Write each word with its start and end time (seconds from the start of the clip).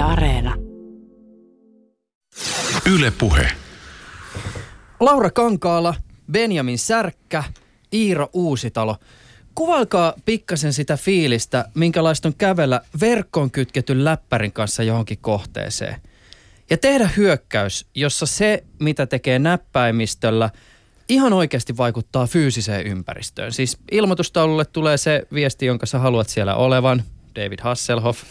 Yle 0.00 0.08
Areena. 0.08 0.54
Yle 2.94 3.10
Puhe. 3.10 3.52
Laura 5.00 5.30
Kankaala, 5.30 5.94
Benjamin 6.32 6.78
Särkkä, 6.78 7.44
Iiro 7.92 8.30
Uusitalo. 8.32 8.96
Kuvailkaa 9.54 10.14
pikkasen 10.24 10.72
sitä 10.72 10.96
fiilistä, 10.96 11.64
minkälaista 11.74 12.28
on 12.28 12.34
kävellä 12.38 12.80
verkkoon 13.00 13.50
kytketyn 13.50 14.04
läppärin 14.04 14.52
kanssa 14.52 14.82
johonkin 14.82 15.18
kohteeseen. 15.20 15.96
Ja 16.70 16.76
tehdä 16.76 17.10
hyökkäys, 17.16 17.86
jossa 17.94 18.26
se, 18.26 18.64
mitä 18.78 19.06
tekee 19.06 19.38
näppäimistöllä, 19.38 20.50
ihan 21.08 21.32
oikeasti 21.32 21.76
vaikuttaa 21.76 22.26
fyysiseen 22.26 22.86
ympäristöön. 22.86 23.52
Siis 23.52 23.78
ilmoitustaululle 23.92 24.64
tulee 24.64 24.96
se 24.96 25.26
viesti, 25.34 25.66
jonka 25.66 25.86
sä 25.86 25.98
haluat 25.98 26.28
siellä 26.28 26.54
olevan, 26.54 27.02
David 27.36 27.58
Hasselhoff. 27.62 28.22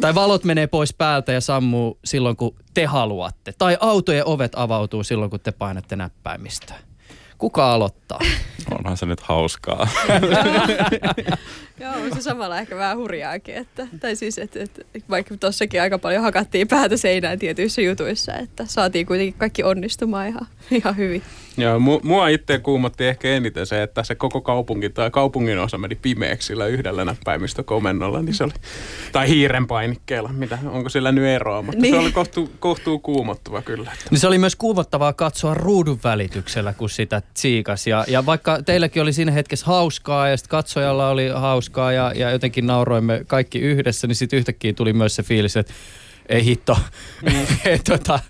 Tai 0.00 0.14
valot 0.14 0.44
menee 0.44 0.66
pois 0.66 0.94
päältä 0.94 1.32
ja 1.32 1.40
sammuu 1.40 1.98
silloin, 2.04 2.36
kun 2.36 2.56
te 2.74 2.84
haluatte. 2.84 3.52
Tai 3.58 3.76
autojen 3.80 4.26
ovet 4.26 4.52
avautuu 4.56 5.04
silloin, 5.04 5.30
kun 5.30 5.40
te 5.40 5.52
painatte 5.52 5.96
näppäimistöä. 5.96 6.76
Kuka 7.38 7.72
aloittaa? 7.72 8.18
Onhan 8.78 8.96
se 8.96 9.06
nyt 9.06 9.20
hauskaa. 9.20 9.88
Joo, 11.80 11.92
on 11.92 12.14
se 12.14 12.22
samalla 12.22 12.58
ehkä 12.58 12.76
vähän 12.76 12.96
hurjaakin. 12.96 13.54
Että, 13.54 13.86
tai 14.00 14.16
siis, 14.16 14.38
että, 14.38 14.62
että 14.62 14.82
vaikka 15.10 15.36
tossakin 15.36 15.82
aika 15.82 15.98
paljon 15.98 16.22
hakattiin 16.22 16.68
päätä 16.68 16.96
seinään 16.96 17.38
tietyissä 17.38 17.82
jutuissa, 17.82 18.34
että 18.34 18.64
saatiin 18.66 19.06
kuitenkin 19.06 19.38
kaikki 19.38 19.62
onnistumaan 19.62 20.28
ihan, 20.28 20.46
ihan 20.70 20.96
hyvin. 20.96 21.22
Joo, 21.58 21.78
mu- 21.78 22.00
mua 22.02 22.28
itse 22.28 22.58
kuumotti 22.58 23.06
ehkä 23.06 23.28
eniten 23.28 23.66
se, 23.66 23.82
että 23.82 24.02
se 24.02 24.14
koko 24.14 24.40
kaupunki 24.40 24.90
tai 24.90 25.10
kaupungin 25.10 25.58
osa 25.58 25.78
meni 25.78 25.94
pimeäksi 25.94 26.46
sillä 26.46 26.66
yhdellä 26.66 27.04
näppäimistökomennolla, 27.04 28.22
niin 28.22 28.34
se 28.34 28.44
oli, 28.44 28.52
tai 29.12 29.28
hiiren 29.28 29.66
painikkeella, 29.66 30.28
mitä, 30.32 30.58
onko 30.66 30.88
sillä 30.88 31.12
nyt 31.12 31.24
eroa, 31.24 31.62
mutta 31.62 31.82
niin. 31.82 31.94
se 31.94 32.00
oli 32.00 32.12
kohtuu, 32.12 32.50
kohtuu 32.58 32.98
kuumottava 32.98 33.62
kyllä. 33.62 33.92
Niin 34.10 34.18
se 34.18 34.26
oli 34.26 34.38
myös 34.38 34.56
kuumottavaa 34.56 35.12
katsoa 35.12 35.54
ruudun 35.54 36.00
välityksellä, 36.04 36.72
kun 36.72 36.90
sitä 36.90 37.22
tsiikas. 37.34 37.86
Ja, 37.86 38.04
ja 38.08 38.26
vaikka 38.26 38.62
teilläkin 38.62 39.02
oli 39.02 39.12
siinä 39.12 39.32
hetkessä 39.32 39.66
hauskaa 39.66 40.28
ja 40.28 40.36
sitten 40.36 40.50
katsojalla 40.50 41.10
oli 41.10 41.28
hauskaa 41.28 41.92
ja, 41.92 42.12
ja 42.14 42.30
jotenkin 42.30 42.66
nauroimme 42.66 43.24
kaikki 43.26 43.58
yhdessä, 43.58 44.06
niin 44.06 44.16
sitten 44.16 44.38
yhtäkkiä 44.38 44.72
tuli 44.72 44.92
myös 44.92 45.16
se 45.16 45.22
fiilis, 45.22 45.56
että 45.56 45.72
ei 46.28 46.44
hitto. 46.44 46.78
Mm. 47.22 47.46
et, 47.64 47.84
tota, 47.84 48.20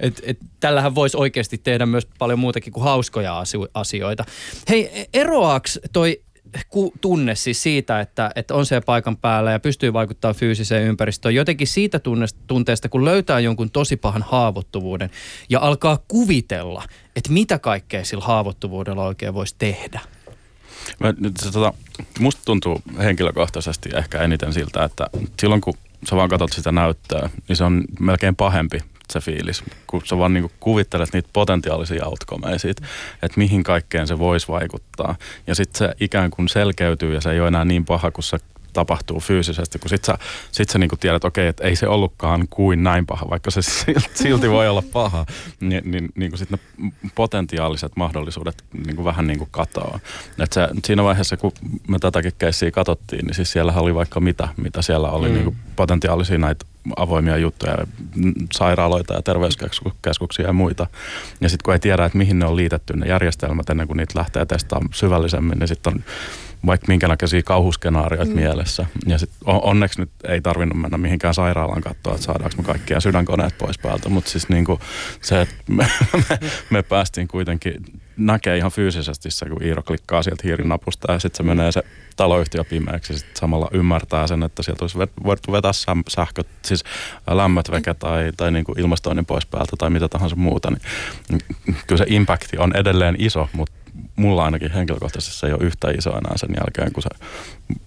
et, 0.00 0.22
et, 0.22 0.38
tällähän 0.60 0.94
voisi 0.94 1.16
oikeasti 1.16 1.58
tehdä 1.58 1.86
myös 1.86 2.08
paljon 2.18 2.38
muutakin 2.38 2.72
kuin 2.72 2.84
hauskoja 2.84 3.44
asioita. 3.74 4.24
Hei, 4.68 5.08
eroaks 5.12 5.80
toi 5.92 6.22
ku, 6.68 6.92
tunne 7.00 7.34
siis 7.34 7.62
siitä, 7.62 8.00
että, 8.00 8.30
että 8.34 8.54
on 8.54 8.66
siellä 8.66 8.84
paikan 8.84 9.16
päällä 9.16 9.52
ja 9.52 9.60
pystyy 9.60 9.92
vaikuttamaan 9.92 10.34
fyysiseen 10.34 10.86
ympäristöön. 10.86 11.34
Jotenkin 11.34 11.66
siitä 11.66 12.00
tunteesta, 12.46 12.88
kun 12.88 13.04
löytää 13.04 13.40
jonkun 13.40 13.70
tosi 13.70 13.96
pahan 13.96 14.22
haavoittuvuuden 14.22 15.10
ja 15.48 15.60
alkaa 15.60 15.98
kuvitella, 16.08 16.84
että 17.16 17.32
mitä 17.32 17.58
kaikkea 17.58 18.04
sillä 18.04 18.24
haavoittuvuudella 18.24 19.04
oikein 19.04 19.34
voisi 19.34 19.54
tehdä. 19.58 20.00
Mä, 21.00 21.14
se, 21.42 21.52
tota, 21.52 21.74
musta 22.18 22.42
tuntuu 22.44 22.82
henkilökohtaisesti 22.98 23.88
ehkä 23.96 24.22
eniten 24.22 24.52
siltä, 24.52 24.84
että 24.84 25.06
silloin 25.40 25.60
kun 25.60 25.74
sä 26.10 26.16
vaan 26.16 26.28
katsot 26.28 26.52
sitä 26.52 26.72
näyttöä, 26.72 27.30
niin 27.48 27.56
se 27.56 27.64
on 27.64 27.84
melkein 28.00 28.36
pahempi 28.36 28.78
se 29.12 29.20
fiilis, 29.20 29.64
kun 29.86 30.02
sä 30.04 30.18
vaan 30.18 30.34
niinku 30.34 30.52
kuvittelet 30.60 31.12
niitä 31.12 31.28
potentiaalisia 31.32 32.06
outcomeja 32.06 32.58
siitä, 32.58 32.86
että 33.22 33.38
mihin 33.38 33.62
kaikkeen 33.62 34.06
se 34.06 34.18
voisi 34.18 34.48
vaikuttaa. 34.48 35.14
Ja 35.46 35.54
sitten 35.54 35.78
se 35.78 35.94
ikään 36.00 36.30
kuin 36.30 36.48
selkeytyy 36.48 37.14
ja 37.14 37.20
se 37.20 37.30
ei 37.30 37.40
ole 37.40 37.48
enää 37.48 37.64
niin 37.64 37.84
paha, 37.84 38.10
kun 38.10 38.22
sä 38.22 38.38
tapahtuu 38.72 39.20
fyysisesti, 39.20 39.78
kun 39.78 39.88
sit 39.88 40.04
sä, 40.04 40.18
sit 40.52 40.68
sä 40.68 40.78
niinku 40.78 40.96
tiedät, 40.96 41.24
okei, 41.24 41.46
että 41.46 41.64
ei 41.64 41.76
se 41.76 41.88
ollutkaan 41.88 42.46
kuin 42.50 42.82
näin 42.82 43.06
paha, 43.06 43.30
vaikka 43.30 43.50
se 43.50 43.60
silti 44.14 44.50
voi 44.50 44.68
olla 44.68 44.82
paha, 44.92 45.26
niin, 45.60 45.90
niin, 45.90 46.08
niin 46.14 46.30
kuin 46.30 46.38
sit 46.38 46.50
ne 46.50 46.58
potentiaaliset 47.14 47.92
mahdollisuudet 47.96 48.64
niinku 48.86 49.04
vähän 49.04 49.26
niin 49.26 49.38
kuin 49.38 49.48
katoaa. 49.50 50.00
Et 50.38 50.52
se, 50.52 50.68
siinä 50.84 51.04
vaiheessa, 51.04 51.36
kun 51.36 51.52
me 51.88 51.98
tätäkin 51.98 52.32
keissiä 52.38 52.70
katsottiin, 52.70 53.26
niin 53.26 53.34
siis 53.34 53.52
siellä 53.52 53.72
oli 53.72 53.94
vaikka 53.94 54.20
mitä, 54.20 54.48
mitä 54.56 54.82
siellä 54.82 55.10
oli 55.10 55.28
mm. 55.28 55.34
niinku 55.34 55.54
potentiaalisia 55.76 56.38
näitä 56.38 56.64
avoimia 56.96 57.36
juttuja, 57.36 57.76
sairaaloita 58.52 59.14
ja 59.14 59.22
terveyskeskuksia 59.22 60.46
ja 60.46 60.52
muita. 60.52 60.86
Ja 61.40 61.48
sitten 61.48 61.64
kun 61.64 61.74
ei 61.74 61.80
tiedä, 61.80 62.04
että 62.04 62.18
mihin 62.18 62.38
ne 62.38 62.46
on 62.46 62.56
liitetty 62.56 62.96
ne 62.96 63.06
järjestelmät 63.06 63.70
ennen 63.70 63.86
kuin 63.86 63.96
niitä 63.96 64.18
lähtee 64.18 64.46
testaamaan 64.46 64.94
syvällisemmin, 64.94 65.58
niin 65.58 65.68
sitten 65.68 65.92
on 65.94 66.04
vaikka 66.66 66.86
minkä 66.88 67.08
näköisiä 67.08 67.42
kauhuskenaarioita 67.42 68.30
mm. 68.30 68.40
mielessä. 68.40 68.86
Ja 69.06 69.18
sit 69.18 69.30
onneksi 69.46 70.00
nyt 70.00 70.10
ei 70.28 70.40
tarvinnut 70.40 70.80
mennä 70.80 70.98
mihinkään 70.98 71.34
sairaalaan 71.34 71.82
katsoa, 71.82 72.14
että 72.14 72.24
saadaanko 72.24 72.56
me 72.56 72.62
kaikkia 72.62 73.00
sydänkoneet 73.00 73.58
pois 73.58 73.78
päältä. 73.78 74.08
Mutta 74.08 74.30
siis 74.30 74.48
niinku 74.48 74.80
se, 75.20 75.40
että 75.40 75.54
me, 75.72 75.88
me, 76.30 76.38
me 76.70 76.82
päästiin 76.82 77.28
kuitenkin 77.28 77.74
näkee 78.18 78.56
ihan 78.56 78.70
fyysisesti 78.70 79.30
se, 79.30 79.46
kun 79.46 79.62
Iiro 79.62 79.82
klikkaa 79.82 80.22
sieltä 80.22 80.42
hiirin 80.44 80.68
napusta 80.68 81.12
ja 81.12 81.18
sitten 81.18 81.36
se 81.36 81.42
menee 81.42 81.72
se 81.72 81.82
taloyhtiö 82.16 82.64
pimeäksi 82.64 83.12
ja 83.12 83.18
sitten 83.18 83.36
samalla 83.36 83.68
ymmärtää 83.72 84.26
sen, 84.26 84.42
että 84.42 84.62
sieltä 84.62 84.84
olisi 84.84 84.98
voitu 84.98 85.52
vetää 85.52 85.72
sähköt, 86.08 86.46
siis 86.64 86.84
lämmöt 87.30 87.70
veke 87.70 87.94
tai, 87.94 88.32
tai 88.36 88.52
niin 88.52 88.64
kuin 88.64 88.80
ilmastoinnin 88.80 89.26
pois 89.26 89.46
päältä 89.46 89.72
tai 89.78 89.90
mitä 89.90 90.08
tahansa 90.08 90.36
muuta. 90.36 90.70
Niin, 90.70 91.40
kyllä 91.86 91.98
se 91.98 92.04
impakti 92.08 92.58
on 92.58 92.76
edelleen 92.76 93.16
iso, 93.18 93.48
mutta 93.52 93.74
mulla 94.16 94.44
ainakin 94.44 94.72
henkilökohtaisesti 94.72 95.38
se 95.38 95.46
ei 95.46 95.52
ole 95.52 95.64
yhtä 95.64 95.90
iso 95.90 96.10
enää 96.10 96.36
sen 96.36 96.50
jälkeen, 96.56 96.92
kun 96.92 97.02
se 97.02 97.08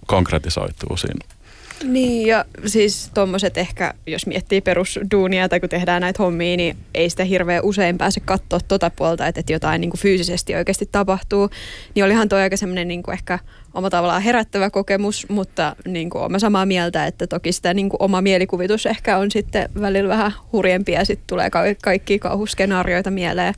konkretisoituu 0.06 0.96
siinä. 0.96 1.42
Niin 1.84 2.26
ja 2.26 2.44
siis 2.66 3.10
tuommoiset 3.14 3.58
ehkä, 3.58 3.94
jos 4.06 4.26
miettii 4.26 4.60
perusduunia 4.60 5.48
tai 5.48 5.60
kun 5.60 5.68
tehdään 5.68 6.00
näitä 6.00 6.22
hommia, 6.22 6.56
niin 6.56 6.76
ei 6.94 7.10
sitä 7.10 7.24
hirveän 7.24 7.64
usein 7.64 7.98
pääse 7.98 8.20
katsoa 8.20 8.60
tuota 8.68 8.90
puolta, 8.90 9.26
että, 9.26 9.40
että 9.40 9.52
jotain 9.52 9.80
niin 9.80 9.90
kuin 9.90 10.00
fyysisesti 10.00 10.54
oikeasti 10.54 10.88
tapahtuu. 10.92 11.50
Niin 11.94 12.04
olihan 12.04 12.28
toi 12.28 12.40
aika 12.40 12.56
semmoinen 12.56 12.88
niin 12.88 13.02
kuin 13.02 13.12
ehkä 13.12 13.38
oma 13.74 13.90
tavallaan 13.90 14.22
herättävä 14.22 14.70
kokemus, 14.70 15.28
mutta 15.28 15.76
niin 15.86 16.10
kuin 16.10 16.22
olen 16.22 16.40
samaa 16.40 16.66
mieltä, 16.66 17.06
että 17.06 17.26
toki 17.26 17.52
sitä 17.52 17.74
niin 17.74 17.88
kuin 17.88 18.02
oma 18.02 18.20
mielikuvitus 18.20 18.86
ehkä 18.86 19.18
on 19.18 19.30
sitten 19.30 19.68
välillä 19.80 20.08
vähän 20.08 20.32
hurjempi 20.52 20.92
ja 20.92 21.04
sitten 21.04 21.26
tulee 21.26 21.50
ka- 21.50 21.62
kaikki 21.82 22.18
kauhuskenaarioita 22.18 23.10
mieleen 23.10 23.54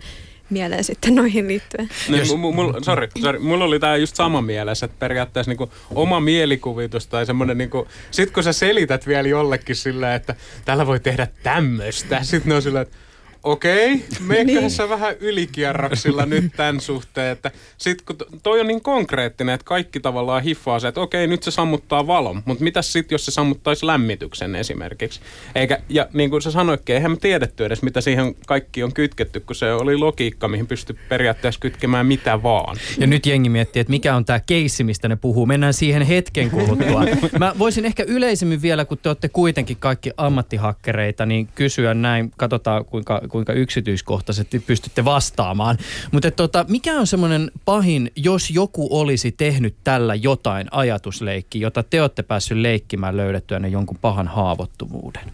mieleen 0.50 0.84
sitten 0.84 1.15
noihin 1.15 1.49
liittyen. 1.49 1.88
Niin, 2.09 2.19
Jos... 2.19 2.37
mulla, 2.37 2.81
sorry, 2.82 3.09
sorry, 3.22 3.38
mulla 3.38 3.65
oli 3.65 3.81
tämä 3.81 3.97
just 3.97 4.16
sama 4.16 4.43
mielessä, 4.43 4.87
että 4.87 4.99
periaatteessa 4.99 5.50
niinku 5.50 5.72
oma 5.94 6.21
mielikuvitus 6.21 7.06
tai 7.06 7.27
semmoinen, 7.27 7.59
niinku, 7.59 7.88
sit 8.10 8.31
kun 8.31 8.43
sä 8.43 8.53
selität 8.53 9.06
vielä 9.06 9.28
jollekin 9.28 9.77
sillä, 9.77 10.15
että 10.15 10.34
tällä 10.65 10.87
voi 10.87 11.00
tehdä 11.00 11.28
tämmöistä, 11.43 12.22
sitten 12.22 12.49
ne 12.49 12.55
on 12.55 12.62
sillä, 12.62 12.81
että 12.81 12.97
okei, 13.44 14.05
meikköhän 14.21 14.71
niin. 14.78 14.88
vähän 14.88 15.15
ylikierroksilla 15.21 16.27
nyt 16.34 16.44
tämän 16.56 16.81
suhteen, 16.81 17.32
että 17.32 17.50
sit 17.78 18.03
kun 18.03 18.16
toi 18.43 18.60
on 18.60 18.66
niin 18.66 18.81
konkreettinen, 18.81 19.55
että 19.55 19.65
kaikki 19.65 20.00
tavallaan 20.00 20.43
hiffaa 20.43 20.78
se, 20.78 20.88
että 20.88 21.00
okei, 21.00 21.27
nyt 21.27 21.43
se 21.43 21.50
sammuttaa 21.50 22.06
valon, 22.06 22.43
mutta 22.44 22.65
mitä 22.65 22.82
sitten, 22.82 23.15
jos 23.15 23.25
se 23.25 23.31
sammuttaisi 23.31 23.87
lämmityksen 23.87 24.55
esimerkiksi? 24.55 25.21
Eikä, 25.55 25.78
ja 25.88 26.09
niin 26.12 26.31
kuin 26.31 26.43
sä 26.43 26.50
sanoitkin, 26.50 26.94
eihän 26.94 27.10
me 27.10 27.16
tiedetty 27.16 27.65
edes, 27.65 27.82
mitä 27.82 28.00
siihen 28.00 28.34
kaikki 28.47 28.82
on 28.82 28.93
kytketty, 28.93 29.41
kun 29.41 29.56
se 29.56 29.72
oli 29.72 29.97
logiikka, 29.97 30.49
mihin 30.49 30.66
pystyi 30.66 30.97
periaatteessa 31.09 31.61
kytkemään 31.61 32.06
mitä 32.06 32.43
vaan. 32.43 32.76
Ja 32.99 33.06
nyt 33.06 33.26
jengi 33.26 33.49
miettii, 33.49 33.81
että 33.81 33.91
mikä 33.91 34.16
on 34.16 34.25
tämä 34.25 34.41
keissi, 34.41 34.84
mistä 34.84 35.09
ne 35.09 35.16
puhuu. 35.16 35.47
Mennään 35.47 35.75
siihen 35.75 36.03
hetken 36.03 36.50
kuluttua. 36.50 37.05
Mä 37.38 37.55
voisin 37.59 37.84
ehkä 37.84 38.05
yleisemmin 38.06 38.62
vielä, 38.62 38.84
kun 38.84 38.99
te 38.99 39.09
olette 39.09 39.28
kuitenkin 39.28 39.76
kaikki 39.76 40.11
ammattihakkereita, 40.16 41.26
niin 41.26 41.49
kysyä 41.55 41.94
näin, 41.94 42.32
katsotaan 42.37 42.84
kuinka 42.84 43.21
kuinka 43.34 43.53
yksityiskohtaisesti 43.53 44.59
pystytte 44.59 45.05
vastaamaan. 45.05 45.78
Mutta 46.12 46.31
tota, 46.31 46.65
mikä 46.69 46.93
on 46.95 47.06
semmoinen 47.06 47.50
pahin, 47.65 48.11
jos 48.17 48.50
joku 48.50 48.89
olisi 48.99 49.33
tehnyt 49.33 49.75
tällä 49.84 50.15
jotain 50.15 50.67
ajatusleikki, 50.71 51.61
jota 51.61 51.83
te 51.83 52.03
olette 52.03 52.23
päässyt 52.23 52.59
leikkimään 52.59 53.17
löydettyä 53.17 53.59
jonkun 53.59 53.99
pahan 54.00 54.28
haavoittuvuuden? 54.28 55.33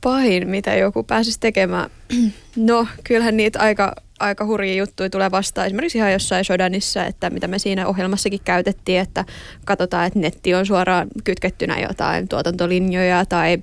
Pahin, 0.00 0.48
mitä 0.48 0.74
joku 0.74 1.02
pääsisi 1.02 1.40
tekemään? 1.40 1.90
No, 2.56 2.86
kyllähän 3.04 3.36
niitä 3.36 3.60
aika, 3.60 3.94
aika 4.18 4.46
hurjia 4.46 4.74
juttuja 4.74 5.10
tulee 5.10 5.30
vastaan. 5.30 5.66
Esimerkiksi 5.66 5.98
ihan 5.98 6.12
jossain 6.12 6.44
Sodanissa, 6.44 7.04
että 7.04 7.30
mitä 7.30 7.48
me 7.48 7.58
siinä 7.58 7.86
ohjelmassakin 7.86 8.40
käytettiin, 8.44 9.00
että 9.00 9.24
katsotaan, 9.64 10.06
että 10.06 10.18
netti 10.18 10.54
on 10.54 10.66
suoraan 10.66 11.08
kytkettynä 11.24 11.80
jotain 11.80 12.28
tuotantolinjoja 12.28 13.24
tai 13.26 13.58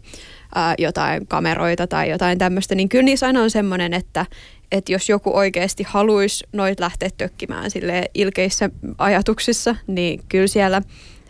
ää, 0.55 0.75
jotain 0.77 1.27
kameroita 1.27 1.87
tai 1.87 2.09
jotain 2.09 2.37
tämmöistä, 2.37 2.75
niin 2.75 2.89
kyllä 2.89 3.03
niissä 3.03 3.25
aina 3.25 3.41
on 3.41 3.51
semmoinen, 3.51 3.93
että, 3.93 4.25
että 4.71 4.91
jos 4.91 5.09
joku 5.09 5.37
oikeasti 5.37 5.83
haluaisi 5.83 6.47
noit 6.53 6.79
lähteä 6.79 7.09
tökkimään 7.17 7.71
sille 7.71 8.03
ilkeissä 8.13 8.69
ajatuksissa, 8.97 9.75
niin 9.87 10.21
kyllä 10.29 10.47
siellä 10.47 10.81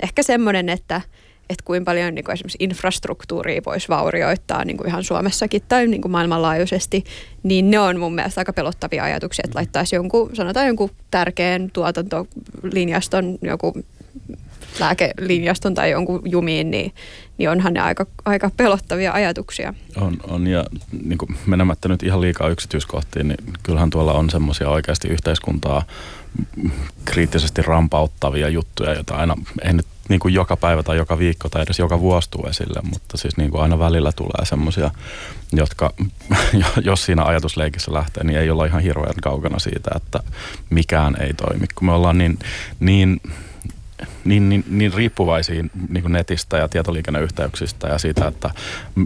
ehkä 0.04 0.24
semmoinen, 0.24 0.70
että, 0.70 1.02
että 1.50 1.64
kuinka 1.66 1.86
paljon 1.86 2.16
niin 2.16 2.26
kuin 2.26 2.34
esimerkiksi 2.34 2.58
infrastruktuuria 2.64 3.62
voisi 3.66 3.90
vaurioittaa 3.90 4.66
niin 4.66 4.78
kuin 4.78 4.88
ihan 4.88 5.04
Suomessakin 5.04 5.62
tai 5.68 5.88
niin 5.88 6.02
kuin 6.02 6.12
maailmanlaajuisesti, 6.12 7.04
niin 7.44 7.72
ne 7.72 7.80
on 7.80 8.00
mun 8.00 8.16
mielestä 8.16 8.42
aika 8.42 8.54
pelottavia 8.54 9.04
ajatuksia, 9.04 9.44
että 9.46 9.58
laittaisi 9.58 9.96
jonkun, 9.96 10.30
sanotaan 10.34 10.68
jonkun 10.68 10.90
tärkeän 11.12 11.70
tuotantolinjaston, 11.74 13.38
joku 13.42 13.74
lääkelinjaston 14.80 15.74
tai 15.74 15.92
jonkun 15.92 16.22
jumiin, 16.26 16.72
niin, 16.72 16.94
niin 17.38 17.50
onhan 17.50 17.74
ne 17.74 17.80
aika, 17.80 18.06
aika 18.26 18.52
pelottavia 18.58 19.14
ajatuksia. 19.14 19.74
On, 19.96 20.18
on 20.24 20.48
ja 20.48 20.66
niin 21.04 21.18
kuin 21.18 21.38
menemättä 21.46 21.88
nyt 21.90 22.04
ihan 22.04 22.22
liikaa 22.22 22.50
yksityiskohtiin, 22.50 23.28
niin 23.28 23.54
kyllähän 23.64 23.90
tuolla 23.90 24.14
on 24.14 24.30
semmoisia 24.30 24.70
oikeasti 24.70 25.08
yhteiskuntaa 25.08 25.84
kriittisesti 27.06 27.62
rampauttavia 27.62 28.50
juttuja, 28.50 28.94
joita 28.94 29.16
aina 29.16 29.36
ei 29.62 29.74
nyt 29.74 29.86
niin 30.10 30.20
kuin 30.20 30.34
joka 30.34 30.58
päivä 30.58 30.84
tai 30.84 30.98
joka 30.98 31.20
viikko 31.20 31.50
tai 31.50 31.62
edes 31.62 31.80
joka 31.80 32.00
vuosi 32.00 32.30
tule 32.30 32.50
esille, 32.50 32.80
mutta 32.84 33.18
siis 33.18 33.38
niin 33.38 33.52
kuin 33.52 33.62
aina 33.62 33.80
välillä 33.80 34.12
tulee 34.12 34.46
semmoisia, 34.46 34.92
jotka 35.52 35.94
jos 36.82 37.06
siinä 37.06 37.24
ajatusleikissä 37.24 37.94
lähtee, 37.94 38.24
niin 38.24 38.40
ei 38.40 38.50
olla 38.50 38.66
ihan 38.66 38.82
hirveän 38.82 39.16
kaukana 39.24 39.60
siitä, 39.60 39.92
että 39.96 40.20
mikään 40.70 41.16
ei 41.22 41.34
toimi. 41.34 41.66
Kun 41.76 41.86
me 41.86 41.92
ollaan 41.92 42.18
niin, 42.18 42.40
niin 42.80 43.22
niin, 44.28 44.50
niin, 44.50 44.64
niin 44.70 44.94
riippuvaisia 44.94 45.64
niin 45.90 46.02
kuin 46.02 46.12
netistä 46.12 46.58
ja 46.58 46.68
tietoliikenneyhteyksistä 46.68 47.88
ja 47.88 47.98
siitä, 47.98 48.28
että 48.28 48.50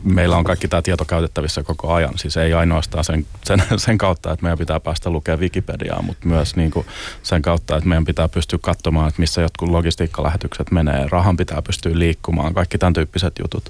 meillä 0.04 0.38
on 0.38 0.44
kaikki 0.44 0.68
tämä 0.68 0.82
tieto 0.82 1.06
käytettävissä 1.06 1.64
koko 1.64 1.94
ajan. 1.94 2.18
Siis 2.18 2.38
ei 2.38 2.54
ainoastaan 2.54 3.04
sen, 3.04 3.26
sen, 3.44 3.64
sen 3.78 3.98
kautta, 3.98 4.32
että 4.32 4.44
meidän 4.44 4.58
pitää 4.58 4.80
päästä 4.80 5.10
lukemaan 5.10 5.40
Wikipediaa, 5.40 6.02
mutta 6.02 6.28
myös 6.28 6.56
niin 6.56 6.72
kuin 6.72 6.86
sen 7.24 7.42
kautta, 7.42 7.78
että 7.78 7.90
meidän 7.90 8.06
pitää 8.06 8.28
pystyä 8.28 8.60
katsomaan, 8.62 9.08
että 9.08 9.20
missä 9.20 9.42
jotkut 9.42 9.70
logistiikkalähetykset 9.70 10.72
menee. 10.72 11.08
Rahan 11.10 11.38
pitää 11.38 11.62
pystyä 11.62 11.92
liikkumaan, 11.96 12.54
kaikki 12.54 12.78
tämän 12.78 12.94
tyyppiset 12.94 13.40
jutut. 13.40 13.70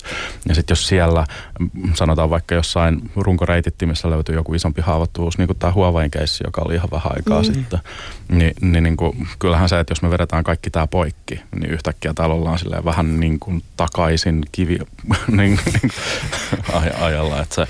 Ja 0.49 0.55
sitten 0.55 0.71
jos 0.71 0.87
siellä, 0.87 1.25
sanotaan 1.93 2.29
vaikka 2.29 2.55
jossain 2.55 3.11
runkoreitittimissä 3.15 4.09
löytyy 4.09 4.35
joku 4.35 4.53
isompi 4.53 4.81
haavoittuvuus, 4.81 5.37
niin 5.37 5.47
kuin 5.47 5.59
tämä 5.59 5.73
Huawein 5.73 6.11
keissi, 6.11 6.43
joka 6.47 6.61
oli 6.61 6.75
ihan 6.75 6.89
vähän 6.91 7.11
aikaa 7.15 7.41
mm. 7.41 7.45
sitten, 7.45 7.79
niin, 8.31 8.53
niin, 8.61 8.83
niin 8.83 8.97
kuin, 8.97 9.27
kyllähän 9.39 9.69
se, 9.69 9.79
että 9.79 9.91
jos 9.91 10.01
me 10.01 10.11
vedetään 10.11 10.43
kaikki 10.43 10.69
tämä 10.69 10.87
poikki, 10.87 11.40
niin 11.55 11.71
yhtäkkiä 11.71 12.13
täällä 12.13 12.35
ollaan 12.35 12.59
vähän 12.85 13.19
niin 13.19 13.39
kuin 13.39 13.63
takaisin 13.77 14.45
kivi 14.51 14.79
niin, 15.27 15.59
niin, 15.73 15.91
ajalla, 16.99 17.41
että 17.41 17.55
se 17.55 17.67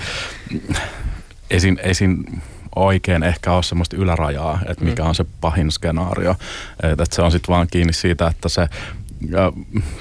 esin, 1.50 1.80
esin 1.84 2.42
oikein 2.76 3.24
ehkä 3.24 3.54
ole 3.54 3.64
semmoista 3.64 3.96
ylärajaa, 3.96 4.60
että 4.70 4.86
mikä 4.86 5.04
mm. 5.04 5.10
on 5.10 5.16
se 5.16 5.26
pahin 5.42 5.72
skenaario. 5.72 6.36
Että 6.84 7.06
se 7.12 7.22
on 7.22 7.32
sitten 7.32 7.54
vaan 7.54 7.68
kiinni 7.72 7.94
siitä, 7.94 8.28
että 8.28 8.50
se 8.50 8.68
ja 9.30 9.54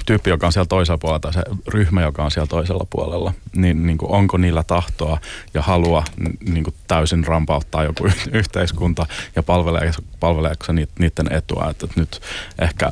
tyyppi, 0.05 0.29
joka 0.29 0.45
on 0.45 0.53
siellä 0.53 0.67
toisella 0.67 0.97
puolella 0.97 1.19
tai 1.19 1.33
se 1.33 1.43
ryhmä, 1.67 2.01
joka 2.01 2.23
on 2.23 2.31
siellä 2.31 2.47
toisella 2.47 2.87
puolella, 2.89 3.33
niin, 3.55 3.85
niin 3.85 3.97
kuin 3.97 4.11
onko 4.11 4.37
niillä 4.37 4.63
tahtoa 4.63 5.17
ja 5.53 5.61
halua 5.61 6.03
niin 6.49 6.63
kuin 6.63 6.75
täysin 6.87 7.23
rampauttaa 7.23 7.83
joku 7.83 8.07
yhteiskunta 8.31 9.05
ja 9.35 9.43
palveleeko, 9.43 10.01
palveleeko 10.19 10.65
se 10.65 10.73
niiden 10.73 11.31
etua. 11.31 11.67
Että 11.69 11.87
nyt 11.95 12.21
ehkä 12.59 12.91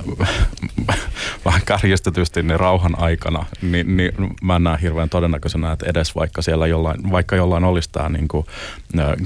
vähän 1.46 1.62
kärjestetysti 1.66 2.44
niin 2.44 2.60
rauhan 2.60 3.00
aikana, 3.00 3.46
niin, 3.62 3.98
niin 3.98 4.12
mä 4.42 4.56
en 4.56 4.64
näe 4.64 4.78
hirveän 4.82 5.10
todennäköisenä, 5.10 5.72
että 5.72 5.86
edes 5.90 6.16
vaikka 6.16 6.42
siellä 6.42 6.68
jollain, 6.68 7.12
vaikka 7.12 7.36
jollain 7.36 7.64
olisi 7.64 7.90
tämä 7.92 8.10
niin 8.10 8.28
kuin, 8.28 8.46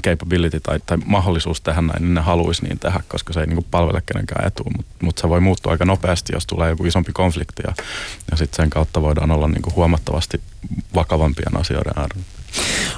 capability 0.04 0.60
tai, 0.60 0.80
tai 0.86 0.98
mahdollisuus 1.06 1.60
tehdä 1.60 1.80
näin, 1.80 2.02
niin 2.02 2.14
ne 2.14 2.20
haluaisi 2.20 2.64
niin 2.64 2.78
tehdä, 2.78 3.00
koska 3.08 3.32
se 3.32 3.40
ei 3.40 3.46
niin 3.46 3.56
kuin 3.56 3.66
palvele 3.70 4.02
kenenkään 4.06 4.46
etua. 4.46 4.70
Mutta 4.76 4.92
mut 5.04 5.18
se 5.18 5.28
voi 5.28 5.40
muuttua 5.40 5.72
aika 5.72 5.84
nopeasti, 5.84 6.32
jos 6.32 6.46
tulee 6.46 6.70
joku 6.70 6.84
isompi 6.94 7.12
konflikti 7.12 7.62
ja, 7.66 7.74
ja 8.30 8.36
sitten 8.36 8.56
sen 8.56 8.70
kautta 8.70 9.02
voidaan 9.02 9.30
olla 9.30 9.48
niin 9.48 9.62
kuin 9.62 9.74
huomattavasti 9.74 10.40
vakavampien 10.94 11.56
asioiden 11.56 11.92
äärellä. 11.96 12.24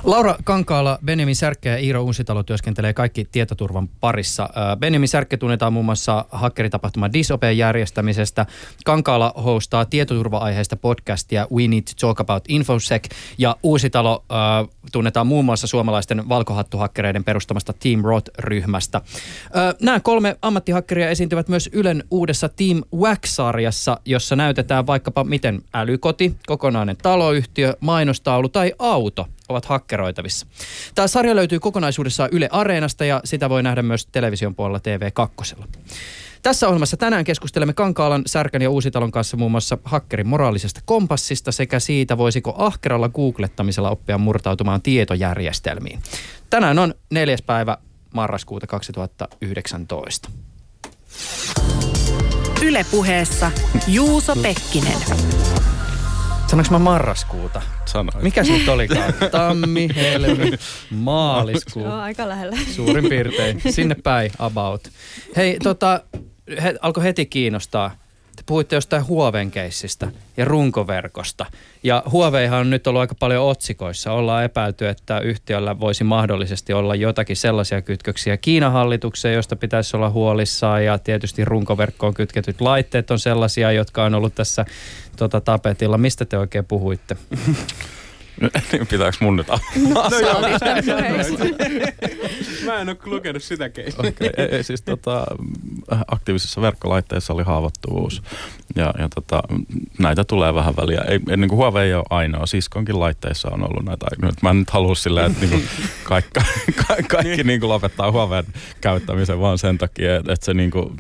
Laura 0.05 0.37
Kankaala, 0.44 0.99
Benjamin 1.05 1.37
Särkkä 1.37 1.69
ja 1.69 1.76
Iiro 1.76 2.03
Uusitalo 2.03 2.43
työskentelee 2.43 2.93
kaikki 2.93 3.29
tietoturvan 3.32 3.88
parissa. 3.88 4.49
Benjamin 4.79 5.08
Särkkä 5.08 5.37
tunnetaan 5.37 5.73
muun 5.73 5.85
muassa 5.85 6.25
hakkeritapahtuma 6.31 7.12
Disopen 7.12 7.58
järjestämisestä. 7.58 8.47
Kankaala 8.85 9.32
hostaa 9.44 9.85
tietoturva-aiheista 9.85 10.76
podcastia 10.76 11.47
We 11.55 11.69
Need 11.69 11.82
to 11.82 11.93
Talk 12.00 12.20
About 12.20 12.44
Infosec. 12.49 13.05
Ja 13.38 13.56
Uusitalo 13.62 14.25
äh, 14.32 14.69
tunnetaan 14.93 15.26
muun 15.26 15.44
muassa 15.44 15.67
suomalaisten 15.67 16.29
valkohattuhakkereiden 16.29 17.25
perustamasta 17.25 17.73
Team 17.73 18.00
Rot-ryhmästä. 18.05 18.99
Äh, 18.99 19.75
nämä 19.82 20.00
kolme 20.00 20.37
ammattihakkeria 20.43 21.11
esiintyvät 21.11 21.49
myös 21.49 21.70
Ylen 21.73 22.05
uudessa 22.11 22.49
Team 22.49 22.82
Wax-sarjassa, 22.94 24.00
jossa 24.05 24.37
näytetään 24.37 24.87
vaikkapa 24.87 25.25
miten 25.25 25.62
älykoti, 25.75 26.37
kokonainen 26.47 26.97
taloyhtiö, 26.97 27.76
mainostaulu 27.81 28.49
tai 28.49 28.73
auto 28.79 29.26
ovat 29.49 29.65
hakkeroitavissa. 29.65 30.47
Tämä 30.95 31.09
sarja 31.09 31.37
löytyy 31.37 31.61
kokonaisuudessaan 31.61 32.29
Yle 32.33 32.49
Areenasta 32.53 33.05
ja 33.05 33.21
sitä 33.25 33.49
voi 33.49 33.63
nähdä 33.63 33.83
myös 33.83 34.07
television 34.07 34.55
puolella 34.55 34.79
TV2. 34.79 35.65
Tässä 36.43 36.69
ohjelmassa 36.69 36.97
tänään 36.97 37.25
keskustelemme 37.25 37.73
Kankaalan, 37.73 38.23
Särkän 38.27 38.63
ja 38.63 38.71
Uusitalon 38.71 39.11
kanssa 39.11 39.37
muun 39.37 39.51
muassa 39.51 39.79
hakkerin 39.85 40.27
moraalisesta 40.27 40.81
kompassista 40.85 41.53
sekä 41.53 41.81
siitä, 41.81 42.19
voisiko 42.19 42.55
ahkeralla 42.59 43.09
googlettamisella 43.09 43.91
oppia 43.91 44.19
murtautumaan 44.19 44.83
tietojärjestelmiin. 44.83 46.03
Tänään 46.51 46.79
on 46.79 46.95
neljäs 47.11 47.43
päivä 47.43 47.79
marraskuuta 48.15 48.67
2019. 48.67 50.31
Ylepuheessa 52.63 53.51
Juuso 53.87 54.37
Pekkinen. 54.37 54.99
Sanoinko 56.47 56.73
mä 56.73 56.79
marraskuuta? 56.79 57.63
Sanoit. 57.85 58.23
Mikä 58.23 58.45
se 58.45 58.53
nyt 58.53 58.69
olikaan? 58.69 59.15
Tammi, 59.31 59.89
helmi, 59.97 60.53
maaliskuu. 60.91 61.85
Joo, 61.85 61.95
aika 61.95 62.29
lähellä. 62.29 62.57
Suurin 62.77 63.09
piirtein. 63.09 63.63
Sinne 63.71 63.95
päin 63.95 64.31
about. 64.39 64.89
Hei, 65.37 65.59
tota, 65.63 66.01
he, 66.63 66.75
alkoi 66.83 67.05
heti 67.05 67.27
kiinnostaa 67.27 67.97
puhuitte 68.47 68.77
jostain 68.77 69.07
Huoven-keissistä 69.07 70.09
ja 70.37 70.45
runkoverkosta. 70.45 71.47
Ja 71.83 72.03
Huoveihan 72.11 72.61
on 72.61 72.71
nyt 72.71 72.87
ollut 72.87 73.01
aika 73.01 73.15
paljon 73.15 73.45
otsikoissa. 73.45 74.13
Ollaan 74.13 74.45
epäilty, 74.45 74.89
että 74.89 75.21
yhtiöllä 75.21 75.81
voisi 75.81 76.05
mahdollisesti 76.05 76.73
olla 76.73 76.95
jotakin 76.95 77.37
sellaisia 77.37 77.83
kytköksiä 77.83 78.37
Kiinan 78.37 78.73
hallitukseen, 78.73 79.35
josta 79.35 79.57
pitäisi 79.57 79.97
olla 79.97 80.11
huolissaan. 80.11 80.85
Ja 80.85 80.99
tietysti 80.99 81.45
runkoverkkoon 81.45 82.15
kytketyt 82.15 82.61
laitteet 82.61 83.11
on 83.11 83.19
sellaisia, 83.19 83.73
jotka 83.73 84.05
on 84.05 84.15
ollut 84.15 84.35
tässä 84.35 84.65
tota, 85.17 85.41
tapetilla. 85.41 85.99
Mistä 85.99 86.25
te 86.25 86.39
oikein 86.39 86.65
puhuitte? 86.65 87.17
Niin 88.73 88.87
pitääkö 88.87 89.17
mun 89.21 89.37
nyt 89.37 89.49
No, 89.49 89.59
no 90.11 90.19
joo, 90.19 90.41
Mä 92.65 92.81
en 92.81 92.88
ole 92.88 92.97
lukenut 93.05 93.43
sitä 93.43 93.69
keinoa. 93.69 93.99
Okay. 93.99 94.31
Ei, 94.37 94.44
ei, 94.44 94.65
siis 94.65 94.83
tota, 94.83 95.27
aktiivisissa 96.06 96.61
verkkolaitteissa 96.61 97.33
oli 97.33 97.43
haavoittuvuus. 97.43 98.23
Ja, 98.77 98.94
ja 98.99 99.09
tota, 99.15 99.43
näitä 99.99 100.25
tulee 100.25 100.55
vähän 100.55 100.77
väliä. 100.77 101.00
Ei, 101.00 101.21
ei, 101.31 101.37
niin 101.37 101.49
kuin 101.49 101.56
Huawei 101.56 101.87
ei 101.87 101.94
ole 101.94 102.05
ainoa. 102.11 102.47
Siskonkin 102.47 103.00
laitteissa 103.00 103.50
on 103.50 103.62
ollut 103.62 103.85
näitä. 103.85 104.07
Mä 104.43 104.50
en 104.50 104.59
nyt 104.59 104.71
halua 104.71 104.95
silleen, 104.95 105.26
että 105.26 105.40
niin 105.47 105.50
kuin 105.50 105.62
kaikki, 106.05 106.40
kaikki, 106.87 107.02
kaikki 107.09 107.45
niin 107.45 107.61
kuin 107.61 107.71
lopettaa 107.71 108.12
Huawei 108.12 108.43
käyttämisen 108.81 109.40
vaan 109.40 109.59
sen 109.59 109.78
takia, 109.78 110.16
että, 110.16 110.33
että 110.33 110.47
se, 110.47 110.55
niin 110.55 110.71
kuin, 110.71 110.97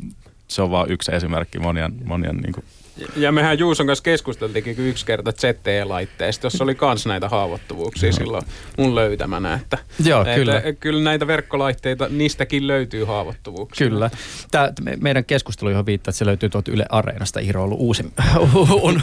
se 0.48 0.62
on 0.62 0.70
vain 0.70 0.90
yksi 0.90 1.14
esimerkki 1.14 1.58
monien, 1.58 1.92
monien 2.04 2.36
niin 2.36 2.52
kuin 2.52 2.64
ja 3.16 3.32
mehän 3.32 3.58
Juuson 3.58 3.86
kanssa 3.86 4.02
keskusteltiinkin 4.02 4.78
yksi 4.78 5.06
kerta 5.06 5.32
ZTE-laitteesta, 5.32 6.46
jossa 6.46 6.64
oli 6.64 6.74
kans 6.74 7.06
näitä 7.06 7.28
haavoittuvuuksia 7.28 8.10
no. 8.10 8.16
silloin 8.16 8.44
mun 8.78 8.94
löytämänä. 8.94 9.54
Että, 9.54 9.78
Joo, 10.04 10.20
että, 10.20 10.34
kyllä. 10.34 10.56
Että, 10.56 10.72
kyllä 10.72 11.02
näitä 11.02 11.26
verkkolaitteita, 11.26 12.08
niistäkin 12.08 12.66
löytyy 12.66 13.04
haavoittuvuuksia. 13.04 13.88
Kyllä. 13.88 14.10
Tämä, 14.50 14.72
meidän 15.00 15.24
keskustelu, 15.24 15.70
johon 15.70 15.86
viittaa, 15.86 16.10
että 16.10 16.18
se 16.18 16.26
löytyy 16.26 16.48
tuolta 16.48 16.70
Yle 16.70 16.86
Areenasta. 16.88 17.40
Iiro 17.40 17.60
on 17.60 17.64
ollut 17.64 17.80
uusi, 17.80 18.02
on, 18.82 19.02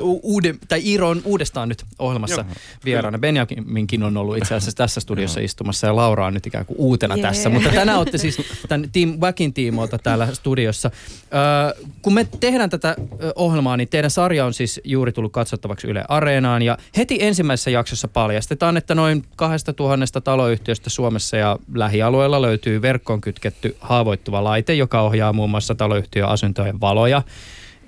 uuden, 0.00 0.58
tai 0.68 0.80
Iiro 0.84 1.08
on 1.08 1.22
uudestaan 1.24 1.68
nyt 1.68 1.84
ohjelmassa 1.98 2.40
Joo, 2.40 2.54
vieraana. 2.84 3.18
Benjaminkin 3.18 4.02
on 4.02 4.16
ollut 4.16 4.36
itse 4.36 4.54
asiassa 4.54 4.76
tässä 4.76 5.00
studiossa 5.00 5.40
istumassa 5.40 5.86
ja 5.86 5.96
Laura 5.96 6.26
on 6.26 6.34
nyt 6.34 6.46
ikään 6.46 6.66
kuin 6.66 6.76
uutena 6.78 7.14
yeah. 7.14 7.28
tässä. 7.28 7.48
Mutta 7.48 7.68
tänään 7.68 7.98
olette 7.98 8.18
siis 8.18 8.36
tämän 8.68 8.88
Team 8.92 9.18
Wackin 9.20 9.52
tiimoilta 9.52 9.98
täällä 9.98 10.28
studiossa. 10.32 10.90
Äh, 11.16 11.88
kun 12.02 12.14
me 12.14 12.26
tehdään 12.40 12.70
tätä 12.70 12.96
ohjelmaa, 13.34 13.76
niin 13.76 13.88
teidän 13.88 14.10
sarja 14.10 14.46
on 14.46 14.54
siis 14.54 14.80
juuri 14.84 15.12
tullut 15.12 15.32
katsottavaksi 15.32 15.86
Yle 15.86 16.04
Areenaan. 16.08 16.62
Ja 16.62 16.78
heti 16.96 17.18
ensimmäisessä 17.20 17.70
jaksossa 17.70 18.08
paljastetaan, 18.08 18.76
että 18.76 18.94
noin 18.94 19.24
2000 19.36 20.20
taloyhtiöstä 20.20 20.90
Suomessa 20.90 21.36
ja 21.36 21.58
lähialueella 21.74 22.42
löytyy 22.42 22.82
verkkoon 22.82 23.20
kytketty 23.20 23.76
haavoittuva 23.80 24.44
laite, 24.44 24.74
joka 24.74 25.00
ohjaa 25.00 25.32
muun 25.32 25.50
muassa 25.50 25.74
taloyhtiön 25.74 26.28
asuntojen 26.28 26.80
valoja 26.80 27.22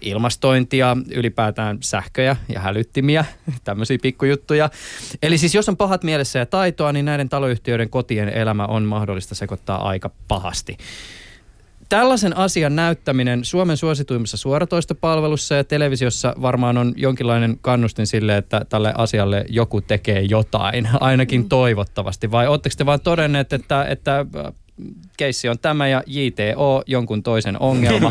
ilmastointia, 0.00 0.96
ylipäätään 1.14 1.78
sähköjä 1.80 2.36
ja 2.48 2.60
hälyttimiä, 2.60 3.24
tämmöisiä 3.64 3.98
pikkujuttuja. 4.02 4.70
Eli 5.22 5.38
siis 5.38 5.54
jos 5.54 5.68
on 5.68 5.76
pahat 5.76 6.02
mielessä 6.04 6.38
ja 6.38 6.46
taitoa, 6.46 6.92
niin 6.92 7.04
näiden 7.04 7.28
taloyhtiöiden 7.28 7.90
kotien 7.90 8.28
elämä 8.28 8.66
on 8.66 8.84
mahdollista 8.84 9.34
sekoittaa 9.34 9.88
aika 9.88 10.10
pahasti. 10.28 10.76
Tällaisen 11.94 12.36
asian 12.36 12.76
näyttäminen 12.76 13.44
Suomen 13.44 13.76
suosituimmassa 13.76 14.36
suoratoistopalvelussa 14.36 15.54
ja 15.54 15.64
televisiossa 15.64 16.34
varmaan 16.42 16.78
on 16.78 16.94
jonkinlainen 16.96 17.58
kannustin 17.60 18.06
sille, 18.06 18.36
että 18.36 18.66
tälle 18.68 18.92
asialle 18.98 19.44
joku 19.48 19.80
tekee 19.80 20.22
jotain, 20.22 20.88
ainakin 21.00 21.40
mm. 21.40 21.48
toivottavasti. 21.48 22.30
Vai 22.30 22.46
oletteko 22.46 22.74
te 22.78 22.86
vaan 22.86 23.00
todenneet, 23.00 23.52
että, 23.52 23.84
että 23.84 24.26
keissi 25.16 25.48
on 25.48 25.58
tämä 25.58 25.88
ja 25.88 26.02
JTO 26.06 26.82
jonkun 26.86 27.22
toisen 27.22 27.60
ongelma. 27.60 28.10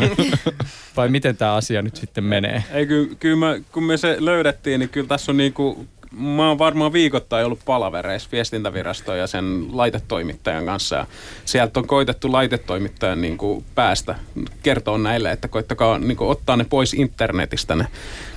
Vai 0.96 1.08
miten 1.08 1.36
tämä 1.36 1.54
asia 1.54 1.82
nyt 1.82 1.96
sitten 1.96 2.24
menee? 2.24 2.64
Ei, 2.72 2.86
kyllä, 2.86 3.14
kyllä 3.20 3.36
mä, 3.36 3.56
kun 3.72 3.84
me 3.84 3.96
se 3.96 4.16
löydettiin, 4.20 4.78
niin 4.80 4.90
kyllä 4.90 5.08
tässä 5.08 5.32
on 5.32 5.36
niinku 5.36 5.86
mä 6.16 6.48
oon 6.48 6.58
varmaan 6.58 6.92
viikoittain 6.92 7.46
ollut 7.46 7.60
palavereissa 7.64 8.28
viestintäviraston 8.32 9.18
ja 9.18 9.26
sen 9.26 9.66
laitetoimittajan 9.72 10.66
kanssa. 10.66 10.96
Ja 10.96 11.06
sieltä 11.44 11.80
on 11.80 11.86
koitettu 11.86 12.32
laitetoimittajan 12.32 13.20
niin 13.20 13.38
kuin 13.38 13.64
päästä 13.74 14.14
kertoa 14.62 14.98
näille, 14.98 15.32
että 15.32 15.48
koittakaa 15.48 15.98
niin 15.98 16.16
kuin 16.16 16.30
ottaa 16.30 16.56
ne 16.56 16.64
pois 16.64 16.94
internetistä 16.94 17.76
ne, 17.76 17.86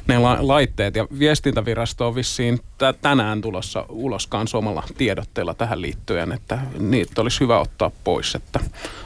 ne 0.07 0.17
la- 0.17 0.37
laitteet. 0.39 0.95
Ja 0.95 1.07
viestintävirasto 1.19 2.07
on 2.07 2.15
vissiin 2.15 2.59
t- 2.59 3.01
tänään 3.01 3.41
tulossa 3.41 3.85
ulos 3.89 4.29
omalla 4.53 4.83
tiedotteella 4.97 5.53
tähän 5.53 5.81
liittyen, 5.81 6.31
että 6.31 6.59
niitä 6.79 7.21
olisi 7.21 7.39
hyvä 7.39 7.59
ottaa 7.59 7.91
pois, 8.03 8.35
että 8.35 8.59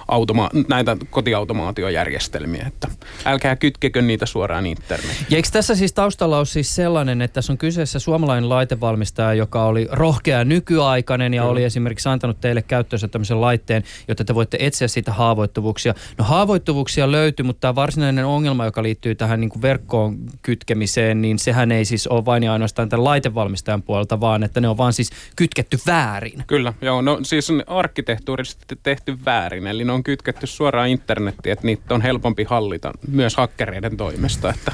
automa- 0.08 0.50
näitä 0.70 0.98
kotiautomaatiojärjestelmiä, 1.10 2.64
että 2.68 2.88
älkää 3.26 3.56
kytkekö 3.56 4.02
niitä 4.02 4.26
suoraan 4.26 4.66
internetiin. 4.66 5.26
Ja 5.30 5.36
eikö 5.36 5.50
tässä 5.52 5.76
siis 5.76 5.94
taustalla 5.94 6.38
ole 6.38 6.46
siis 6.46 6.76
sellainen, 6.76 7.22
että 7.22 7.34
tässä 7.34 7.54
on 7.54 7.58
kyseessä 7.58 8.00
suomalainen 8.00 8.50
laitevalmistaja, 8.50 9.34
joka 9.34 9.66
oli 9.66 9.88
rohkea 9.92 10.44
nykyaikainen 10.44 11.34
ja 11.34 11.42
Kyllä. 11.42 11.52
oli 11.52 11.64
esimerkiksi 11.64 12.10
antanut 12.10 12.42
teille 12.42 12.62
käyttöönsä 12.62 13.08
tämmöisen 13.08 13.42
laitteen, 13.42 13.84
jotta 14.08 14.26
te 14.26 14.36
voitte 14.36 14.58
etsiä 14.60 14.88
siitä 14.88 15.14
haavoittuvuuksia. 15.14 15.94
No 16.18 16.26
haavoittuvuuksia 16.26 17.12
löytyy, 17.12 17.46
mutta 17.46 17.62
tämä 17.62 17.76
varsinainen 17.76 18.26
ongelma, 18.26 18.66
joka 18.66 18.84
liittyy 18.84 19.16
tähän 19.16 19.42
niin 19.42 19.50
kuin 19.50 19.62
verkkoon 19.62 20.18
kytkemiseen, 20.42 20.91
niin 21.16 21.40
sehän 21.40 21.72
ei 21.72 21.86
siis 21.86 22.08
ole 22.08 22.26
vain 22.26 22.44
ja 22.44 22.54
ainoastaan 22.54 22.90
tämän 22.90 23.04
laitevalmistajan 23.04 23.84
puolelta, 23.84 24.20
vaan 24.20 24.44
että 24.44 24.62
ne 24.62 24.68
on 24.68 24.78
vaan 24.78 24.94
siis 24.94 25.10
kytketty 25.36 25.78
väärin. 25.88 26.44
Kyllä, 26.48 26.74
joo. 26.82 27.02
No 27.02 27.20
siis 27.24 27.50
on 27.50 27.64
arkkitehtuurisesti 27.68 28.80
tehty 28.84 29.18
väärin, 29.26 29.68
eli 29.68 29.86
ne 29.86 29.92
on 29.92 30.04
kytketty 30.04 30.48
suoraan 30.48 30.90
internettiin, 30.90 31.54
että 31.54 31.66
niitä 31.66 31.94
on 31.94 32.02
helpompi 32.02 32.44
hallita 32.44 32.92
myös 33.08 33.36
hakkereiden 33.36 33.98
toimesta. 33.98 34.50
Että 34.50 34.72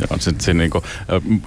Joo, 0.00 0.18
sit, 0.18 0.40
siinä 0.40 0.58
niinku, 0.58 0.82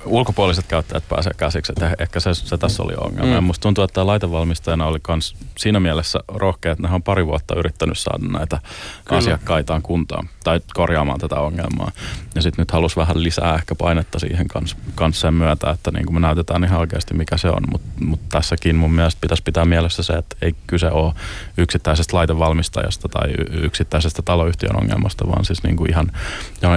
ulkopuoliset 0.06 0.66
käyttäjät 0.68 1.04
pääsee 1.10 1.34
käsiksi, 1.38 1.72
että 1.72 1.96
ehkä 2.00 2.20
se, 2.20 2.34
se 2.34 2.58
tässä 2.58 2.84
oli 2.84 2.94
ongelma. 2.98 3.34
Mm. 3.34 3.40
Mm. 3.40 3.44
Musta 3.44 3.62
tuntuu, 3.62 3.84
että 3.84 3.94
tämä 3.94 4.08
laitevalmistajana 4.08 4.86
oli 4.86 5.00
kans 5.02 5.36
siinä 5.58 5.80
mielessä 5.80 6.20
rohkea, 6.28 6.72
että 6.72 6.88
ne 6.88 6.94
on 6.94 7.04
pari 7.04 7.26
vuotta 7.26 7.56
yrittänyt 7.56 7.98
saada 7.98 8.28
näitä 8.28 8.60
Kyllä. 9.06 9.18
Asiakkaitaan 9.18 9.82
kuntaan 9.82 10.30
tai 10.44 10.60
korjaamaan 10.74 11.20
tätä 11.20 11.36
ongelmaa. 11.36 11.92
Ja 12.36 12.42
sitten 12.42 12.62
nyt 12.62 12.72
halus 12.72 12.98
vähän 12.98 13.24
lisää 13.24 13.56
ehkä 13.56 13.76
painetta 13.76 14.20
siihen 14.20 14.48
kanssa 14.48 14.78
kans 14.96 15.20
sen 15.20 15.34
myötä, 15.34 15.70
että 15.70 15.92
niinku 15.92 16.14
me 16.14 16.20
näytetään 16.20 16.64
ihan 16.64 16.80
oikeasti 16.80 17.14
mikä 17.14 17.38
se 17.38 17.50
on. 17.50 17.64
Mutta 17.72 17.88
mut 18.06 18.30
tässäkin 18.30 18.76
mun 18.76 18.94
mielestä 18.94 19.22
pitäisi 19.22 19.44
pitää 19.44 19.66
mielessä 19.66 20.04
se, 20.04 20.14
että 20.14 20.36
ei 20.42 20.56
kyse 20.68 20.92
ole 20.92 21.14
yksittäisestä 21.58 22.18
laitevalmistajasta 22.18 23.10
tai 23.10 23.34
yksittäisestä 23.52 24.22
taloyhtiön 24.22 24.82
ongelmasta, 24.82 25.28
vaan 25.28 25.46
siis 25.46 25.64
niinku 25.64 25.86
ihan 25.86 26.12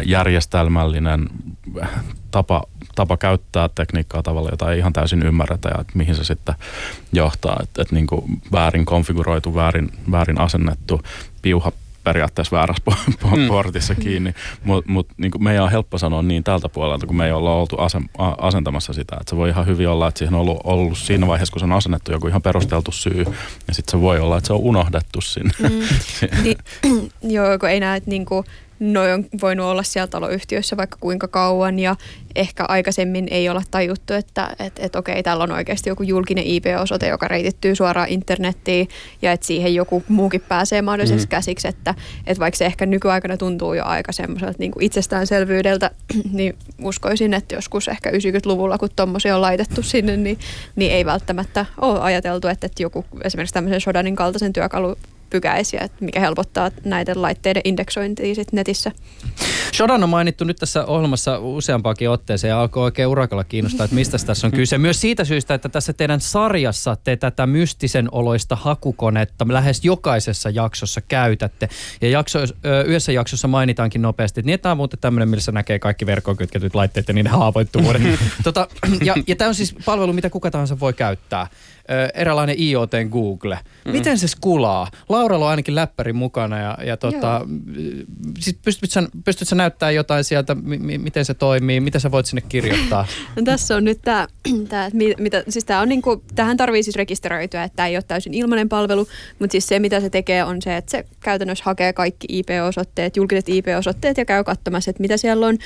järjestelmällinen 0.05 1.29
tapa, 2.31 2.63
tapa 2.95 3.17
käyttää 3.17 3.69
tekniikkaa 3.75 4.23
tavalla, 4.23 4.51
jota 4.51 4.73
ei 4.73 4.79
ihan 4.79 4.93
täysin 4.93 5.23
ymmärretä 5.27 5.69
ja 5.69 5.81
että 5.81 5.93
mihin 5.95 6.15
se 6.15 6.25
sitten 6.25 6.55
johtaa. 7.13 7.61
Että 7.63 7.83
et 7.83 7.93
niin 7.93 8.07
väärin 8.53 8.85
konfiguroitu, 8.85 9.55
väärin, 9.55 9.93
väärin 10.11 10.41
asennettu 10.41 11.01
piuha 11.43 11.73
periaatteessa 12.05 12.57
väärässä 12.57 12.83
po- 12.91 13.13
po- 13.25 13.37
Mm. 13.37 13.47
portissa 13.49 13.95
kiinni, 13.95 14.35
mutta 14.65 14.91
mut, 14.93 15.09
niin 15.17 15.33
meidän 15.39 15.65
on 15.65 15.71
helppo 15.71 15.99
sanoa 15.99 16.23
niin 16.23 16.45
tältä 16.45 16.69
puolelta, 16.69 17.07
kun 17.07 17.17
me 17.17 17.27
ei 17.27 17.33
olla 17.33 17.55
oltu 17.55 17.77
asem, 17.79 18.05
a, 18.19 18.29
asentamassa 18.29 18.93
sitä. 18.93 19.17
Että 19.21 19.31
se 19.31 19.37
voi 19.37 19.49
ihan 19.49 19.67
hyvin 19.67 19.89
olla, 19.89 20.09
että 20.09 20.19
siihen 20.19 20.35
on 20.35 20.41
ollut, 20.41 20.61
ollut 20.65 20.99
siinä 20.99 21.27
vaiheessa, 21.27 21.53
kun 21.53 21.61
se 21.61 21.65
on 21.65 21.73
asennettu 21.73 22.13
joku 22.13 22.27
ihan 22.29 22.43
perusteltu 22.43 22.93
syy, 22.93 23.25
ja 23.69 23.75
sitten 23.75 23.91
se 23.91 24.01
voi 24.01 24.21
olla, 24.21 24.37
että 24.37 24.47
se 24.47 24.53
on 24.53 24.59
unohdettu 24.59 25.21
sinne. 25.21 25.53
Mm. 25.59 25.69
Niin, 26.43 26.59
joo, 27.37 27.59
kun 27.59 27.69
ei 27.69 27.81
näe, 27.81 27.97
että 27.97 28.11
niinku, 28.11 28.45
noi 28.81 29.13
on 29.13 29.25
voinut 29.43 29.67
olla 29.67 29.83
siellä 29.83 30.07
taloyhtiössä 30.07 30.77
vaikka 30.77 30.97
kuinka 31.01 31.29
kauan 31.29 31.79
ja 31.79 31.97
ehkä 32.35 32.65
aikaisemmin 32.65 33.29
ei 33.31 33.49
olla 33.49 33.63
tajuttu, 33.71 34.13
että 34.13 34.57
et, 34.59 34.73
et 34.79 34.97
okei, 34.97 35.23
täällä 35.23 35.45
on 35.45 35.53
oikeasti 35.53 35.91
joku 35.91 36.03
julkinen 36.03 36.45
IP-osoite, 36.45 37.09
joka 37.09 37.29
reitittyy 37.29 37.75
suoraan 37.75 38.09
internettiin 38.09 38.89
ja 39.23 39.33
että 39.33 39.47
siihen 39.47 39.75
joku 39.75 40.05
muukin 40.09 40.41
pääsee 40.49 40.83
mahdollisesti 40.83 41.27
Mm. 41.27 41.29
käsiksi, 41.29 41.69
että 41.69 41.95
et 42.27 42.39
vaikka 42.39 42.59
se 42.59 42.67
ehkä 42.67 42.87
nykyaikana 42.87 43.37
tuntuu 43.37 43.75
jo 43.75 43.85
aika 43.85 44.13
semmoiselta 44.13 44.55
niin 44.59 44.73
itsestäänselvyydeltä, 44.81 45.91
niin 46.33 46.57
uskoisin, 46.83 47.35
että 47.35 47.55
joskus 47.55 47.89
ehkä 47.89 48.11
90-luvulla, 48.11 48.79
kun 48.79 48.89
tommosia 48.97 49.35
on 49.35 49.41
laitettu 49.41 49.83
sinne, 49.83 50.17
niin, 50.17 50.39
niin 50.77 50.93
ei 50.93 51.05
välttämättä 51.05 51.67
ole 51.81 52.01
ajateltu, 52.01 52.49
että, 52.49 52.67
että 52.67 52.83
joku 52.83 53.05
esimerkiksi 53.25 53.55
tämmöisen 53.55 53.81
Shodanin 53.81 54.17
kaltaisen 54.17 54.53
työkalu 54.53 54.97
pykäisiä, 55.37 55.81
että 55.81 56.05
mikä 56.05 56.21
helpottaa 56.21 56.71
näiden 56.85 57.23
laitteiden 57.23 57.63
indeksointia 57.65 58.35
sit 58.35 58.53
netissä. 58.53 58.93
Shodan 59.75 60.03
on 60.03 60.09
mainittu 60.09 60.45
nyt 60.45 60.57
tässä 60.57 60.85
ohjelmassa 60.85 61.39
useampaakin 61.39 62.11
otteeseen 62.11 62.49
ja 62.49 62.61
alkoi 62.61 62.85
oikein 62.85 63.09
urakalla 63.09 63.45
kiinnostaa, 63.45 63.85
että 63.85 63.95
mistä 63.95 64.19
tässä 64.27 64.47
on 64.47 64.53
kyse. 64.53 64.79
Myös 64.79 65.01
siitä 65.01 65.25
syystä, 65.25 65.55
että 65.55 65.69
tässä 65.69 65.93
teidän 65.93 66.21
sarjassa 66.21 66.97
te 67.05 67.17
tätä 67.17 67.47
mystisen 67.47 68.09
oloista 68.13 68.57
hakukonetta 68.57 69.47
lähes 69.49 69.85
jokaisessa 69.85 70.51
jaksossa 70.51 71.01
käytätte. 71.01 71.69
Ja 72.01 72.09
jakso, 72.09 72.39
yhdessä 72.87 73.13
jaksossa 73.13 73.49
mainitaankin 73.49 74.03
nopeasti, 74.03 74.41
että 74.41 74.47
niin, 74.47 74.61
tämä 74.61 74.71
on 74.71 74.77
muuten 74.77 74.99
tämmöinen, 75.01 75.29
missä 75.29 75.53
näkee 75.53 75.79
kaikki 75.79 76.07
verkkoon 76.07 76.37
kytketyt 76.37 76.75
laitteet 76.75 77.09
ja 77.09 77.15
niiden 77.15 77.33
haavoittuvuudet. 77.33 78.03
tota, 78.45 78.69
ja 79.05 79.15
ja 79.27 79.37
tämä 79.37 79.49
on 79.49 79.55
siis 79.55 79.75
palvelu, 79.85 80.13
mitä 80.13 80.31
kuka 80.31 80.51
tahansa 80.51 80.81
voi 80.81 80.93
käyttää. 80.93 81.47
Ö, 81.91 82.09
eräänlainen 82.15 82.57
IoT 82.59 82.91
Google. 83.11 83.59
Miten 83.85 84.19
se 84.19 84.29
skulaa? 84.29 84.91
Lauralla 85.09 85.45
on 85.45 85.51
ainakin 85.51 85.75
läppäri 85.75 86.13
mukana 86.13 86.59
ja, 86.59 86.79
ja 86.85 86.97
tota, 86.97 87.41
siis 88.39 88.59
pystyt, 88.65 88.91
sä, 88.91 89.03
pystyt 89.25 89.49
sä 89.49 89.57
näyttää 89.57 89.91
jotain 89.91 90.25
sieltä, 90.25 90.55
mi, 90.55 90.79
mi, 90.79 90.99
miten 90.99 91.25
se 91.25 91.35
toimii, 91.35 91.81
mitä 91.81 91.99
sä 91.99 92.11
voit 92.11 92.27
sinne 92.27 92.43
kirjoittaa? 92.49 93.07
No 93.37 93.43
tässä 93.43 93.77
on 93.77 93.85
nyt 93.85 93.99
tämä, 94.03 94.27
tää, 94.69 94.91
mitä, 95.19 95.45
siis 95.49 95.65
tää 95.65 95.81
on 95.81 95.89
niinku, 95.89 96.23
tähän 96.35 96.57
tarvii 96.57 96.83
siis 96.83 96.97
rekisteröityä, 96.97 97.65
että 97.65 97.77
tämä 97.77 97.87
ei 97.87 97.97
ole 97.97 98.05
täysin 98.09 98.35
ilmainen 98.35 98.69
palvelu, 98.69 99.09
mutta 99.39 99.53
siis 99.53 99.69
se 99.69 99.79
mitä 99.79 100.01
se 100.01 100.11
tekee 100.11 100.45
on 100.45 100.63
se, 100.63 100.77
että 100.77 100.91
se 100.91 101.05
käytännössä 101.21 101.65
hakee 101.65 101.93
kaikki 101.93 102.27
IP-osoitteet, 102.31 103.17
julkiset 103.17 103.49
IP-osoitteet 103.49 104.17
ja 104.17 104.25
käy 104.25 104.45
katsomassa, 104.45 104.91
että 104.91 105.01
mitä 105.01 105.17
siellä 105.17 105.47
on. 105.47 105.59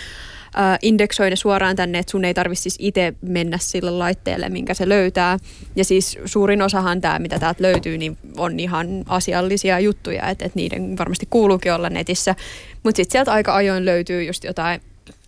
Äh, 0.59 0.79
indeksoi 0.83 1.31
ne 1.31 1.37
suoraan 1.37 1.77
tänne, 1.77 1.99
että 1.99 2.11
sun 2.11 2.25
ei 2.25 2.35
tarvitse 2.35 2.63
siis 2.63 2.77
itse 2.79 3.15
mennä 3.23 3.59
sille 3.61 3.91
laitteelle, 3.91 4.49
minkä 4.49 4.75
se 4.75 4.89
löytää. 4.89 5.39
Ja 5.77 5.85
siis 5.85 6.19
suurin 6.25 6.63
osahan 6.63 7.01
tämä, 7.01 7.19
mitä 7.19 7.39
täältä 7.39 7.63
löytyy, 7.63 7.99
niin 7.99 8.19
on 8.37 8.61
ihan 8.61 9.05
asiallisia 9.07 9.81
juttuja, 9.81 10.29
että, 10.29 10.45
että 10.45 10.57
niiden 10.57 10.99
varmasti 10.99 11.27
kuuluukin 11.31 11.73
olla 11.73 11.91
netissä. 11.91 12.35
Mutta 12.83 12.97
sitten 12.97 13.13
sieltä 13.13 13.33
aika 13.33 13.55
ajoin 13.55 13.85
löytyy 13.85 14.25
just 14.25 14.45
jotain 14.45 14.81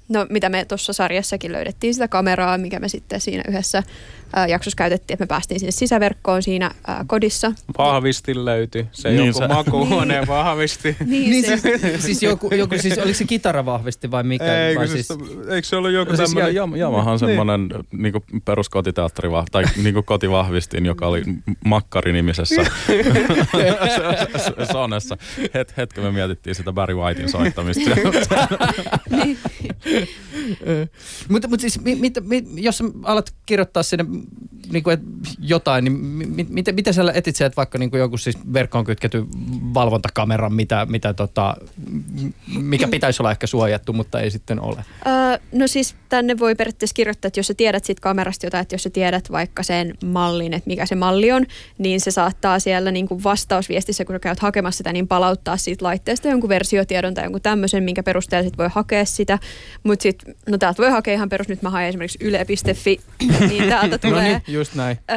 No 0.08 0.26
mitä 0.30 0.48
me 0.48 0.64
tuossa 0.64 0.92
sarjassakin 0.92 1.52
löydettiin 1.52 1.94
sitä 1.94 2.08
kameraa, 2.08 2.58
mikä 2.58 2.80
me 2.80 2.88
sitten 2.88 3.20
siinä 3.20 3.42
yhdessä 3.48 3.82
jaksossa 4.48 4.76
käytettiin, 4.76 5.14
että 5.14 5.22
me 5.22 5.26
päästiin 5.26 5.60
sinne 5.60 5.70
sisäverkkoon 5.70 6.42
siinä 6.42 6.70
ää, 6.86 7.04
kodissa. 7.06 7.52
vahvisti 7.78 8.44
löytyi. 8.44 8.86
Se 8.92 9.08
Niin 9.10 9.26
joku 9.26 9.38
se- 9.38 9.48
makuuhuoneen 9.48 10.26
vahvisti. 10.26 10.96
niin 11.06 11.44
siis, 11.44 11.62
siis, 11.98 12.22
joku, 12.22 12.54
joku, 12.54 12.74
siis 12.78 12.98
oliko 12.98 13.14
se 13.14 13.24
kitaravahvisti 13.24 14.10
vai 14.10 14.22
mikä? 14.22 14.66
Eikö, 14.66 14.80
vai 14.80 14.88
siis, 14.88 15.08
siis, 15.08 15.20
eikö 15.48 15.68
se 15.68 15.76
ollut 15.76 15.92
joku 15.92 16.16
Siis 16.16 16.30
tämmöinen? 16.30 16.54
ja, 16.54 16.68
Jamahan 16.76 17.12
on 17.12 17.18
semmoinen 17.18 17.68
niin 17.92 18.12
peruskotiteatteri 18.44 19.28
tai 19.52 19.64
niin 19.82 20.04
kotivahvistin, 20.04 20.86
joka 20.86 21.06
oli 21.06 21.22
Makkari-nimisessä 21.64 22.62
sonessa. 24.72 25.16
Het, 25.54 25.76
hetken 25.76 26.04
me 26.04 26.10
mietittiin 26.12 26.54
sitä 26.54 26.72
Barry 26.72 26.96
Whitein 26.96 27.28
soittamista. 27.28 27.90
Mutta 31.28 31.48
mut 31.48 31.60
siis, 31.60 31.80
mi, 31.80 31.94
mit, 31.94 32.14
mit, 32.22 32.44
jos 32.56 32.78
sä 32.78 32.84
alat 33.02 33.34
kirjoittaa 33.46 33.82
sinne 33.82 34.04
niin 34.72 34.82
kuin, 34.82 34.98
jotain, 35.38 35.84
niin 35.84 35.92
mi, 35.92 36.26
mi, 36.26 36.46
miten, 36.48 36.74
miten 36.74 36.94
sä 36.94 37.02
etit 37.14 37.56
vaikka 37.56 37.78
niin 37.78 37.90
kuin 37.90 38.00
joku 38.00 38.16
siis 38.16 38.38
verkkoon 38.52 38.84
kytketty 38.84 39.26
valvontakamera, 39.74 40.50
mitä, 40.50 40.86
mitä 40.90 41.14
tota, 41.14 41.56
mikä 42.58 42.88
pitäisi 42.88 43.22
olla 43.22 43.30
ehkä 43.30 43.46
suojattu, 43.46 43.92
mutta 43.92 44.20
ei 44.20 44.30
sitten 44.30 44.60
ole? 44.60 44.84
Öö, 45.06 45.38
no 45.52 45.66
siis 45.66 45.94
tänne 46.08 46.38
voi 46.38 46.54
periaatteessa 46.54 46.94
kirjoittaa, 46.94 47.26
että 47.26 47.40
jos 47.40 47.46
sä 47.46 47.54
tiedät 47.54 47.84
siitä 47.84 48.00
kamerasta 48.00 48.46
jotain, 48.46 48.62
että 48.62 48.74
jos 48.74 48.82
sä 48.82 48.90
tiedät 48.90 49.32
vaikka 49.32 49.62
sen 49.62 49.94
mallin, 50.04 50.54
että 50.54 50.66
mikä 50.70 50.86
se 50.86 50.94
malli 50.94 51.32
on, 51.32 51.46
niin 51.78 52.00
se 52.00 52.10
saattaa 52.10 52.58
siellä 52.58 52.90
niin 52.90 53.08
kuin 53.08 53.24
vastausviestissä, 53.24 54.04
kun 54.04 54.14
sä 54.14 54.18
käyt 54.18 54.40
hakemassa 54.40 54.78
sitä, 54.78 54.92
niin 54.92 55.08
palauttaa 55.08 55.56
siitä 55.56 55.84
laitteesta 55.84 56.28
jonkun 56.28 56.48
versiotiedon 56.48 57.14
tai 57.14 57.24
jonkun 57.24 57.42
tämmöisen, 57.42 57.82
minkä 57.82 58.02
perusteella 58.02 58.48
sit 58.48 58.58
voi 58.58 58.68
hakea 58.74 59.04
sitä. 59.04 59.38
Mutta 59.82 60.02
sitten, 60.02 60.34
no 60.48 60.58
täältä 60.58 60.82
voi 60.82 60.90
hakea 60.90 61.14
ihan 61.14 61.28
perus, 61.28 61.48
nyt 61.48 61.62
mä 61.62 61.70
haen 61.70 61.88
esimerkiksi 61.88 62.18
yle.fi, 62.20 63.00
niin 63.48 63.68
täältä 63.68 63.98
No 64.12 64.20
niin, 64.20 64.42
just 64.48 64.74
näin. 64.74 64.98
Öö, 65.10 65.16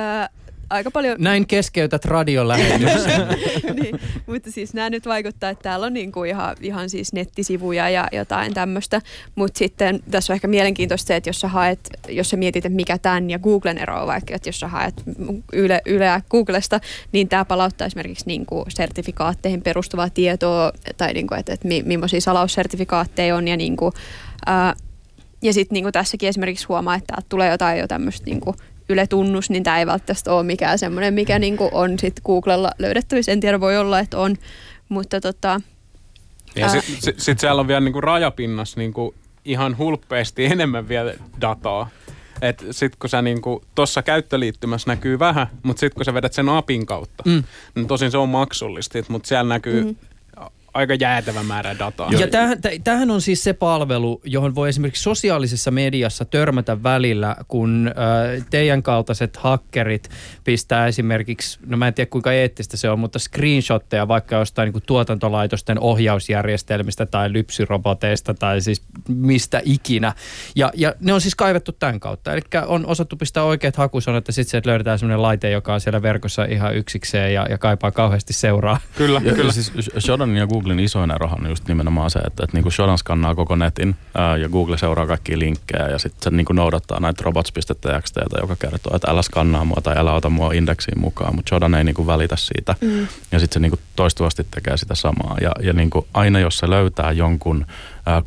aika 0.70 0.92
paljon 0.92 1.16
Näin 1.20 1.48
keskeytät 1.48 2.06
radiolähetyksen. 2.06 3.28
niin, 3.82 4.00
mutta 4.28 4.52
siis 4.52 4.74
nämä 4.74 4.90
nyt 4.90 5.06
vaikuttaa, 5.06 5.50
että 5.50 5.64
täällä 5.64 5.86
on 5.86 5.94
niin 5.94 6.12
kuin 6.12 6.30
ihan, 6.30 6.56
ihan 6.62 6.90
siis 6.90 7.14
nettisivuja 7.14 7.90
ja 7.90 8.08
jotain 8.12 8.54
tämmöistä, 8.54 9.02
mutta 9.36 9.58
sitten 9.58 10.00
tässä 10.12 10.34
on 10.34 10.36
ehkä 10.36 10.48
mielenkiintoista 10.48 11.08
se, 11.08 11.16
että 11.16 11.30
jos 11.30 11.40
sä 11.40 11.48
haet, 11.48 11.90
jos 12.10 12.30
sä 12.30 12.38
mietit, 12.38 12.66
että 12.66 12.76
mikä 12.76 12.98
tämän 12.98 13.30
ja 13.30 13.40
Googlen 13.40 13.78
ero 13.78 14.02
on 14.02 14.08
vaikka, 14.08 14.36
että 14.36 14.50
jos 14.50 14.60
sä 14.60 14.68
haet 14.68 15.04
Yle, 15.54 15.82
Yleä 15.86 16.22
Googlesta, 16.30 16.80
niin 17.12 17.30
tämä 17.30 17.46
palauttaa 17.46 17.88
esimerkiksi 17.88 18.28
niin 18.28 18.46
kuin 18.46 18.66
sertifikaatteihin 18.70 19.62
perustuvaa 19.62 20.10
tietoa 20.10 20.72
tai 20.98 21.14
niin 21.14 21.28
kuin, 21.28 21.40
että, 21.40 21.54
että 21.54 21.68
mi, 21.68 21.84
millaisia 21.86 22.22
salaussertifikaatteja 22.22 23.36
on 23.36 23.48
ja 23.48 23.58
niin 23.58 23.78
kuin, 23.78 23.92
ää, 24.46 24.76
ja 25.42 25.54
sitten 25.54 25.74
niin 25.76 25.92
tässäkin 25.92 26.30
esimerkiksi 26.30 26.66
huomaa, 26.68 26.96
että 26.96 27.16
tulee 27.30 27.52
jotain 27.52 27.80
jo 27.80 27.88
tämmöistä 27.88 28.26
niin 28.26 28.42
Yle-tunnus, 28.90 29.50
niin 29.50 29.64
tämä 29.64 29.80
ei 29.80 29.86
välttämättä 29.86 30.34
ole 30.34 30.44
mikään 30.44 30.80
semmoinen, 30.80 31.14
mikä 31.14 31.40
niin 31.40 31.58
on 31.72 32.00
sitten 32.00 32.24
Googlella 32.26 32.72
löydettävissä. 32.80 33.32
En 33.32 33.40
tiedä, 33.40 33.60
voi 33.60 33.78
olla, 33.78 34.00
että 34.00 34.18
on, 34.18 34.36
mutta 34.90 35.22
tota... 35.22 35.62
Ja 36.56 36.70
sitten 36.70 36.96
sit, 37.00 37.20
sit 37.20 37.40
siellä 37.40 37.60
on 37.60 37.68
vielä 37.68 37.80
niinku 37.80 38.02
rajapinnassa 38.02 38.80
niinku 38.80 39.16
ihan 39.46 39.78
hulppeasti 39.78 40.46
enemmän 40.46 40.88
vielä 40.88 41.14
dataa. 41.42 41.90
Et 42.42 42.66
sit 42.72 42.96
kun 42.96 43.10
sä 43.10 43.22
niinku, 43.22 43.62
tossa 43.76 44.04
käyttöliittymässä 44.04 44.92
näkyy 44.92 45.20
vähän, 45.20 45.48
mutta 45.64 45.80
sitten 45.80 45.96
kun 45.96 46.06
sä 46.06 46.14
vedät 46.14 46.34
sen 46.34 46.50
apin 46.50 46.86
kautta, 46.86 47.24
mm. 47.26 47.44
niin 47.76 47.88
tosin 47.88 48.12
se 48.12 48.18
on 48.18 48.30
maksullista, 48.30 49.00
mutta 49.08 49.28
siellä 49.28 49.54
näkyy 49.54 49.84
mm 49.84 49.96
aika 50.76 50.94
jäätävä 50.94 51.44
määrä 51.44 51.80
dataa. 51.80 52.10
Ja 52.20 52.28
tämähän, 52.28 52.58
tämähän 52.84 53.12
on 53.12 53.22
siis 53.22 53.44
se 53.44 53.54
palvelu, 53.54 54.22
johon 54.24 54.56
voi 54.56 54.70
esimerkiksi 54.70 55.04
sosiaalisessa 55.04 55.72
mediassa 55.72 56.26
törmätä 56.26 56.84
välillä, 56.84 57.36
kun 57.48 57.88
äh, 57.88 58.46
teidän 58.50 58.84
kaltaiset 58.84 59.38
hakkerit 59.38 60.10
pistää 60.44 60.88
esimerkiksi, 60.88 61.60
no 61.66 61.78
mä 61.78 61.88
en 61.88 61.94
tiedä 61.94 62.10
kuinka 62.10 62.32
eettistä 62.32 62.78
se 62.78 62.90
on, 62.90 63.00
mutta 63.00 63.20
screenshotteja 63.20 64.08
vaikka 64.08 64.36
jostain 64.36 64.68
niin 64.68 64.74
kuin 64.74 64.84
tuotantolaitosten 64.86 65.80
ohjausjärjestelmistä 65.80 67.06
tai 67.06 67.34
lypsyroboteista 67.34 68.34
tai 68.34 68.62
siis 68.62 68.84
mistä 69.08 69.62
ikinä. 69.66 70.14
Ja, 70.56 70.72
ja 70.76 70.94
ne 71.00 71.14
on 71.14 71.22
siis 71.22 71.36
kaivettu 71.36 71.72
tämän 71.72 72.00
kautta. 72.00 72.34
Eli 72.34 72.42
on 72.68 72.86
osattu 72.86 73.16
pistää 73.16 73.44
oikeat 73.44 73.76
hakusanat 73.76 74.28
ja 74.28 74.34
sitten 74.34 74.52
sieltä 74.52 74.70
löydetään 74.70 75.00
sellainen 75.00 75.22
laite, 75.22 75.50
joka 75.50 75.74
on 75.74 75.82
siellä 75.82 76.02
verkossa 76.02 76.46
ihan 76.46 76.76
yksikseen 76.76 77.34
ja, 77.34 77.46
ja 77.50 77.58
kaipaa 77.58 77.92
kauheasti 77.92 78.34
seuraa. 78.34 78.80
Kyllä, 78.98 79.22
ja, 79.24 79.34
kyllä. 79.34 79.50
Ja 79.50 79.54
siis 79.54 79.72
Shodan 80.00 80.38
ja 80.38 80.48
Google 80.48 80.65
Googlen 80.66 80.80
isoin 80.86 81.12
erohan 81.12 81.44
on 81.44 81.50
just 81.50 81.68
nimenomaan 81.68 82.12
se, 82.12 82.20
että, 82.20 82.44
että 82.44 82.58
niin 82.58 82.64
kuin 82.64 82.74
Shodan 82.74 82.98
skannaa 82.98 83.36
koko 83.36 83.56
netin 83.56 83.96
ää, 84.16 84.38
ja 84.38 84.50
Google 84.50 84.78
seuraa 84.78 85.08
kaikki 85.08 85.40
linkkejä 85.40 85.88
ja 85.90 86.00
sitten 86.00 86.24
se 86.24 86.30
niin 86.30 86.46
kuin 86.46 86.56
noudattaa 86.56 87.00
näitä 87.00 87.24
robots.txt, 87.26 88.18
joka 88.42 88.56
kertoo, 88.56 88.96
että 88.96 89.12
älä 89.12 89.22
skannaa 89.22 89.66
mua 89.66 89.82
tai 89.84 89.98
älä 89.98 90.14
ota 90.14 90.30
mua 90.30 90.54
indeksiin 90.54 91.00
mukaan, 91.00 91.36
mutta 91.36 91.50
Shodan 91.50 91.76
ei 91.76 91.84
niin 91.84 91.96
kuin 91.96 92.08
välitä 92.08 92.36
siitä 92.36 92.76
mm. 92.82 93.08
ja 93.32 93.40
sitten 93.40 93.54
se 93.54 93.60
niin 93.60 93.70
kuin 93.70 93.80
toistuvasti 93.96 94.48
tekee 94.52 94.78
sitä 94.78 94.96
samaa 94.96 95.38
ja, 95.42 95.52
ja 95.60 95.74
niin 95.74 95.90
kuin 95.90 96.06
aina 96.14 96.40
jos 96.40 96.58
se 96.58 96.70
löytää 96.70 97.12
jonkun 97.12 97.66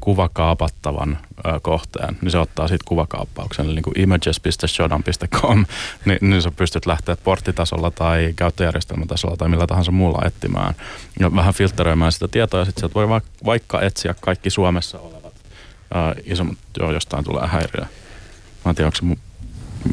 kuvakaapattavan 0.00 1.18
kohteen, 1.62 2.18
niin 2.22 2.30
se 2.30 2.38
ottaa 2.38 2.68
siitä 2.68 2.84
kuvakaappauksen, 2.88 3.66
eli 3.66 3.74
niin 3.74 3.98
images.shodan.com, 4.02 5.64
niin, 6.04 6.18
niin 6.20 6.42
sä 6.42 6.50
pystyt 6.50 6.86
lähteä 6.86 7.16
porttitasolla 7.16 7.90
tai 7.90 8.32
käyttöjärjestelmätasolla 8.36 9.36
tai 9.36 9.48
millä 9.48 9.66
tahansa 9.66 9.92
muulla 9.92 10.26
etsimään 10.26 10.74
ja 11.20 11.34
vähän 11.36 11.54
filtteröimään 11.54 12.12
sitä 12.12 12.28
tietoa 12.28 12.60
ja 12.60 12.64
sitten 12.64 12.80
sieltä 12.80 12.94
voi 12.94 13.20
vaikka 13.44 13.82
etsiä 13.82 14.14
kaikki 14.20 14.50
Suomessa 14.50 14.98
olevat 14.98 15.34
ää, 15.94 16.14
isommat, 16.24 16.58
joo, 16.78 16.92
jostain 16.92 17.24
tulee 17.24 17.46
häiriö. 17.46 17.86
Mä 18.64 18.68
en 18.70 18.74
tiedä, 18.74 18.86
onko 18.86 18.96
se 18.96 19.04
mun 19.04 19.18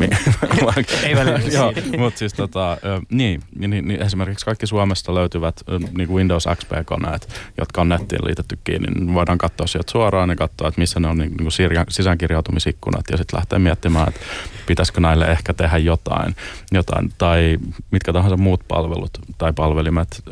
Ei 1.03 1.15
välillä. 1.15 1.39
Joo, 1.57 1.73
mutta 1.97 2.19
siis 2.19 2.33
tota, 2.33 2.77
niin, 3.09 3.41
niin, 3.55 3.69
niin, 3.69 4.01
esimerkiksi 4.01 4.45
kaikki 4.45 4.67
Suomesta 4.67 5.15
löytyvät 5.15 5.55
niin 5.97 6.07
kuin 6.07 6.17
Windows 6.17 6.47
XP-koneet, 6.55 7.29
jotka 7.57 7.81
on 7.81 7.89
nettiin 7.89 8.25
liitetty 8.25 8.59
kiinni, 8.63 8.87
niin 8.87 9.13
voidaan 9.13 9.37
katsoa 9.37 9.67
sieltä 9.67 9.91
suoraan 9.91 10.29
ja 10.29 10.35
katsoa, 10.35 10.67
että 10.67 10.81
missä 10.81 10.99
ne 10.99 11.07
on 11.07 11.17
niin, 11.17 11.31
niin 11.31 11.49
kuin 11.67 11.85
sisäänkirjautumisikkunat 11.89 13.05
ja 13.11 13.17
sitten 13.17 13.37
lähteä 13.37 13.59
miettimään, 13.59 14.07
että 14.07 14.19
pitäisikö 14.65 15.01
näille 15.01 15.25
ehkä 15.25 15.53
tehdä 15.53 15.77
jotain, 15.77 16.35
jotain 16.71 17.13
tai 17.17 17.57
mitkä 17.91 18.13
tahansa 18.13 18.37
muut 18.37 18.61
palvelut 18.67 19.19
tai 19.37 19.53
palvelimet, 19.53 20.23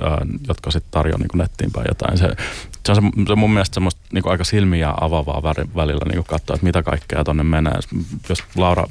jotka 0.47 0.71
sitten 0.71 0.91
tarjoaa 0.91 1.19
niin 1.19 1.29
nettiin 1.33 1.71
päin 1.71 1.85
jotain. 1.89 2.17
Se, 2.17 2.35
se 2.85 2.91
on, 2.91 2.95
se, 2.95 3.01
se 3.27 3.35
mun 3.35 3.53
mielestä 3.53 3.73
semmoista 3.73 4.01
niin 4.13 4.27
aika 4.27 4.43
silmiä 4.43 4.93
avavaa 5.01 5.43
välillä 5.75 6.05
niin 6.11 6.23
katsoa, 6.23 6.53
että 6.53 6.65
mitä 6.65 6.83
kaikkea 6.83 7.23
tonne 7.23 7.43
menee. 7.43 7.73
Jos 8.29 8.43
Laura 8.55 8.87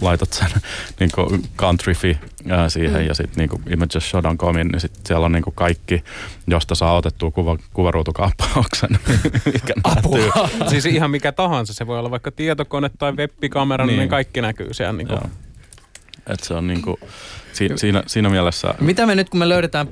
laitat 0.00 0.32
sen 0.32 0.50
niin 1.00 1.10
countryfi 1.56 2.18
ää, 2.48 2.68
siihen 2.68 3.00
mm. 3.00 3.06
ja 3.06 3.14
sitten 3.14 3.48
niin 3.48 3.62
imageshodan.comin, 3.72 4.68
niin 4.68 4.80
sit 4.80 4.92
siellä 5.06 5.26
on 5.26 5.32
niin 5.32 5.44
kaikki, 5.54 6.04
josta 6.46 6.74
saa 6.74 6.96
otettua 6.96 7.30
kuva, 7.30 7.58
kuvaruutukaappauksen. 7.72 8.98
Apua! 9.84 10.48
siis 10.70 10.86
ihan 10.86 11.10
mikä 11.10 11.32
tahansa, 11.32 11.74
se 11.74 11.86
voi 11.86 11.98
olla 11.98 12.10
vaikka 12.10 12.30
tietokone 12.30 12.90
tai 12.98 13.12
webbikamera, 13.12 13.86
niin, 13.86 13.98
niin 13.98 14.08
kaikki 14.08 14.40
näkyy 14.40 14.74
siellä. 14.74 14.92
Niin 14.92 15.08
kuin. 15.08 15.20
Et 16.26 16.40
se 16.42 16.54
on 16.54 16.66
niinku, 16.66 16.98
si, 17.52 17.68
siinä, 17.76 18.02
siinä 18.06 18.28
mielessä... 18.28 18.74
Mitä 18.80 19.06
me 19.06 19.14
nyt, 19.14 19.30
kun 19.30 19.38
me 19.38 19.48
löydetään 19.48 19.88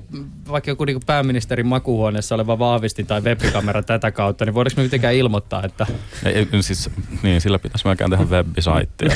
vaikka 0.48 0.70
joku 0.70 0.84
niinku 0.84 1.02
pääministerin 1.06 1.66
makuhuoneessa 1.66 2.34
oleva 2.34 2.58
vahvistin 2.58 3.06
tai 3.06 3.20
webbikamera 3.20 3.82
tätä 3.82 4.10
kautta, 4.10 4.44
niin 4.44 4.54
voidaanko 4.54 4.80
me 4.80 4.82
mitenkään 4.82 5.14
ilmoittaa, 5.14 5.62
että... 5.64 5.86
Ei, 6.24 6.48
siis, 6.60 6.90
niin, 7.22 7.40
sillä 7.40 7.58
pitäisi 7.58 7.86
melkein 7.86 8.10
tehdä 8.10 8.24
webisaitti 8.24 9.06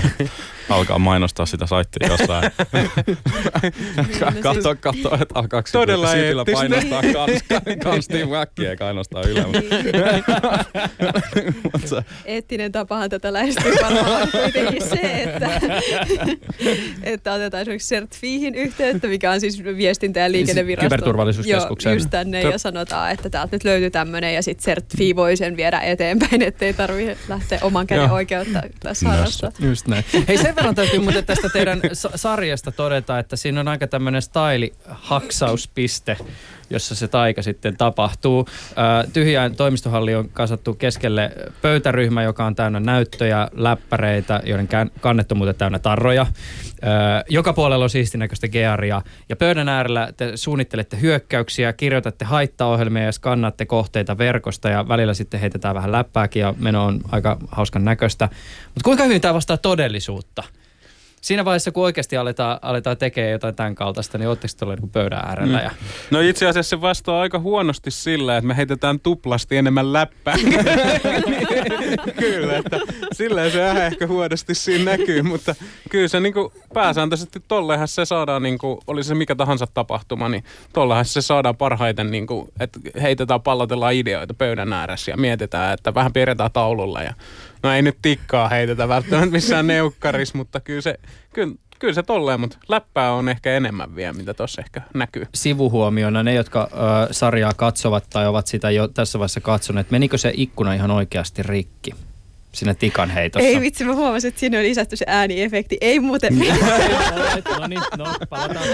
alkaa 0.68 0.98
mainostaa 0.98 1.46
sitä 1.46 1.66
saittia 1.66 2.08
jossain. 2.08 2.50
katso, 4.42 4.76
katso, 4.80 5.14
että 5.14 5.34
alkaako 5.34 5.68
Todella 5.72 6.12
Sipilä 6.12 6.44
painostaa 6.52 7.02
kans, 7.12 7.42
kans 7.82 8.08
Team 8.08 8.28
Wackia 8.28 8.70
eikä 8.70 8.86
ainoastaan 8.86 9.28
Yle. 9.28 9.44
Eettinen 12.24 12.72
tapahan 12.72 13.10
tätä 13.10 13.32
lähestyy 13.32 13.72
varmaan 13.82 14.28
kuitenkin 14.30 14.88
se, 14.88 15.22
että, 15.22 15.60
että 17.02 17.32
otetaan 17.32 17.60
esimerkiksi 17.60 17.88
CertFiihin 18.34 18.54
yhteyttä, 18.54 19.08
mikä 19.08 19.30
on 19.30 19.40
siis 19.40 19.64
viestintä- 19.64 20.20
ja 20.20 20.32
liikennevirasto. 20.32 20.88
Kyberturvallisuuskeskuksen. 20.88 21.90
Joo, 21.90 21.94
just 21.94 22.10
tänne 22.10 22.42
ja 22.42 22.58
sanotaan, 22.58 23.10
että 23.10 23.30
täältä 23.30 23.56
nyt 23.56 23.64
löytyy 23.64 23.90
tämmöinen 23.90 24.34
ja 24.34 24.42
sitten 24.42 24.64
CertFi 24.64 25.16
voi 25.16 25.36
sen 25.36 25.56
viedä 25.56 25.80
eteenpäin, 25.80 26.42
ettei 26.42 26.74
tarvitse 26.74 27.16
lähteä 27.28 27.58
oman 27.62 27.86
käden 27.86 28.10
oikeutta 28.10 28.62
tässä 28.80 29.08
harrastaa. 29.08 29.50
Just 29.58 29.86
näin. 29.86 30.04
Hei 30.28 30.38
sen 30.38 30.56
verran 30.56 30.74
täytyy 30.74 30.98
muuten 30.98 31.26
tästä 31.26 31.48
teidän 31.48 31.80
sarjasta 32.14 32.72
todeta, 32.72 33.18
että 33.18 33.36
siinä 33.36 33.60
on 33.60 33.68
aika 33.68 33.86
tämmöinen 33.86 34.22
style-haksauspiste 34.22 36.16
jossa 36.70 36.94
se 36.94 37.08
taika 37.08 37.42
sitten 37.42 37.76
tapahtuu. 37.76 38.48
Tyhjään 39.12 39.56
toimistohalli 39.56 40.14
on 40.14 40.28
kasattu 40.28 40.74
keskelle 40.74 41.30
pöytäryhmä, 41.62 42.22
joka 42.22 42.44
on 42.44 42.54
täynnä 42.54 42.80
näyttöjä, 42.80 43.48
läppäreitä, 43.52 44.42
joiden 44.46 44.68
kannettu 45.00 45.34
on 45.34 45.38
muuten 45.38 45.54
täynnä 45.54 45.78
tarroja. 45.78 46.26
Joka 47.28 47.52
puolella 47.52 47.84
on 47.84 47.90
siistinäköistä 47.90 48.48
gearia 48.48 49.02
ja 49.28 49.36
pöydän 49.36 49.68
äärellä 49.68 50.12
te 50.16 50.32
suunnittelette 50.34 51.00
hyökkäyksiä, 51.00 51.72
kirjoitatte 51.72 52.24
haittaohjelmia 52.24 53.02
ja 53.02 53.12
skannatte 53.12 53.66
kohteita 53.66 54.18
verkosta 54.18 54.68
ja 54.68 54.88
välillä 54.88 55.14
sitten 55.14 55.40
heitetään 55.40 55.74
vähän 55.74 55.92
läppääkin 55.92 56.40
ja 56.40 56.54
meno 56.58 56.84
on 56.84 57.00
aika 57.12 57.38
hauskan 57.52 57.84
näköistä. 57.84 58.28
Mutta 58.64 58.84
kuinka 58.84 59.04
hyvin 59.04 59.20
tämä 59.20 59.34
vastaa 59.34 59.56
todellisuutta? 59.56 60.42
Siinä 61.24 61.44
vaiheessa, 61.44 61.72
kun 61.72 61.84
oikeasti 61.84 62.16
aletaan, 62.16 62.58
aletaan 62.62 62.96
tekemään 62.96 63.32
jotain 63.32 63.54
tämän 63.54 63.74
kaltaista, 63.74 64.18
niin 64.18 64.28
ootteko 64.28 64.54
tuolla 64.58 64.74
niin 64.74 64.90
pöydän 64.90 65.24
äärellä? 65.26 65.58
Mm. 65.58 65.64
Ja... 65.64 65.70
No 66.10 66.20
itse 66.20 66.46
asiassa 66.46 66.70
se 66.70 66.80
vastaa 66.80 67.20
aika 67.20 67.38
huonosti 67.38 67.90
sillä, 67.90 68.36
että 68.36 68.48
me 68.48 68.56
heitetään 68.56 69.00
tuplasti 69.00 69.56
enemmän 69.56 69.92
läppää. 69.92 70.34
kyllä, 72.20 72.56
että 72.56 72.80
silleen 73.12 73.50
se 73.50 73.86
ehkä 73.86 74.06
huonosti 74.06 74.54
siinä 74.54 74.84
näkyy, 74.84 75.22
mutta 75.22 75.54
kyllä 75.90 76.08
se 76.08 76.20
niin 76.20 76.34
kuin, 76.34 76.52
pääsääntöisesti 76.74 77.42
tollehan 77.48 77.88
se 77.88 78.04
saadaan, 78.04 78.42
niin 78.42 78.58
kuin, 78.58 78.78
oli 78.86 79.04
se 79.04 79.14
mikä 79.14 79.34
tahansa 79.34 79.66
tapahtuma, 79.74 80.28
niin 80.28 80.44
tollehan 80.72 81.04
se 81.04 81.22
saadaan 81.22 81.56
parhaiten, 81.56 82.10
niin 82.10 82.26
kuin, 82.26 82.48
että 82.60 82.80
heitetään, 83.02 83.42
pallotellaan 83.42 83.94
ideoita 83.94 84.34
pöydän 84.34 84.72
ääressä 84.72 85.10
ja 85.10 85.16
mietitään, 85.16 85.74
että 85.74 85.94
vähän 85.94 86.12
piirretään 86.12 86.52
taululla 86.52 87.02
ja 87.02 87.14
No 87.64 87.72
ei 87.72 87.82
nyt 87.82 87.98
tikkaa 88.02 88.48
heitetä 88.48 88.88
välttämättä 88.88 89.30
missään 89.30 89.66
neukkaris, 89.66 90.34
mutta 90.34 90.60
kyllä 90.60 90.80
se, 90.80 90.98
kyllä, 91.32 91.54
kyllä 91.78 91.94
se 91.94 92.02
tolleen, 92.02 92.40
mutta 92.40 92.58
läppää 92.68 93.12
on 93.12 93.28
ehkä 93.28 93.56
enemmän 93.56 93.96
vielä, 93.96 94.12
mitä 94.12 94.34
tuossa 94.34 94.62
ehkä 94.62 94.82
näkyy. 94.94 95.26
Sivuhuomiona 95.34 96.22
ne, 96.22 96.34
jotka 96.34 96.68
ö, 96.72 97.12
sarjaa 97.12 97.52
katsovat 97.56 98.04
tai 98.10 98.26
ovat 98.26 98.46
sitä 98.46 98.70
jo 98.70 98.88
tässä 98.88 99.18
vaiheessa 99.18 99.40
katsoneet, 99.40 99.90
menikö 99.90 100.18
se 100.18 100.32
ikkuna 100.34 100.74
ihan 100.74 100.90
oikeasti 100.90 101.42
rikki? 101.42 101.94
Siinä 102.54 102.74
tikan 102.74 103.10
heitossa? 103.10 103.48
Ei 103.48 103.60
vitsi, 103.60 103.84
mä 103.84 103.94
huomasin, 103.94 104.28
että 104.28 104.40
siinä 104.40 104.58
on 104.58 104.64
lisätty 104.64 104.96
se 104.96 105.04
ääniefekti. 105.08 105.78
Ei 105.80 106.00
muuten. 106.00 106.38
no 107.60 107.66
niin, 107.66 107.82
no 107.98 108.14
palataan. 108.28 108.68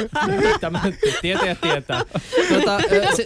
Tämä 0.60 0.82
tietäjä 1.22 1.54
tietää. 1.54 2.04
Tuota, 2.48 2.80
se, 3.16 3.24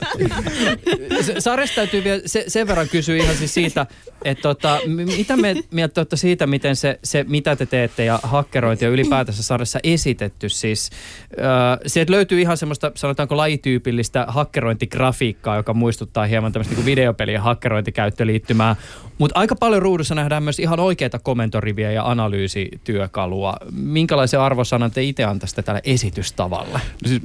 se, 1.22 1.40
sarjasta 1.40 1.74
täytyy 1.74 2.04
vielä 2.04 2.22
se, 2.26 2.44
sen 2.48 2.66
verran 2.66 2.88
kysyä 2.88 3.16
ihan 3.16 3.36
siis 3.36 3.54
siitä, 3.54 3.86
että 4.24 4.42
tota, 4.42 4.78
mitä 5.16 5.36
me 5.36 5.54
mieltä 5.70 6.00
olette 6.00 6.16
siitä, 6.16 6.46
miten 6.46 6.76
se, 6.76 6.98
se, 7.04 7.24
mitä 7.28 7.56
te 7.56 7.66
teette 7.66 8.04
ja 8.04 8.20
hakkerointi 8.22 8.84
ja 8.84 8.90
ylipäätänsä 8.90 9.42
sarjassa 9.42 9.78
esitetty. 9.82 10.48
Siis, 10.48 10.90
äh, 11.38 11.78
sieltä 11.86 12.12
löytyy 12.12 12.40
ihan 12.40 12.56
semmoista, 12.56 12.92
sanotaanko 12.94 13.36
lajityypillistä 13.36 14.24
hakkerointigrafiikkaa, 14.28 15.56
joka 15.56 15.74
muistuttaa 15.74 16.26
hieman 16.26 16.52
tämmöistä 16.52 16.74
niin 16.74 16.86
videopelien 16.86 17.40
hakkerointikäyttöliittymää. 17.40 18.76
Mutta 19.18 19.40
aika 19.40 19.56
paljon 19.56 19.82
ruudussa 19.82 20.14
nähdään 20.14 20.42
myös 20.44 20.58
ihan 20.58 20.80
oikeita 20.80 21.18
komentoriviä 21.18 21.92
ja 21.92 22.10
analyysityökalua. 22.10 23.56
Minkälaisen 23.72 24.40
arvosanan 24.40 24.90
te 24.90 25.02
itse 25.02 25.24
antaisitte 25.24 25.62
tälle 25.62 25.80
esitystavalle? 25.84 26.80
No 27.02 27.08
siis, 27.08 27.22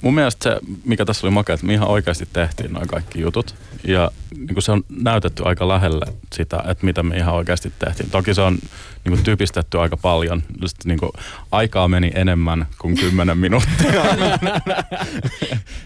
mun 0.00 0.14
mielestä 0.14 0.42
se, 0.42 0.60
mikä 0.84 1.04
tässä 1.04 1.26
oli 1.26 1.34
makea, 1.34 1.54
että 1.54 1.66
me 1.66 1.72
ihan 1.72 1.88
oikeasti 1.88 2.28
tehtiin 2.32 2.72
noin 2.72 2.88
kaikki 2.88 3.20
jutut. 3.20 3.54
Ja 3.84 4.10
niin 4.36 4.54
kuin 4.54 4.62
se 4.62 4.72
on 4.72 4.84
näytetty 4.88 5.42
aika 5.46 5.68
lähelle 5.68 6.06
sitä, 6.32 6.64
että 6.68 6.86
mitä 6.86 7.02
me 7.02 7.16
ihan 7.16 7.34
oikeasti 7.34 7.72
tehtiin. 7.78 8.10
Toki 8.10 8.34
se 8.34 8.40
on 8.40 8.58
niin 9.04 9.12
kuin 9.12 9.24
typistetty 9.24 9.78
aika 9.80 9.96
paljon. 9.96 10.42
Just, 10.62 10.76
niin 10.84 10.98
kuin, 10.98 11.12
aikaa 11.52 11.88
meni 11.88 12.10
enemmän 12.14 12.66
kuin 12.78 12.96
kymmenen 12.96 13.38
minuuttia. 13.38 14.04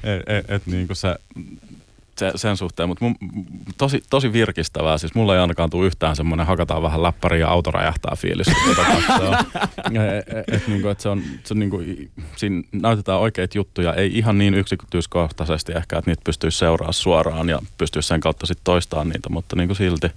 et, 0.04 0.22
et, 0.26 0.50
et, 0.50 0.66
niin 0.66 0.86
kuin 0.86 0.96
se, 0.96 1.16
se, 2.18 2.32
sen 2.36 2.56
suhteen, 2.56 2.88
mutta 2.88 3.04
mun, 3.04 3.16
tosi, 3.78 4.02
tosi 4.10 4.32
virkistävää. 4.32 4.98
Siis 4.98 5.14
mulla 5.14 5.34
ei 5.34 5.40
ainakaan 5.40 5.70
tule 5.70 5.86
yhtään 5.86 6.16
semmoinen 6.16 6.46
hakataan 6.46 6.82
vähän 6.82 7.02
läppäri 7.02 7.40
ja 7.40 7.48
auto 7.48 7.70
räjähtää 7.70 8.12
fiilis, 8.16 8.46
tota 8.46 8.82
et, 8.92 10.36
et, 10.38 10.54
et, 10.54 10.68
niinku, 10.68 10.88
et 10.88 11.00
se 11.00 11.08
on, 11.08 11.22
se 11.44 11.54
on 11.54 11.58
niinku, 11.58 11.82
siinä 12.36 12.62
näytetään 12.72 13.18
oikeita 13.18 13.58
juttuja, 13.58 13.94
ei 13.94 14.18
ihan 14.18 14.38
niin 14.38 14.54
yksityiskohtaisesti 14.54 15.72
ehkä, 15.72 15.98
että 15.98 16.10
niitä 16.10 16.22
pystyisi 16.24 16.58
seuraamaan 16.58 16.94
suoraan 16.94 17.48
ja 17.48 17.58
pystyisi 17.78 18.08
sen 18.08 18.20
kautta 18.20 18.46
sitten 18.46 18.64
toistamaan 18.64 19.08
niitä, 19.08 19.28
mutta 19.28 19.56
niinku 19.56 19.74
silti 19.74 20.10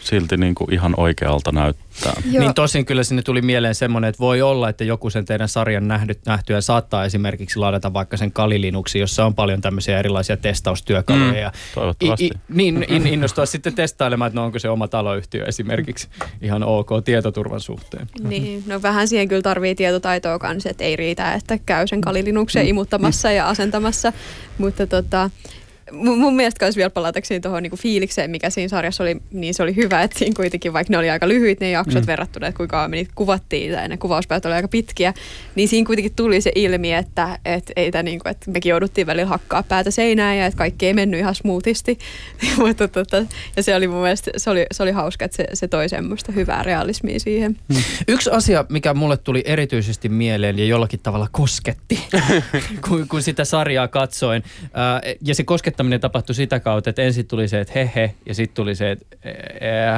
silti 0.00 0.36
niin 0.36 0.54
kuin 0.54 0.74
ihan 0.74 0.94
oikealta 0.96 1.52
näyttää. 1.52 2.12
Joo. 2.30 2.40
Niin 2.42 2.54
tosin 2.54 2.84
kyllä 2.84 3.02
sinne 3.02 3.22
tuli 3.22 3.42
mieleen 3.42 3.74
semmoinen, 3.74 4.08
että 4.08 4.20
voi 4.20 4.42
olla, 4.42 4.68
että 4.68 4.84
joku 4.84 5.10
sen 5.10 5.24
teidän 5.24 5.48
sarjan 5.48 5.88
nähnyt, 5.88 6.18
nähtyä 6.26 6.60
saattaa 6.60 7.04
esimerkiksi 7.04 7.58
ladata 7.58 7.92
vaikka 7.92 8.16
sen 8.16 8.32
Kali 8.32 8.72
jossa 8.98 9.26
on 9.26 9.34
paljon 9.34 9.60
tämmöisiä 9.60 9.98
erilaisia 9.98 10.36
testaustyökaluja. 10.36 11.48
Mm, 11.48 11.74
toivottavasti. 11.74 12.24
I, 12.24 12.28
i, 12.28 12.40
niin 12.48 12.86
in, 12.88 13.06
innostua 13.06 13.46
sitten 13.46 13.74
testailemaan, 13.74 14.26
että 14.26 14.40
no 14.40 14.44
onko 14.44 14.58
se 14.58 14.68
oma 14.68 14.88
taloyhtiö 14.88 15.44
esimerkiksi 15.44 16.08
ihan 16.42 16.62
ok 16.62 16.88
tietoturvan 17.04 17.60
suhteen. 17.60 18.06
Niin, 18.22 18.64
no 18.66 18.82
vähän 18.82 19.08
siihen 19.08 19.28
kyllä 19.28 19.42
tarvii 19.42 19.74
tietotaitoa 19.74 20.38
kanssa, 20.38 20.70
että 20.70 20.84
ei 20.84 20.96
riitä, 20.96 21.34
että 21.34 21.58
käy 21.66 21.86
sen 21.86 22.00
Kali 22.00 22.22
mm. 22.22 22.66
imuttamassa 22.66 23.32
ja 23.32 23.48
asentamassa, 23.48 24.12
mutta 24.58 24.86
tota, 24.86 25.30
mun, 25.92 26.18
mun 26.18 26.36
mielestä 26.36 26.64
myös 26.64 26.76
vielä 26.76 26.90
palatakseni 26.90 27.40
tuohon 27.40 27.62
niinku 27.62 27.76
fiilikseen, 27.76 28.30
mikä 28.30 28.50
siinä 28.50 28.68
sarjassa 28.68 29.04
oli, 29.04 29.16
niin 29.30 29.54
se 29.54 29.62
oli 29.62 29.76
hyvä, 29.76 30.02
että 30.02 30.18
siinä 30.18 30.34
kuitenkin, 30.36 30.72
vaikka 30.72 30.90
ne 30.90 30.98
oli 30.98 31.10
aika 31.10 31.28
lyhyitä 31.28 31.64
ne 31.64 31.70
jaksot 31.70 32.02
mm. 32.02 32.06
verrattuna, 32.06 32.46
että 32.46 32.56
kuinka 32.56 32.88
me 32.88 32.96
niitä 32.96 33.12
kuvattiin 33.14 33.72
tai 33.72 33.88
ne 33.88 33.96
kuvauspäät 33.96 34.46
oli 34.46 34.54
aika 34.54 34.68
pitkiä, 34.68 35.14
niin 35.54 35.68
siinä 35.68 35.86
kuitenkin 35.86 36.14
tuli 36.16 36.40
se 36.40 36.52
ilmi, 36.54 36.92
että, 36.94 37.38
että, 37.44 37.72
ei 37.76 37.90
tämä, 37.90 38.02
niinku, 38.02 38.28
että 38.28 38.50
mekin 38.50 38.70
jouduttiin 38.70 39.06
välillä 39.06 39.28
hakkaa 39.28 39.62
päätä 39.62 39.90
seinään 39.90 40.38
ja 40.38 40.46
että 40.46 40.58
kaikki 40.58 40.86
ei 40.86 40.94
mennyt 40.94 41.20
ihan 41.20 41.34
smoothisti. 41.34 41.98
Mutta, 42.58 42.88
tota, 42.88 43.24
ja 43.56 43.62
se 43.62 43.74
oli 43.74 43.88
mun 43.88 44.02
mielestä, 44.02 44.30
se 44.36 44.50
oli, 44.50 44.66
se 44.72 44.82
oli 44.82 44.92
hauska, 44.92 45.24
että 45.24 45.36
se, 45.36 45.46
se 45.54 45.68
toi 45.68 45.88
semmoista 45.88 46.32
hyvää 46.32 46.62
realismia 46.62 47.20
siihen. 47.20 47.56
Mm. 47.68 47.76
Yksi 48.08 48.30
asia, 48.30 48.64
mikä 48.68 48.94
mulle 48.94 49.16
tuli 49.16 49.42
erityisesti 49.46 50.08
mieleen 50.08 50.58
ja 50.58 50.64
jollakin 50.64 51.00
tavalla 51.02 51.28
kosketti, 51.32 52.00
kun, 52.88 53.08
kun 53.08 53.22
sitä 53.22 53.44
sarjaa 53.44 53.88
katsoin, 53.88 54.42
ää, 54.74 55.00
ja 55.20 55.34
se 55.34 55.44
kosketti 55.44 55.77
opettaminen 55.78 56.00
tapahtui 56.00 56.34
sitä 56.34 56.60
kautta, 56.60 56.90
että 56.90 57.02
ensin 57.02 57.26
tuli 57.26 57.48
se, 57.48 57.60
että 57.60 57.72
he 57.74 57.90
he, 57.94 58.14
ja 58.26 58.34
sitten 58.34 58.54
tuli 58.54 58.74
se, 58.74 58.90
että 58.90 59.06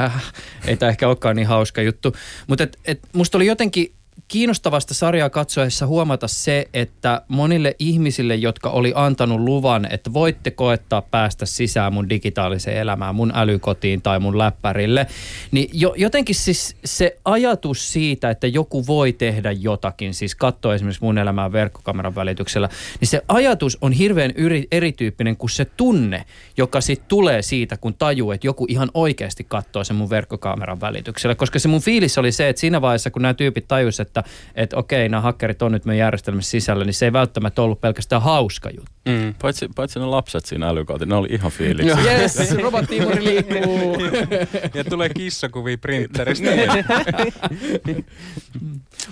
äh, 0.04 0.32
ei 0.66 0.76
tämä 0.76 0.90
ehkä 0.90 1.08
olekaan 1.08 1.36
niin 1.36 1.46
hauska 1.46 1.82
juttu. 1.82 2.12
Mutta 2.46 2.64
et, 2.64 2.78
et 2.84 3.00
musta 3.12 3.38
oli 3.38 3.46
jotenkin 3.46 3.92
kiinnostavasta 4.30 4.94
sarjaa 4.94 5.30
katsoessa 5.30 5.86
huomata 5.86 6.28
se, 6.28 6.68
että 6.74 7.22
monille 7.28 7.76
ihmisille, 7.78 8.34
jotka 8.34 8.70
oli 8.70 8.92
antanut 8.94 9.40
luvan, 9.40 9.86
että 9.92 10.12
voitte 10.12 10.50
koettaa 10.50 11.02
päästä 11.02 11.46
sisään 11.46 11.92
mun 11.92 12.08
digitaaliseen 12.08 12.76
elämään, 12.76 13.14
mun 13.14 13.32
älykotiin 13.34 14.02
tai 14.02 14.20
mun 14.20 14.38
läppärille, 14.38 15.06
niin 15.50 15.70
jo, 15.72 15.94
jotenkin 15.96 16.34
siis 16.34 16.76
se 16.84 17.16
ajatus 17.24 17.92
siitä, 17.92 18.30
että 18.30 18.46
joku 18.46 18.86
voi 18.86 19.12
tehdä 19.12 19.52
jotakin, 19.52 20.14
siis 20.14 20.34
katsoa 20.34 20.74
esimerkiksi 20.74 21.04
mun 21.04 21.18
elämää 21.18 21.52
verkkokameran 21.52 22.14
välityksellä, 22.14 22.68
niin 23.00 23.08
se 23.08 23.22
ajatus 23.28 23.78
on 23.80 23.92
hirveän 23.92 24.32
yri, 24.36 24.68
erityyppinen 24.72 25.36
kuin 25.36 25.50
se 25.50 25.64
tunne, 25.64 26.24
joka 26.56 26.80
sitten 26.80 27.08
tulee 27.08 27.42
siitä, 27.42 27.76
kun 27.76 27.94
tajuu, 27.94 28.32
että 28.32 28.46
joku 28.46 28.66
ihan 28.68 28.90
oikeasti 28.94 29.44
katsoo 29.44 29.84
sen 29.84 29.96
mun 29.96 30.10
verkkokameran 30.10 30.80
välityksellä. 30.80 31.34
Koska 31.34 31.58
se 31.58 31.68
mun 31.68 31.80
fiilis 31.80 32.18
oli 32.18 32.32
se, 32.32 32.48
että 32.48 32.60
siinä 32.60 32.80
vaiheessa, 32.80 33.10
kun 33.10 33.22
nämä 33.22 33.34
tyypit 33.34 33.68
tajusivat, 33.68 34.08
että, 34.08 34.19
että 34.54 34.76
okei, 34.76 35.08
nämä 35.08 35.20
hakkerit 35.20 35.62
on 35.62 35.72
nyt 35.72 35.84
meidän 35.84 36.04
järjestelmässä 36.04 36.50
sisällä, 36.50 36.84
niin 36.84 36.94
se 36.94 37.04
ei 37.04 37.12
välttämättä 37.12 37.62
ollut 37.62 37.80
pelkästään 37.80 38.22
hauska 38.22 38.70
juttu. 38.70 38.90
Mm. 39.08 39.34
Paitsi, 39.42 39.68
paitsi 39.76 39.98
ne 39.98 40.04
lapset 40.04 40.46
siinä 40.46 40.68
älykooti, 40.68 41.06
ne 41.06 41.14
oli 41.14 41.28
ihan 41.30 41.50
fiilis. 41.50 41.86
Yes, 41.86 42.50
robottiimuri 42.62 43.24
liikkuu. 43.24 43.96
ja 44.74 44.84
tulee 44.84 45.08
kissakuvia 45.08 45.78
printeristä. 45.78 46.50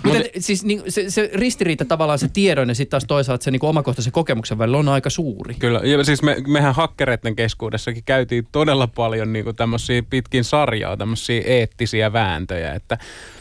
Mutta 0.03 0.19
siis 0.39 0.65
niin, 0.65 0.81
se, 0.87 1.09
se, 1.09 1.29
ristiriita 1.33 1.85
tavallaan 1.85 2.19
se 2.19 2.27
tiedon 2.33 2.69
ja 2.69 2.75
sitten 2.75 2.91
taas 2.91 3.05
toisaalta 3.07 3.43
se 3.43 3.51
niin 3.51 3.65
omakohtaisen 3.65 4.13
kokemuksen 4.13 4.57
välillä 4.57 4.77
on 4.77 4.89
aika 4.89 5.09
suuri. 5.09 5.53
Kyllä, 5.59 5.81
ja 5.83 6.03
siis 6.03 6.21
me, 6.21 6.37
mehän 6.47 6.75
hakkereiden 6.75 7.35
keskuudessakin 7.35 8.03
käytiin 8.03 8.47
todella 8.51 8.87
paljon 8.87 9.33
niin 9.33 9.55
tämmöisiä 9.55 10.03
pitkin 10.09 10.43
sarjaa, 10.43 10.97
tämmöisiä 10.97 11.41
eettisiä 11.45 12.13
vääntöjä, 12.13 12.73
että 12.73 12.97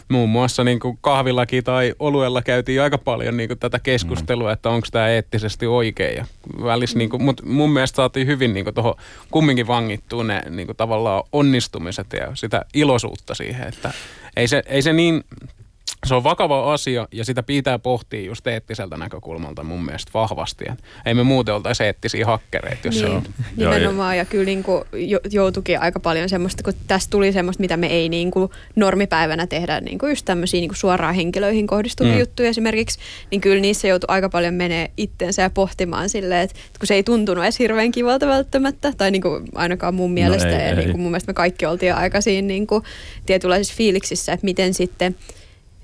muun 0.09 0.29
muassa 0.29 0.65
niin 0.65 0.81
kuin 0.81 0.99
kahvillakin 1.01 1.65
tai 1.65 1.95
oluella 1.99 2.43
käytiin 2.43 2.83
aika 2.83 2.99
paljon 2.99 3.37
niin 3.37 3.49
kuin 3.49 3.59
tätä 3.59 3.79
keskustelua, 3.79 4.49
mm. 4.49 4.53
että 4.53 4.71
onko 4.71 4.87
tämä 4.91 5.09
eettisesti 5.09 5.67
oikein. 5.67 6.17
Ja 6.17 6.27
välis, 6.65 6.97
niin 6.97 7.11
kuin, 7.11 7.23
mutta 7.23 7.47
mun 7.47 7.71
mielestä 7.71 7.97
saatiin 7.97 8.27
hyvin 8.27 8.55
niin 8.55 8.75
tuohon 8.75 8.95
kumminkin 9.31 9.67
vangittua 9.67 10.25
ne 10.25 10.43
niin 10.51 10.67
kuin 10.67 10.77
tavallaan 10.77 11.23
onnistumiset 11.33 12.13
ja 12.13 12.31
sitä 12.35 12.65
iloisuutta 12.75 13.35
siihen, 13.35 13.69
että 13.69 13.93
ei 14.37 14.49
se, 14.49 14.63
ei 14.67 14.83
se 14.83 14.93
niin 14.93 15.25
se 16.07 16.15
on 16.15 16.25
vakava 16.25 16.73
asia 16.73 17.09
ja 17.13 17.25
sitä 17.25 17.43
pitää 17.43 17.79
pohtia 17.79 18.21
just 18.21 18.47
eettiseltä 18.47 18.97
näkökulmalta 18.97 19.65
mun 19.65 19.85
mielestä 19.85 20.11
vahvasti. 20.15 20.65
Ei 21.07 21.15
me 21.15 21.23
muuten 21.23 21.55
oltaisi 21.55 21.85
eettisiä 21.85 22.27
hakkereita, 22.27 22.89
jos 22.89 22.95
niin, 22.95 23.07
se 23.07 23.11
on. 23.11 23.23
Nimenomaan 23.57 24.17
ja 24.17 24.25
kyllä 24.25 24.45
niin 24.45 24.63
kuin 24.63 24.85
joutuikin 25.31 25.81
aika 25.81 26.01
paljon 26.01 26.29
semmoista, 26.29 26.63
kun 26.63 26.73
tässä 26.87 27.11
tuli 27.11 27.33
semmoista, 27.33 27.61
mitä 27.61 27.77
me 27.77 27.87
ei 27.87 28.09
niin 28.09 28.31
kuin 28.31 28.51
normipäivänä 28.77 29.47
tehdä, 29.47 29.81
niin 29.81 29.99
kuin 29.99 30.11
just 30.11 30.25
tämmöisiä 30.25 30.61
niin 30.61 30.69
kuin 30.69 30.77
suoraan 30.77 31.15
henkilöihin 31.15 31.67
kohdistuvia 31.67 32.13
mm. 32.13 32.19
juttuja 32.19 32.49
esimerkiksi, 32.49 32.99
niin 33.31 33.41
kyllä 33.41 33.61
niissä 33.61 33.89
joutui 33.89 34.07
aika 34.09 34.29
paljon 34.29 34.55
menee 34.55 34.91
itteensä 34.97 35.43
ja 35.43 35.51
pohtimaan 35.51 36.09
silleen, 36.09 36.41
että 36.41 36.57
kun 36.79 36.87
se 36.87 36.95
ei 36.95 37.03
tuntunut 37.03 37.45
edes 37.45 37.59
hirveän 37.59 37.91
kivalta 37.91 38.27
välttämättä, 38.27 38.93
tai 38.97 39.11
niin 39.11 39.23
kuin 39.23 39.45
ainakaan 39.55 39.95
mun 39.95 40.11
no 40.11 40.15
mielestä, 40.15 40.49
no 40.49 40.55
ei, 40.55 40.61
ja 40.61 40.69
ei. 40.69 40.77
Niin 40.77 40.91
kuin 40.91 41.01
mun 41.01 41.11
mielestä 41.11 41.31
me 41.31 41.35
kaikki 41.35 41.67
oltiin 41.67 41.95
aika 41.95 42.21
siinä 42.21 42.49
niin 42.49 42.67
kuin 42.67 42.85
tietynlaisissa 43.27 43.75
fiiliksissä, 43.77 44.33
että 44.33 44.45
miten 44.45 44.75
sitten– 44.75 45.17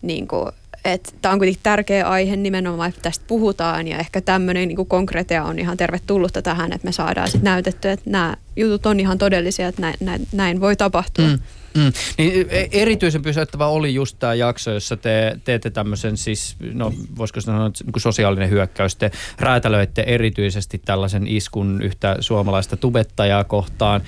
niin 0.06 0.28
kuin, 0.28 0.48
että 0.84 1.12
tämä 1.22 1.32
on 1.32 1.38
kuitenkin 1.38 1.62
tärkeä 1.62 2.08
aihe 2.08 2.36
nimenomaan, 2.36 2.88
että 2.88 3.00
tästä 3.00 3.24
puhutaan 3.28 3.88
ja 3.88 3.98
ehkä 3.98 4.20
tämmöinen 4.20 4.68
niin 4.68 4.86
konkreettia 4.86 5.44
on 5.44 5.58
ihan 5.58 5.76
tervetullutta 5.76 6.42
tähän, 6.42 6.72
että 6.72 6.86
me 6.86 6.92
saadaan 6.92 7.28
sitten 7.28 7.44
näytettyä, 7.44 7.92
että 7.92 8.10
nämä 8.10 8.36
jutut 8.56 8.86
on 8.86 9.00
ihan 9.00 9.18
todellisia, 9.18 9.68
että 9.68 9.80
näin, 9.80 9.94
näin, 10.00 10.28
näin 10.32 10.60
voi 10.60 10.76
tapahtua. 10.76 11.26
Mm. 11.26 11.38
Mm. 11.74 11.92
Niin 12.18 12.46
e, 12.50 12.68
erityisen 12.72 13.22
pysäyttävä 13.22 13.66
oli 13.66 13.94
just 13.94 14.16
tämä 14.18 14.34
jakso, 14.34 14.70
jossa 14.70 14.96
te 14.96 15.38
teette 15.44 15.70
tämmöisen 15.70 16.16
siis, 16.16 16.56
no 16.72 16.92
voisiko 17.18 17.40
sanoa 17.40 17.68
niin 17.68 17.92
kuin 17.92 18.00
sosiaalinen 18.00 18.50
hyökkäys. 18.50 18.96
Te 18.96 19.10
räätälöitte 19.40 20.04
erityisesti 20.06 20.82
tällaisen 20.84 21.26
iskun 21.26 21.82
yhtä 21.82 22.16
suomalaista 22.20 22.76
tubettajaa 22.76 23.44
kohtaan, 23.44 24.00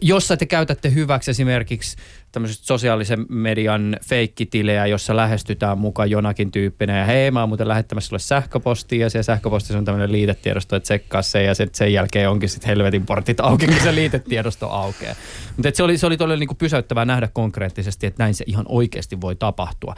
jossa 0.00 0.36
te 0.36 0.46
käytätte 0.46 0.94
hyväksi 0.94 1.30
esimerkiksi 1.30 1.96
tämmöiset 2.34 2.64
sosiaalisen 2.64 3.26
median 3.28 3.96
feikkitilejä, 4.04 4.86
jossa 4.86 5.16
lähestytään 5.16 5.78
mukaan 5.78 6.10
jonakin 6.10 6.50
tyyppinä. 6.50 6.98
Ja 6.98 7.04
hei, 7.04 7.30
mä 7.30 7.40
oon 7.40 7.48
muuten 7.48 7.68
lähettämässä 7.68 8.08
sulle 8.08 8.18
sähköpostia 8.18 9.06
ja 9.06 9.10
siellä 9.10 9.22
sähköpostissa 9.22 9.78
on 9.78 9.84
tämmöinen 9.84 10.12
liitetiedosto, 10.12 10.76
että 10.76 10.84
tsekkaa 10.84 11.22
se 11.22 11.42
ja 11.42 11.54
sen, 11.54 11.68
sen 11.72 11.92
jälkeen 11.92 12.30
onkin 12.30 12.48
sitten 12.48 12.68
helvetin 12.68 13.06
portit 13.06 13.40
auki, 13.40 13.66
kun 13.66 13.76
se 13.82 13.94
liitetiedosto 13.94 14.70
aukeaa. 14.70 15.14
Mutta 15.56 15.70
se 15.74 15.82
oli, 15.82 15.98
se 15.98 16.06
oli 16.06 16.16
todella 16.16 16.38
niinku 16.38 16.54
pysäyttävää 16.54 17.04
nähdä 17.04 17.28
konkreettisesti, 17.32 18.06
että 18.06 18.22
näin 18.22 18.34
se 18.34 18.44
ihan 18.46 18.64
oikeasti 18.68 19.20
voi 19.20 19.36
tapahtua. 19.36 19.94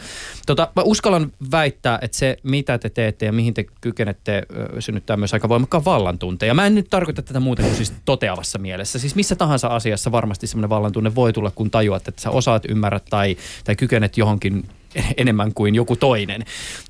Tota, 0.46 0.68
mä 0.76 0.82
uskallan 0.82 1.32
väittää, 1.50 1.98
että 2.02 2.16
se 2.16 2.36
mitä 2.42 2.78
te 2.78 2.90
teette 2.90 3.26
ja 3.26 3.32
mihin 3.32 3.54
te 3.54 3.64
kykenette 3.80 4.42
synnyttää 4.78 5.16
myös 5.16 5.34
aika 5.34 5.48
voimakkaan 5.48 5.84
vallantunteen. 5.84 6.48
Ja 6.48 6.54
mä 6.54 6.66
en 6.66 6.74
nyt 6.74 6.90
tarkoita 6.90 7.22
tätä 7.22 7.40
muuten 7.40 7.64
kuin 7.64 7.76
siis 7.76 7.92
toteavassa 8.04 8.58
mielessä. 8.58 8.98
Siis 8.98 9.14
missä 9.14 9.36
tahansa 9.36 9.68
asiassa 9.68 10.12
varmasti 10.12 10.46
semmoinen 10.46 10.70
vallantunne 10.70 11.14
voi 11.14 11.32
tulla, 11.32 11.50
kun 11.50 11.70
tajuat, 11.70 12.08
että 12.08 12.22
sä 12.26 12.30
osaat, 12.30 12.64
ymmärrät 12.68 13.04
tai, 13.10 13.36
tai 13.64 13.76
kykenet 13.76 14.16
johonkin 14.16 14.68
enemmän 15.22 15.54
kuin 15.54 15.74
joku 15.74 15.96
toinen. 15.96 16.44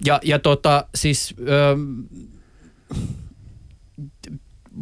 Ja, 0.04 0.20
ja 0.22 0.38
tota, 0.38 0.84
siis... 0.94 1.34
Ö, 1.48 1.76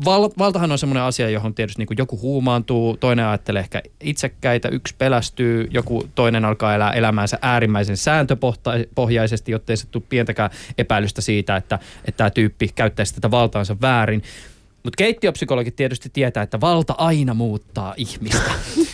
val, 0.04 0.30
valtahan 0.38 0.72
on 0.72 0.78
semmoinen 0.78 1.02
asia, 1.02 1.30
johon 1.30 1.54
tietysti 1.54 1.84
niin 1.84 1.98
joku 1.98 2.20
huumaantuu, 2.20 2.96
toinen 2.96 3.26
ajattelee 3.26 3.60
ehkä 3.60 3.82
itsekkäitä, 4.00 4.68
yksi 4.68 4.94
pelästyy, 4.98 5.68
joku 5.70 6.08
toinen 6.14 6.44
alkaa 6.44 6.74
elää 6.74 6.92
elämäänsä 6.92 7.38
äärimmäisen 7.42 7.96
sääntöpohjaisesti, 7.96 9.52
jotta 9.52 9.72
ei 9.72 9.76
se 9.76 9.86
tule 9.86 10.02
pientäkään 10.08 10.50
epäilystä 10.78 11.20
siitä, 11.20 11.56
että, 11.56 11.78
että 12.04 12.16
tämä 12.16 12.30
tyyppi 12.30 12.68
käyttäisi 12.74 13.14
tätä 13.14 13.30
valtaansa 13.30 13.76
väärin. 13.80 14.22
Mutta 14.84 14.96
keittiöpsykologit 14.96 15.76
tietysti 15.76 16.10
tietää, 16.12 16.42
että 16.42 16.60
valta 16.60 16.94
aina 16.98 17.34
muuttaa 17.34 17.94
ihmistä. 17.96 18.50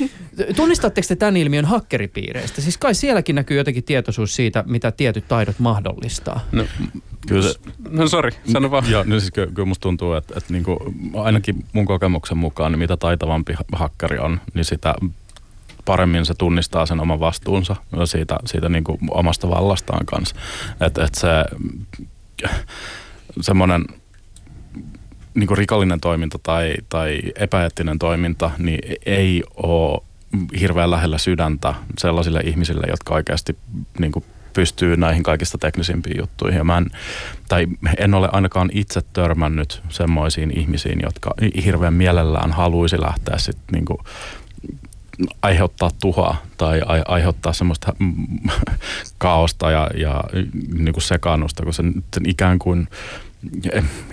Tunnistatteko 0.56 1.08
te 1.08 1.16
tämän 1.16 1.36
ilmiön 1.36 1.64
hakkeripiireistä? 1.64 2.62
Siis 2.62 2.78
kai 2.78 2.94
sielläkin 2.94 3.36
näkyy 3.36 3.56
jotenkin 3.56 3.84
tietoisuus 3.84 4.36
siitä, 4.36 4.64
mitä 4.66 4.92
tietyt 4.92 5.28
taidot 5.28 5.58
mahdollistaa. 5.58 6.40
No, 6.52 6.64
Kyllä 7.28 7.42
se, 7.42 7.54
no 7.90 8.08
sori, 8.08 8.30
sano 8.52 8.70
vaan. 8.70 8.90
Joo, 8.90 9.04
no 9.04 9.20
siis 9.20 9.32
kyllä, 9.32 9.52
kyllä 9.52 9.66
musta 9.66 9.82
tuntuu, 9.82 10.12
että, 10.12 10.34
että 10.36 10.52
niin 10.52 10.64
kuin, 10.64 10.78
ainakin 11.14 11.64
mun 11.72 11.86
kokemuksen 11.86 12.38
mukaan, 12.38 12.72
niin 12.72 12.78
mitä 12.78 12.96
taitavampi 12.96 13.54
hakkari 13.72 14.18
on, 14.18 14.40
niin 14.54 14.64
sitä 14.64 14.94
paremmin 15.84 16.26
se 16.26 16.34
tunnistaa 16.34 16.86
sen 16.86 17.00
oman 17.00 17.20
vastuunsa 17.20 17.76
siitä, 18.04 18.38
siitä 18.46 18.68
niin 18.68 18.84
kuin 18.84 18.98
omasta 19.10 19.50
vallastaan 19.50 20.06
kanssa. 20.06 20.36
Että 20.80 21.04
et 21.04 21.14
se 21.14 21.28
semmoinen 23.40 23.84
niin 25.34 25.46
kuin 25.46 25.58
rikollinen 25.58 26.00
toiminta 26.00 26.38
tai, 26.42 26.74
tai 26.88 27.20
epäeettinen 27.36 27.98
toiminta 27.98 28.50
niin 28.58 28.96
ei 29.06 29.42
ole 29.56 30.00
hirveän 30.60 30.90
lähellä 30.90 31.18
sydäntä 31.18 31.74
sellaisille 31.98 32.40
ihmisille, 32.40 32.86
jotka 32.90 33.14
oikeasti 33.14 33.56
niin 33.98 34.12
kuin 34.12 34.24
pystyy 34.52 34.96
näihin 34.96 35.22
kaikista 35.22 35.58
teknisimpiin 35.58 36.18
juttuihin. 36.18 36.58
Ja 36.58 36.64
mä 36.64 36.78
en, 36.78 36.90
tai 37.48 37.66
en 37.98 38.14
ole 38.14 38.28
ainakaan 38.32 38.70
itse 38.72 39.00
törmännyt 39.12 39.82
semmoisiin 39.88 40.58
ihmisiin, 40.58 41.00
jotka 41.02 41.34
hirveän 41.64 41.94
mielellään 41.94 42.52
haluaisi 42.52 43.00
lähteä 43.00 43.38
sitten 43.38 43.72
niin 43.72 43.84
kuin 43.84 43.98
aiheuttaa 45.42 45.90
tuhoa 46.00 46.36
tai 46.56 46.80
aiheuttaa 47.08 47.52
semmoista 47.52 47.92
kaaosta 49.18 49.70
ja, 49.70 49.90
ja 49.94 50.24
niin 50.74 50.92
kuin 50.92 51.02
sekaannusta, 51.02 51.62
kun 51.62 51.74
sen 51.74 51.94
ikään 52.26 52.58
kuin, 52.58 52.88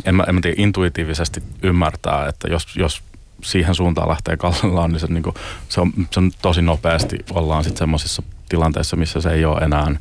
en 0.06 0.16
mä, 0.16 0.24
en 0.28 0.36
mä 0.36 0.42
tiedä, 0.42 0.56
intuitiivisesti 0.58 1.44
ymmärtää, 1.64 2.28
että 2.28 2.48
jos, 2.48 2.76
jos 2.76 3.04
siihen 3.44 3.76
suuntaan 3.76 4.10
lähtee 4.10 4.38
kallellaan, 4.38 4.92
niin 4.92 5.00
se, 5.00 5.08
niin 5.08 5.24
kuin, 5.24 5.36
se, 5.70 5.82
on, 5.82 5.94
se 6.12 6.20
on 6.20 6.32
tosi 6.42 6.62
nopeasti 6.62 7.18
ollaan 7.32 7.64
sitten 7.64 7.80
semmoisissa 7.80 8.24
tilanteissa, 8.50 8.96
missä 8.96 9.22
se 9.22 9.30
ei 9.30 9.46
ole 9.46 9.62
enää 9.62 9.96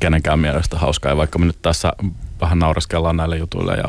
kenenkään 0.00 0.38
mielestä 0.38 0.78
hauskaa. 0.78 1.12
Ja 1.12 1.16
vaikka 1.16 1.38
me 1.38 1.46
nyt 1.46 1.62
tässä 1.62 1.92
vähän 2.40 2.58
naureskellaan 2.58 3.16
näille 3.16 3.36
jutuille 3.36 3.76
ja, 3.76 3.84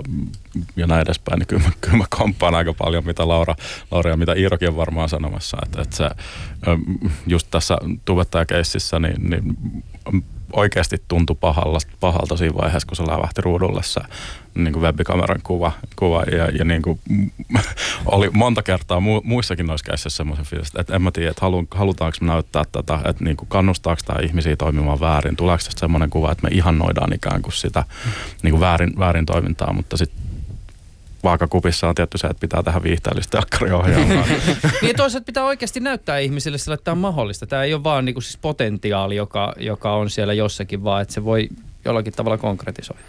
ja 0.75 0.88
näin 0.88 1.01
edespäin, 1.01 1.39
niin 1.39 1.47
kyllä 1.47 1.63
mä, 1.63 1.71
kyllä 1.81 1.97
mä 1.97 2.05
komppaan 2.10 2.55
aika 2.55 2.73
paljon, 2.73 3.05
mitä 3.05 3.27
Laura, 3.27 3.55
Laura 3.91 4.10
ja 4.10 4.17
mitä 4.17 4.33
Iirokin 4.33 4.69
on 4.69 4.75
varmaan 4.75 5.10
sanomassa. 5.10 5.57
Että, 5.65 5.81
että 5.81 5.95
se, 5.95 6.10
just 7.27 7.47
tässä 7.51 7.77
tubettajakeississä, 8.05 8.99
niin, 8.99 9.29
niin 9.29 9.57
oikeasti 10.53 10.97
tuntui 11.07 11.36
pahalta, 11.39 11.79
pahalta 11.99 12.38
siinä 12.38 12.57
vaiheessa, 12.57 12.88
kun 12.88 12.95
se 12.95 13.07
lävähti 13.07 13.41
ruudulle 13.41 13.83
se 13.83 14.01
niin 14.55 14.73
kuin 14.73 14.83
webikameran 14.83 15.39
kuva, 15.43 15.71
kuva 15.95 16.23
ja, 16.23 16.45
ja 16.45 16.65
niin 16.65 16.81
kuin, 16.81 16.99
oli 18.05 18.29
monta 18.29 18.63
kertaa 18.63 18.99
mu, 18.99 19.21
muissakin 19.23 19.65
noissa 19.65 19.91
käsissä 19.91 20.17
semmoisen 20.17 20.45
fiilis, 20.45 20.71
että 20.77 20.95
en 20.95 21.01
mä 21.01 21.12
tiedä, 21.12 21.29
että 21.29 21.41
halu, 21.41 21.67
halutaanko 21.71 22.17
me 22.21 22.27
näyttää 22.27 22.63
tätä, 22.71 22.99
että 23.05 23.23
niin 23.23 23.38
kuin 23.38 23.49
kannustaako 23.49 24.01
tämä 24.05 24.19
ihmisiä 24.23 24.55
toimimaan 24.55 24.99
väärin, 24.99 25.36
tuleeko 25.36 25.63
tästä 25.63 25.79
semmoinen 25.79 26.10
kuva, 26.10 26.31
että 26.31 26.47
me 26.47 26.55
ihannoidaan 26.55 27.13
ikään 27.13 27.41
kuin 27.41 27.53
sitä 27.53 27.83
niin 28.43 28.51
kuin 28.51 28.62
väärin, 28.62 28.93
väärin 28.99 29.25
toimintaa, 29.25 29.73
mutta 29.73 29.97
sitten 29.97 30.26
vaakakupissa 31.23 31.89
on 31.89 31.95
tietty 31.95 32.17
se, 32.17 32.27
että 32.27 32.41
pitää 32.41 32.63
tehdä 32.63 32.84
viihteellistä 32.84 33.39
akkariohjelmaa. 33.39 34.25
niin 34.82 34.95
toisaalta 34.95 35.25
pitää 35.25 35.45
oikeasti 35.45 35.80
näyttää 35.80 36.19
ihmisille 36.19 36.58
sillä, 36.58 36.73
että 36.73 36.84
tämä 36.84 36.93
on 36.93 36.97
mahdollista. 36.97 37.47
Tämä 37.47 37.63
ei 37.63 37.73
ole 37.73 37.84
vaan 37.84 38.06
niin 38.06 38.21
siis 38.21 38.38
potentiaali, 38.38 39.15
joka, 39.15 39.53
joka 39.58 39.93
on 39.93 40.10
siellä 40.10 40.34
jossakin, 40.34 40.84
vaan 40.84 41.01
että 41.01 41.13
se 41.13 41.25
voi 41.25 41.49
jollakin 41.86 42.13
tavalla 42.13 42.38
konkretisoida. 42.38 43.01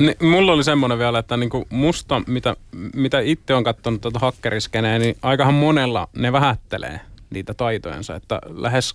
N- 0.00 0.26
mulla 0.26 0.52
oli 0.52 0.64
semmoinen 0.64 0.98
vielä, 0.98 1.18
että 1.18 1.36
niinku 1.36 1.66
musta, 1.70 2.22
mitä, 2.26 2.56
mitä 2.94 3.20
itse 3.20 3.54
on 3.54 3.64
katsonut 3.64 4.00
tuota 4.00 4.18
hakkeriskeneen, 4.18 5.00
niin 5.00 5.16
aikahan 5.22 5.54
monella 5.54 6.08
ne 6.16 6.32
vähättelee 6.32 7.00
niitä 7.30 7.54
taitojensa, 7.54 8.16
että 8.16 8.38
lähes 8.48 8.94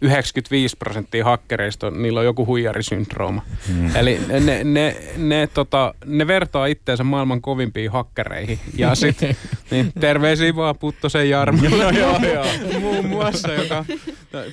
95 0.00 0.76
prosenttia 0.76 1.24
hakkereista, 1.24 1.90
niillä 1.90 2.20
on 2.20 2.26
joku 2.26 2.46
huijarisyndrooma. 2.46 3.42
Hmm. 3.68 3.96
Eli 3.96 4.20
ne, 4.40 4.64
ne, 4.64 4.96
ne, 5.16 5.48
tota, 5.54 5.94
ne 6.04 6.26
vertaa 6.26 6.66
itteensä 6.66 7.04
maailman 7.04 7.40
kovimpiin 7.40 7.90
hakkereihin. 7.90 8.58
Ja 8.76 8.94
sitten 8.94 9.36
niin, 9.70 9.92
terveisiä 10.00 10.56
vaan 10.56 10.78
Puttosen 10.78 11.30
Jarmo. 11.30 11.62
Muun 12.80 13.06
muassa, 13.06 13.52
joka 13.52 13.84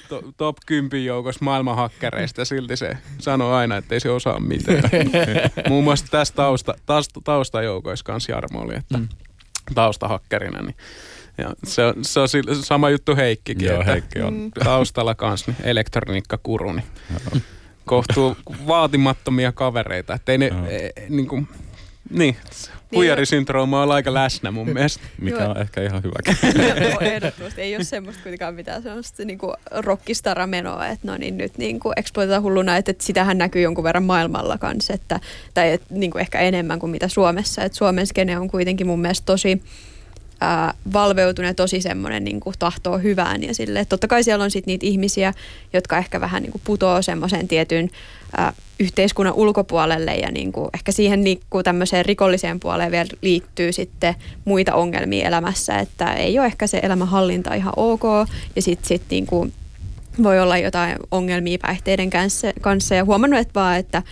to, 0.09 0.23
top 0.37 0.57
10 0.65 1.05
joukossa 1.05 1.45
maailman 1.45 1.75
hakkereista. 1.75 2.45
Silti 2.45 2.77
se 2.77 2.97
sanoo 3.17 3.53
aina, 3.53 3.77
että 3.77 3.95
ei 3.95 3.99
se 3.99 4.09
osaa 4.09 4.39
mitään. 4.39 4.83
Muun 5.69 5.83
muassa 5.83 6.05
tässä 6.11 6.33
tausta, 6.33 6.73
tausta, 6.85 7.21
taustajoukoissa 7.23 8.05
kanssa 8.05 8.31
Jarmo 8.31 8.61
oli, 8.61 8.75
että 8.75 8.97
hmm. 8.97 9.07
taustahakkerina. 9.75 10.61
Niin 10.61 10.75
ja 11.37 11.53
se, 11.63 11.83
on, 11.83 11.93
se 12.01 12.19
on 12.19 12.27
sama 12.61 12.89
juttu 12.89 13.15
Heikkikin. 13.15 13.67
Joo, 13.67 13.83
Heikki 13.85 14.21
on. 14.21 14.33
Mm. 14.33 14.51
Taustalla 14.63 15.15
kanssa 15.15 15.51
niin 15.51 15.67
elektroniikkakuru, 15.69 16.73
niin 16.73 16.85
kohtuu 17.85 18.37
vaatimattomia 18.67 19.51
kavereita. 19.51 20.13
Että 20.13 20.31
ei 20.31 20.37
ne, 20.37 20.47
e, 20.47 20.89
niin 21.09 21.27
kuin, 21.27 21.47
niin, 22.09 22.35
huijarisyndrooma 22.95 23.83
on 23.83 23.91
aika 23.91 24.13
läsnä 24.13 24.51
mun 24.51 24.69
mielestä. 24.69 25.03
Mikä 25.21 25.49
on 25.49 25.61
ehkä 25.61 25.83
ihan 25.83 26.03
hyvä. 26.03 26.15
ehdottomasti. 27.13 27.61
Ei 27.61 27.75
ole 27.75 27.83
semmoista 27.83 28.23
kuitenkaan 28.23 28.55
mitään 28.55 28.83
semmoista 28.83 29.25
niin 29.25 29.39
rockistara-menoa, 29.71 30.87
että 30.87 31.07
no 31.07 31.17
niin 31.17 31.37
nyt 31.37 31.57
niin 31.57 31.79
kuin 31.79 31.93
exploitetaan 31.97 32.43
hulluna, 32.43 32.77
että, 32.77 32.91
että 32.91 33.03
sitähän 33.03 33.37
näkyy 33.37 33.61
jonkun 33.61 33.83
verran 33.83 34.03
maailmalla 34.03 34.57
kanssa, 34.57 34.93
että, 34.93 35.19
tai 35.53 35.71
että, 35.71 35.87
niin 35.89 36.11
kuin 36.11 36.19
ehkä 36.21 36.39
enemmän 36.39 36.79
kuin 36.79 36.89
mitä 36.89 37.07
Suomessa. 37.07 37.63
Että 37.63 37.77
Suomen 37.77 38.07
skene 38.07 38.39
on 38.39 38.47
kuitenkin 38.47 38.87
mun 38.87 39.01
mielestä 39.01 39.25
tosi 39.25 39.61
ää, 40.43 40.73
valveutunut 40.93 41.55
tosi 41.55 41.81
semmoinen 41.81 42.23
niin 42.23 42.39
tahtoo 42.59 42.97
hyvään 42.97 43.43
ja 43.43 43.53
sille. 43.53 43.85
Totta 43.85 44.07
kai 44.07 44.23
siellä 44.23 44.43
on 44.43 44.51
sitten 44.51 44.71
niitä 44.71 44.85
ihmisiä, 44.85 45.33
jotka 45.73 45.97
ehkä 45.97 46.21
vähän 46.21 46.41
niin 46.41 46.51
kuin 46.51 46.61
putoo 46.65 47.01
semmoisen 47.01 47.47
tietyn 47.47 47.89
ää, 48.37 48.53
yhteiskunnan 48.79 49.33
ulkopuolelle 49.33 50.15
ja 50.15 50.31
niin 50.31 50.51
kuin 50.51 50.69
ehkä 50.73 50.91
siihen 50.91 51.23
niin 51.23 51.39
kuin 51.49 51.63
tämmöiseen 51.63 52.05
rikolliseen 52.05 52.59
puoleen 52.59 52.91
vielä 52.91 53.09
liittyy 53.21 53.71
sitten 53.71 54.15
muita 54.45 54.73
ongelmia 54.75 55.27
elämässä, 55.27 55.79
että 55.79 56.13
ei 56.13 56.39
ole 56.39 56.45
ehkä 56.45 56.67
se 56.67 56.79
elämänhallinta 56.83 57.53
ihan 57.53 57.73
ok 57.77 58.03
ja 58.55 58.61
sitten 58.61 58.87
sit 58.87 59.01
niin 59.09 59.27
voi 60.23 60.39
olla 60.39 60.57
jotain 60.57 60.95
ongelmia 61.11 61.57
päihteiden 61.61 62.09
kanssa, 62.09 62.53
kanssa 62.61 62.95
ja 62.95 63.05
huomannut, 63.05 63.39
että 63.39 63.59
vaan, 63.59 63.77
että 63.77 64.03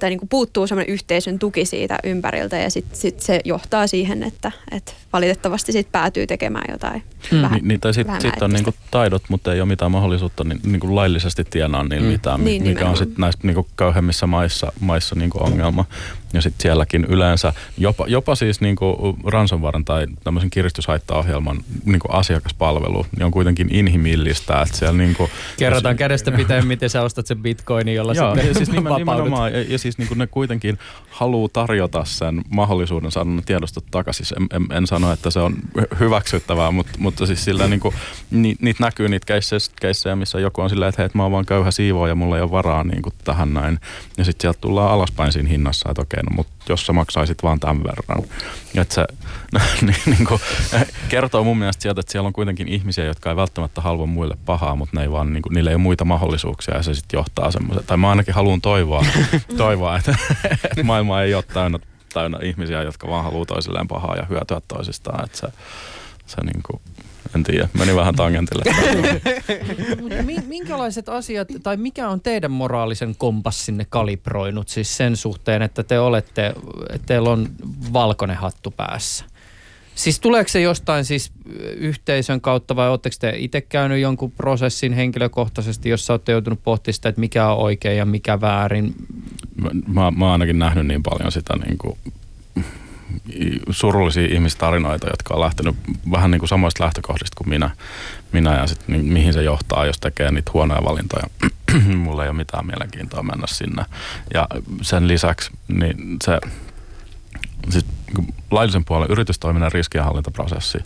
tai 0.00 0.10
niin 0.10 0.18
kuin 0.18 0.28
puuttuu 0.28 0.66
semmoinen 0.66 0.92
yhteisön 0.92 1.38
tuki 1.38 1.64
siitä 1.64 1.98
ympäriltä 2.04 2.56
ja 2.58 2.70
sitten 2.70 2.98
sit 2.98 3.20
se 3.20 3.40
johtaa 3.44 3.86
siihen, 3.86 4.22
että, 4.22 4.52
että 4.70 4.92
valitettavasti 5.12 5.72
sit 5.72 5.92
päätyy 5.92 6.26
tekemään 6.26 6.64
jotain 6.68 7.02
mm. 7.32 7.42
vähän 7.42 7.60
Niin, 7.62 7.80
tai 7.80 7.94
sitten 7.94 8.20
sit 8.20 8.42
on 8.42 8.50
niinku 8.50 8.74
taidot, 8.90 9.22
mutta 9.28 9.54
ei 9.54 9.60
ole 9.60 9.68
mitään 9.68 9.90
mahdollisuutta 9.90 10.44
niin, 10.44 10.60
niinku 10.64 10.96
laillisesti 10.96 11.44
tienaa 11.44 11.84
niillä 11.84 12.06
mm. 12.06 12.12
mitään, 12.12 12.44
niin, 12.44 12.62
mikä 12.62 12.68
nimenomaan. 12.68 12.90
on 12.90 12.96
sitten 12.96 13.20
näissä 13.20 13.40
niinku 13.42 13.68
köyhemmissä 13.76 14.26
maissa, 14.26 14.72
maissa 14.80 15.14
niinku 15.14 15.38
ongelma. 15.42 15.84
Ja 16.32 16.42
sitten 16.42 16.62
sielläkin 16.62 17.04
yleensä 17.04 17.52
jopa, 17.78 18.04
jopa 18.08 18.34
siis 18.34 18.60
niin 18.60 18.76
kuin 18.76 19.16
ransomwaren 19.24 19.84
tai 19.84 20.06
tämmöisen 20.24 20.50
kiristyshaittaohjelman 20.50 21.64
niin 21.84 22.00
kuin 22.00 22.14
asiakaspalvelu 22.14 23.06
niin 23.16 23.24
on 23.24 23.30
kuitenkin 23.30 23.68
inhimillistä. 23.74 24.62
Että 24.62 24.76
siellä 24.76 24.98
niin 24.98 25.14
kuin, 25.14 25.30
Kerrotaan 25.58 25.96
kädestä 25.96 26.32
pitäen, 26.32 26.66
miten 26.66 26.90
sä 26.90 27.02
ostat 27.02 27.26
sen 27.26 27.38
bitcoinin, 27.38 27.94
jolla 27.94 28.12
Joo, 28.12 28.34
sitten 28.34 28.48
ja 28.50 28.54
siis 28.54 28.70
nimen, 28.70 28.92
nimenomaan, 28.94 29.52
ja, 29.52 29.62
ja 29.62 29.78
siis 29.78 29.98
niin 29.98 30.08
kuin 30.08 30.18
ne 30.18 30.26
kuitenkin 30.26 30.78
haluaa 31.10 31.48
tarjota 31.52 32.04
sen 32.04 32.42
mahdollisuuden 32.50 33.10
saada 33.10 33.30
ne 33.30 33.42
tiedostot 33.46 33.84
takaisin. 33.90 34.26
En, 34.36 34.62
en, 34.62 34.76
en 34.76 34.86
sano, 34.86 35.12
että 35.12 35.30
se 35.30 35.40
on 35.40 35.54
hy- 35.78 35.98
hyväksyttävää, 36.00 36.70
mutta, 36.70 36.92
mutta 36.98 37.26
siis 37.26 37.44
sillä 37.44 37.68
niin 37.68 37.80
kuin, 37.80 37.94
ni, 38.30 38.56
niitä 38.60 38.84
näkyy 38.84 39.08
niitä 39.08 39.34
keissejä, 39.80 40.16
missä 40.16 40.40
joku 40.40 40.60
on 40.60 40.70
silleen, 40.70 40.88
että 40.88 41.02
hei, 41.02 41.10
mä 41.14 41.22
oon 41.22 41.32
vaan 41.32 41.46
köyhä 41.46 41.70
siivoo 41.70 42.06
ja 42.06 42.14
mulla 42.14 42.36
ei 42.36 42.42
ole 42.42 42.50
varaa 42.50 42.84
niin 42.84 43.02
kuin 43.02 43.14
tähän 43.24 43.54
näin. 43.54 43.80
Ja 44.18 44.24
sitten 44.24 44.42
sieltä 44.42 44.58
tullaan 44.60 44.90
alaspäin 44.90 45.32
siinä 45.32 45.48
hinnassa, 45.48 45.90
että 45.90 46.02
okei, 46.02 46.19
no 46.22 46.36
mutta 46.36 46.52
jos 46.68 46.86
sä 46.86 46.92
maksaisit 46.92 47.42
vaan 47.42 47.60
tämän 47.60 47.84
verran. 47.84 48.22
Että 48.74 48.94
se 48.94 49.06
niin, 49.82 49.96
niin 50.16 50.24
kuin, 50.24 50.40
kertoo 51.08 51.44
mun 51.44 51.58
mielestä 51.58 51.82
sieltä, 51.82 52.00
että 52.00 52.12
siellä 52.12 52.26
on 52.26 52.32
kuitenkin 52.32 52.68
ihmisiä, 52.68 53.04
jotka 53.04 53.30
ei 53.30 53.36
välttämättä 53.36 53.80
halua 53.80 54.06
muille 54.06 54.36
pahaa, 54.46 54.76
mutta 54.76 54.96
ne 54.96 55.02
ei 55.02 55.10
vaan, 55.10 55.32
niin 55.32 55.42
kuin, 55.42 55.54
niillä 55.54 55.70
ei 55.70 55.74
ole 55.74 55.82
muita 55.82 56.04
mahdollisuuksia 56.04 56.76
ja 56.76 56.82
se 56.82 56.94
sitten 56.94 57.18
johtaa 57.18 57.50
semmoisen, 57.50 57.84
tai 57.86 57.96
mä 57.96 58.10
ainakin 58.10 58.34
haluan 58.34 58.60
toivoa, 58.60 59.04
toivoa 59.56 59.96
että, 59.96 60.14
että 60.44 60.82
maailma 60.90 61.22
ei 61.22 61.34
ole 61.34 61.42
täynnä, 61.42 61.78
täynnä 62.12 62.38
ihmisiä, 62.42 62.82
jotka 62.82 63.08
vaan 63.08 63.24
haluaa 63.24 63.46
toisilleen 63.46 63.88
pahaa 63.88 64.16
ja 64.16 64.26
hyötyä 64.28 64.60
toisistaan. 64.68 65.24
Että 65.24 65.38
se, 65.38 65.46
se 66.26 66.40
niin 66.44 66.62
kuin, 66.62 66.82
en 67.34 67.42
tiedä, 67.42 67.68
meni 67.78 67.96
vähän 67.96 68.14
tangentille. 68.14 68.62
Minkälaiset 70.46 71.08
asiat, 71.08 71.48
tai 71.62 71.76
mikä 71.76 72.08
on 72.08 72.20
teidän 72.20 72.50
moraalisen 72.50 73.14
kompassinne 73.18 73.86
kalibroinut 73.88 74.68
siis 74.68 74.96
sen 74.96 75.16
suhteen, 75.16 75.62
että 75.62 75.82
te 75.82 75.98
olette, 75.98 76.46
että 76.90 77.06
teillä 77.06 77.30
on 77.30 77.48
valkoinen 77.92 78.36
hattu 78.36 78.70
päässä? 78.70 79.24
Siis 79.94 80.20
tuleeko 80.20 80.48
se 80.48 80.60
jostain 80.60 81.04
siis 81.04 81.32
yhteisön 81.76 82.40
kautta 82.40 82.76
vai 82.76 82.88
oletteko 82.88 83.16
te 83.20 83.32
itse 83.36 83.60
käynyt 83.60 84.00
jonkun 84.00 84.32
prosessin 84.32 84.92
henkilökohtaisesti, 84.92 85.88
jossa 85.88 86.12
olette 86.12 86.32
joutunut 86.32 86.62
pohtimaan 86.62 86.94
sitä, 86.94 87.08
että 87.08 87.20
mikä 87.20 87.48
on 87.48 87.58
oikein 87.58 87.98
ja 87.98 88.06
mikä 88.06 88.40
väärin? 88.40 88.94
mä, 89.56 89.70
mä, 89.86 90.10
mä 90.10 90.24
oon 90.24 90.32
ainakin 90.32 90.58
nähnyt 90.58 90.86
niin 90.86 91.02
paljon 91.02 91.32
sitä 91.32 91.56
niin 91.56 91.78
kuin, 91.78 91.98
surullisia 93.70 94.34
ihmistarinoita, 94.34 95.10
jotka 95.10 95.34
on 95.34 95.40
lähtenyt 95.40 95.76
vähän 96.10 96.30
niin 96.30 96.38
kuin 96.38 96.48
samoista 96.48 96.84
lähtökohdista 96.84 97.34
kuin 97.36 97.48
minä, 97.48 97.70
minä 98.32 98.56
ja 98.56 98.66
sit, 98.66 98.88
niin, 98.88 99.04
mihin 99.04 99.32
se 99.32 99.42
johtaa, 99.42 99.86
jos 99.86 100.00
tekee 100.00 100.30
niitä 100.30 100.50
huonoja 100.54 100.84
valintoja. 100.84 101.26
Mulla 101.96 102.22
ei 102.24 102.28
ole 102.28 102.36
mitään 102.36 102.66
mielenkiintoa 102.66 103.22
mennä 103.22 103.46
sinne. 103.46 103.84
Ja 104.34 104.46
sen 104.82 105.08
lisäksi 105.08 105.50
niin 105.68 106.16
se 106.24 106.40
siis 107.68 107.86
laillisen 108.50 108.84
puolen 108.84 109.10
yritystoiminnan 109.10 109.72
riskienhallintaprosessi 109.72 110.78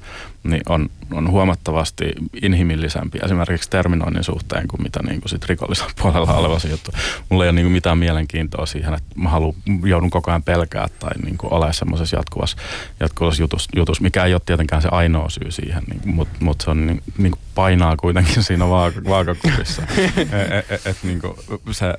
niin 0.44 0.62
on, 0.68 0.90
on 1.12 1.30
huomattavasti 1.30 2.12
inhimillisempi 2.42 3.18
esimerkiksi 3.24 3.70
terminoinnin 3.70 4.24
suhteen 4.24 4.68
kuin 4.68 4.82
mitä 4.82 5.00
niin 5.02 5.20
kuin 5.20 5.30
sit 5.30 5.44
rikollisella 5.44 5.92
puolella 6.02 6.34
oleva 6.34 6.58
se 6.58 6.68
juttu. 6.68 6.90
Mulla 7.28 7.44
ei 7.44 7.48
ole 7.48 7.54
niin 7.54 7.64
kuin 7.64 7.72
mitään 7.72 7.98
mielenkiintoa 7.98 8.66
siihen, 8.66 8.94
että 8.94 9.14
mä 9.14 9.28
haluan, 9.28 9.54
joudun 9.84 10.10
koko 10.10 10.30
ajan 10.30 10.42
pelkää 10.42 10.88
tai 10.98 11.12
niin 11.24 11.38
kuin 11.38 11.52
ole 11.52 11.72
semmoisessa 11.72 12.16
jatkuvassa, 12.16 12.56
jatkuvassa 13.00 13.42
jutus, 13.42 13.68
jutus, 13.76 14.00
mikä 14.00 14.24
ei 14.24 14.34
ole 14.34 14.42
tietenkään 14.46 14.82
se 14.82 14.88
ainoa 14.90 15.30
syy 15.30 15.50
siihen, 15.50 15.82
niin, 15.88 16.14
mutta 16.14 16.44
mut 16.44 16.60
se 16.60 16.70
on 16.70 16.86
niin, 16.86 17.02
niin 17.18 17.32
kuin 17.32 17.42
painaa 17.54 17.96
kuitenkin 17.96 18.42
siinä 18.42 18.68
vaaka, 18.68 19.00
vaakakupissa. 19.08 19.82
et, 19.96 20.70
et, 20.70 20.86
et, 20.86 20.96
niin 21.02 21.20
kuin 21.20 21.34
se 21.70 21.94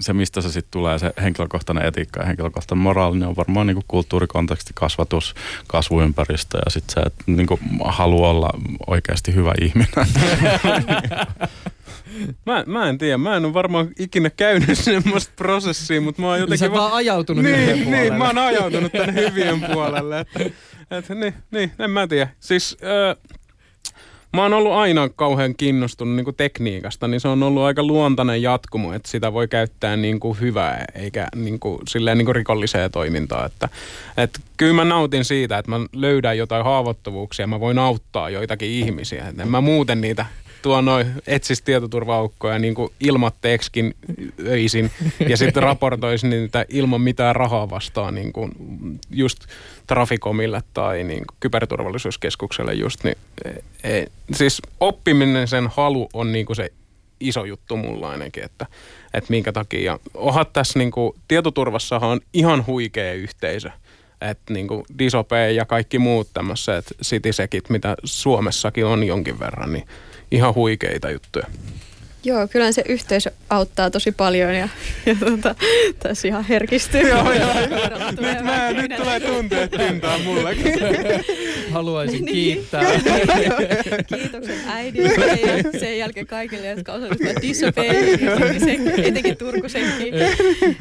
se, 0.00 0.12
mistä 0.12 0.40
se 0.40 0.48
sitten 0.52 0.70
tulee, 0.70 0.98
se 0.98 1.12
henkilökohtainen 1.22 1.86
etiikka 1.86 2.20
ja 2.20 2.26
henkilökohtainen 2.26 2.82
moraali, 2.82 3.18
niin 3.18 3.28
on 3.28 3.36
varmaan 3.36 3.66
niin 3.66 3.84
kulttuurikonteksti, 3.88 4.70
kasvatus, 4.74 5.34
kasvuympäristö 5.66 6.58
ja 6.64 6.70
sitten 6.70 6.94
se, 6.94 7.00
että 7.00 7.24
niin 7.26 7.46
haluaa 7.84 8.30
olla 8.30 8.50
oikeasti 8.86 9.34
hyvä 9.34 9.52
ihminen. 9.60 10.06
Mä, 12.46 12.64
mä 12.66 12.88
en 12.88 12.98
tiedä, 12.98 13.18
mä 13.18 13.36
en 13.36 13.44
ole 13.44 13.54
varmaan 13.54 13.88
ikinä 13.98 14.30
käynyt 14.30 14.78
semmoista 14.78 15.32
prosessia, 15.36 16.00
mutta 16.00 16.22
mä 16.22 16.28
oon 16.28 16.40
Jotenkin. 16.40 16.58
Sä 16.58 16.72
vaan 16.72 16.92
ajautunut 16.92 17.44
hyvien 17.44 17.66
niin, 17.66 17.84
puolelle. 17.84 18.10
niin, 18.10 18.18
mä 18.18 18.26
oon 18.26 18.38
ajautunut 18.38 18.92
tänne 18.92 19.30
hyvien 19.30 19.60
puolelle. 19.60 20.20
Että, 20.20 20.40
että, 20.90 21.14
niin, 21.14 21.34
niin, 21.50 21.72
en 21.78 21.90
mä 21.90 22.06
tiedä. 22.06 22.28
Siis 22.40 22.76
äh, 22.82 23.34
mä 24.36 24.42
oon 24.42 24.52
ollut 24.52 24.72
aina 24.72 25.08
kauhean 25.08 25.54
kiinnostunut 25.54 26.16
niin 26.16 26.24
kuin 26.24 26.36
tekniikasta, 26.36 27.08
niin 27.08 27.20
se 27.20 27.28
on 27.28 27.42
ollut 27.42 27.62
aika 27.62 27.82
luontainen 27.82 28.42
jatkumo, 28.42 28.92
että 28.92 29.08
sitä 29.10 29.32
voi 29.32 29.48
käyttää 29.48 29.96
niin 29.96 30.20
kuin 30.20 30.40
hyvää 30.40 30.84
eikä 30.94 31.28
niin 31.36 31.58
kuin, 31.58 31.78
silleen 31.88 32.18
niin 32.18 32.26
kuin 32.26 32.36
rikolliseen 32.36 32.90
toimintaan. 32.90 33.46
Että, 33.46 33.68
että 34.16 34.40
kyllä 34.56 34.74
mä 34.74 34.84
nautin 34.84 35.24
siitä, 35.24 35.58
että 35.58 35.70
mä 35.70 35.80
löydän 35.92 36.38
jotain 36.38 36.64
haavoittuvuuksia, 36.64 37.46
mä 37.46 37.60
voin 37.60 37.78
auttaa 37.78 38.30
joitakin 38.30 38.70
ihmisiä. 38.70 39.28
Että 39.28 39.42
en 39.42 39.48
mä 39.48 39.60
muuten 39.60 40.00
niitä 40.00 40.26
tuo 40.62 40.80
noin 40.80 41.06
etsis 41.26 41.62
tietoturva-aukkoja 41.62 42.58
niin 42.58 42.74
kuin 42.74 42.92
ilmatteeksikin 43.00 43.94
öisin 44.46 44.90
ja 45.28 45.36
sitten 45.36 45.62
raportoisin 45.70 46.30
niitä 46.30 46.64
ilman 46.68 47.00
mitään 47.00 47.36
rahaa 47.36 47.70
vastaan 47.70 48.14
niin 48.14 48.32
kuin 48.32 48.52
just 49.10 49.44
Traficomille 49.86 50.62
tai 50.74 51.04
niin 51.04 51.26
kuin 51.26 51.36
kyberturvallisuuskeskukselle 51.40 52.74
just. 52.74 53.04
Niin, 53.04 53.18
e, 53.44 53.50
e, 53.84 54.06
siis 54.32 54.62
oppiminen, 54.80 55.48
sen 55.48 55.68
halu 55.76 56.08
on 56.12 56.32
niin 56.32 56.46
kuin 56.46 56.56
se 56.56 56.72
iso 57.20 57.44
juttu 57.44 57.76
mulla 57.76 58.10
ainakin, 58.10 58.44
että, 58.44 58.66
että 59.14 59.30
minkä 59.30 59.52
takia. 59.52 59.80
Ja 59.80 59.98
onhan 60.14 60.46
tässä 60.52 60.78
niin 60.78 60.90
kuin, 60.90 61.12
tietoturvassahan 61.28 62.10
on 62.10 62.20
ihan 62.32 62.66
huikea 62.66 63.12
yhteisö. 63.12 63.70
Että 64.20 64.52
niin 64.52 64.68
kuin 64.68 64.84
Disope 64.98 65.52
ja 65.52 65.64
kaikki 65.64 65.98
muut 65.98 66.28
tämmöiset 66.34 66.84
sitisekit, 67.02 67.70
mitä 67.70 67.96
Suomessakin 68.04 68.86
on 68.86 69.04
jonkin 69.04 69.38
verran, 69.38 69.72
niin 69.72 69.86
ihan 70.30 70.54
huikeita 70.54 71.10
juttuja. 71.10 71.46
Joo, 72.24 72.48
kyllä 72.48 72.72
se 72.72 72.82
yhteisö 72.88 73.30
auttaa 73.50 73.90
tosi 73.90 74.12
paljon 74.12 74.54
ja, 74.54 74.68
ja 75.06 75.14
tuota, 75.14 75.54
tässä 75.98 76.28
ihan 76.28 76.44
herkistyy. 76.44 77.08
Joo, 77.08 77.32
joo. 77.32 77.54
nyt, 78.20 78.42
mä, 78.44 78.72
nyt 78.72 78.96
tulee 78.96 79.20
tunteet 79.20 79.70
pintaan 79.70 80.20
mullekin. 80.20 80.72
Haluaisin 81.70 82.24
Niin. 82.24 82.34
kiittää. 82.34 82.82
Kiitokset 84.06 84.58
äidille 84.66 85.40
ja 85.40 85.80
sen 85.80 85.98
jälkeen 85.98 86.26
kaikille, 86.26 86.66
jotka 86.66 86.92
osallistuvat 86.92 87.42
Disobeying, 87.42 88.98
etenkin 88.98 89.36
Turkusenkin. 89.36 90.14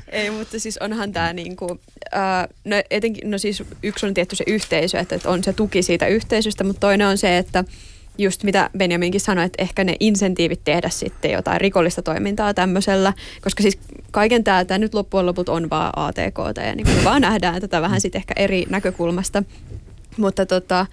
Ei, 0.10 0.30
mutta 0.30 0.60
siis 0.60 0.78
onhan 0.78 1.12
tämä 1.12 1.34
niinku, 1.34 1.80
äh, 2.16 2.48
no 2.64 2.76
etenkin, 2.90 3.32
no 3.32 3.38
siis 3.38 3.64
yksi 3.84 4.06
on 4.06 4.14
tietty 4.14 4.36
se 4.36 4.44
yhteisö, 4.48 5.00
että, 5.00 5.16
että 5.16 5.30
on 5.30 5.44
se 5.44 5.54
tuki 5.54 5.84
siitä 5.84 6.08
yhteisöstä, 6.08 6.64
mutta 6.64 6.80
toinen 6.80 7.08
on 7.08 7.18
se, 7.18 7.38
että 7.38 7.64
just 8.18 8.44
mitä 8.44 8.70
Benjaminkin 8.78 9.22
sanoi, 9.22 9.46
että 9.46 9.64
ehkä 9.64 9.84
ne 9.84 9.96
insentiivit 10.00 10.62
tehdä 10.64 10.90
sitten 10.90 11.32
jotain 11.32 11.62
rikollista 11.62 12.02
toimintaa 12.02 12.54
tämmöisellä, 12.54 13.14
koska 13.42 13.64
siis 13.64 13.78
kaiken 14.12 14.44
tämä, 14.44 14.66
tämä 14.66 14.78
nyt 14.78 14.94
loppujen 14.94 15.26
lopulta 15.26 15.52
on 15.52 15.70
vaan 15.70 15.92
ATK, 15.96 16.38
ja 16.66 16.76
niin 16.76 17.04
vaan 17.04 17.22
nähdään 17.22 17.62
tätä 17.62 17.82
vähän 17.82 18.02
sitten 18.02 18.20
ehkä 18.20 18.34
eri 18.38 18.66
näkökulmasta. 18.70 19.44
Mutta 20.18 20.46
tota, 20.46 20.86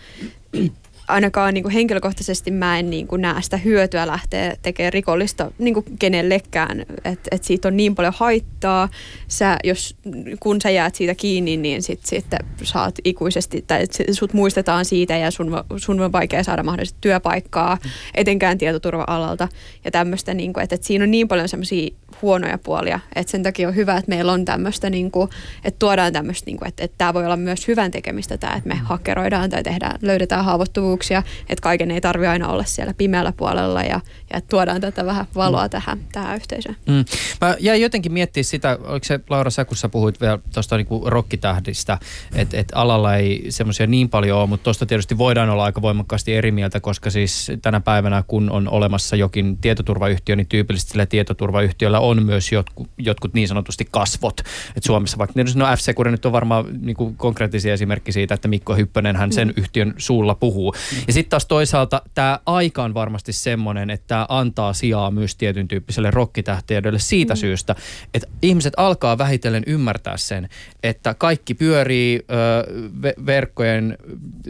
ainakaan 1.08 1.54
niin 1.54 1.64
kuin 1.64 1.72
henkilökohtaisesti 1.72 2.50
mä 2.50 2.78
en 2.78 2.90
niin 2.90 3.06
kuin 3.06 3.22
näe 3.22 3.42
sitä 3.42 3.56
hyötyä 3.56 4.06
lähteä 4.06 4.56
tekemään 4.62 4.92
rikollista 4.92 5.50
niin 5.58 5.74
kuin 5.74 5.86
kenellekään. 5.98 6.80
Että 6.80 7.28
et 7.30 7.44
siitä 7.44 7.68
on 7.68 7.76
niin 7.76 7.94
paljon 7.94 8.14
haittaa. 8.16 8.88
Sä, 9.28 9.56
jos, 9.64 9.96
kun 10.40 10.60
sä 10.60 10.70
jäät 10.70 10.94
siitä 10.94 11.14
kiinni, 11.14 11.56
niin 11.56 11.82
sit, 11.82 12.00
sitten 12.06 12.40
saat 12.62 12.94
ikuisesti, 13.04 13.64
tai 13.66 13.86
sut 14.12 14.32
muistetaan 14.32 14.84
siitä 14.84 15.16
ja 15.16 15.30
sun, 15.30 15.64
sun 15.76 16.00
on 16.00 16.12
vaikea 16.12 16.44
saada 16.44 16.62
mahdollisesti 16.62 16.98
työpaikkaa, 17.00 17.78
etenkään 18.14 18.58
tietoturva-alalta 18.58 19.48
ja 19.84 19.90
tämmöistä. 19.90 20.34
Niin 20.34 20.52
kuin, 20.52 20.64
että, 20.64 20.74
että 20.74 20.86
siinä 20.86 21.04
on 21.04 21.10
niin 21.10 21.28
paljon 21.28 21.48
semmoisia 21.48 21.90
huonoja 22.22 22.58
puolia, 22.58 23.00
että 23.14 23.30
sen 23.30 23.42
takia 23.42 23.68
on 23.68 23.76
hyvä, 23.76 23.96
että 23.96 24.08
meillä 24.08 24.32
on 24.32 24.44
tämmöistä, 24.44 24.90
niin 24.90 25.10
kuin, 25.10 25.28
että 25.64 25.78
tuodaan 25.78 26.12
tämmöistä, 26.12 26.46
niin 26.46 26.56
kuin, 26.56 26.68
että, 26.68 26.84
että 26.84 26.98
tämä 26.98 27.14
voi 27.14 27.24
olla 27.24 27.36
myös 27.36 27.68
hyvän 27.68 27.90
tekemistä 27.90 28.38
tämä, 28.38 28.54
että 28.54 28.68
me 28.68 28.74
hakkeroidaan 28.74 29.50
tai 29.50 29.62
tehdään, 29.62 29.98
löydetään 30.02 30.44
haavoittuvuuksia, 30.44 31.22
että 31.48 31.62
kaiken 31.62 31.90
ei 31.90 32.00
tarvi 32.00 32.26
aina 32.26 32.48
olla 32.48 32.64
siellä 32.64 32.94
pimeällä 32.94 33.32
puolella 33.32 33.82
ja, 33.82 34.00
ja 34.30 34.38
että 34.38 34.48
tuodaan 34.48 34.80
tätä 34.80 35.06
vähän 35.06 35.26
valoa 35.34 35.68
tähän, 35.68 35.98
tähän 36.12 36.36
yhteisöön. 36.36 36.76
Mm. 36.86 37.04
Mä 37.40 37.56
jäin 37.60 37.82
jotenkin 37.82 38.12
miettimään 38.12 38.44
sitä, 38.44 38.78
oliko 38.84 39.04
se 39.04 39.20
Laura 39.30 39.50
sä, 39.50 39.64
kun 39.64 39.76
sä 39.76 39.88
puhuit 39.88 40.20
vielä 40.20 40.38
tuosta 40.54 40.76
niinku 40.76 41.02
rokkitähdistä, 41.06 41.98
että 42.34 42.56
et 42.56 42.72
alalla 42.74 43.16
ei 43.16 43.46
semmoisia 43.48 43.86
niin 43.86 44.08
paljon 44.08 44.38
ole, 44.38 44.46
mutta 44.46 44.64
tuosta 44.64 44.86
tietysti 44.86 45.18
voidaan 45.18 45.50
olla 45.50 45.64
aika 45.64 45.82
voimakkaasti 45.82 46.34
eri 46.34 46.50
mieltä, 46.50 46.80
koska 46.80 47.10
siis 47.10 47.52
tänä 47.62 47.80
päivänä, 47.80 48.24
kun 48.26 48.50
on 48.50 48.68
olemassa 48.68 49.16
jokin 49.16 49.58
tietoturvayhtiö, 49.58 50.36
niin 50.36 50.46
tyypillisesti 50.46 50.92
sillä 50.92 51.06
tietoturvayhtiöllä 51.06 52.00
on 52.00 52.11
myös 52.20 52.52
jotkut, 52.52 52.88
jotkut 52.98 53.34
niin 53.34 53.48
sanotusti 53.48 53.88
kasvot. 53.90 54.40
Et 54.76 54.82
Suomessa 54.82 55.18
vaikka, 55.18 55.34
no 55.54 55.66
f 55.76 55.80
nyt 56.10 56.26
on 56.26 56.32
varmaan 56.32 56.64
niinku 56.80 57.14
konkreettisia 57.16 57.72
esimerkki 57.72 58.12
siitä, 58.12 58.34
että 58.34 58.48
Mikko 58.48 58.74
Hyppönen 58.74 59.16
hän 59.16 59.32
sen 59.32 59.52
yhtiön 59.56 59.94
suulla 59.98 60.34
puhuu. 60.34 60.74
Ja 61.06 61.12
sitten 61.12 61.30
taas 61.30 61.46
toisaalta 61.46 62.02
tämä 62.14 62.38
aika 62.46 62.82
on 62.82 62.94
varmasti 62.94 63.32
semmoinen, 63.32 63.90
että 63.90 64.06
tämä 64.06 64.26
antaa 64.28 64.72
sijaa 64.72 65.10
myös 65.10 65.36
tietyn 65.36 65.68
tyyppiselle 65.68 66.10
rokkitähteydelle 66.10 66.98
siitä 66.98 67.34
mm. 67.34 67.38
syystä, 67.38 67.74
että 68.14 68.28
ihmiset 68.42 68.74
alkaa 68.76 69.18
vähitellen 69.18 69.62
ymmärtää 69.66 70.16
sen, 70.16 70.48
että 70.82 71.14
kaikki 71.14 71.54
pyörii 71.54 72.20
ö, 72.30 73.14
verkkojen 73.26 73.98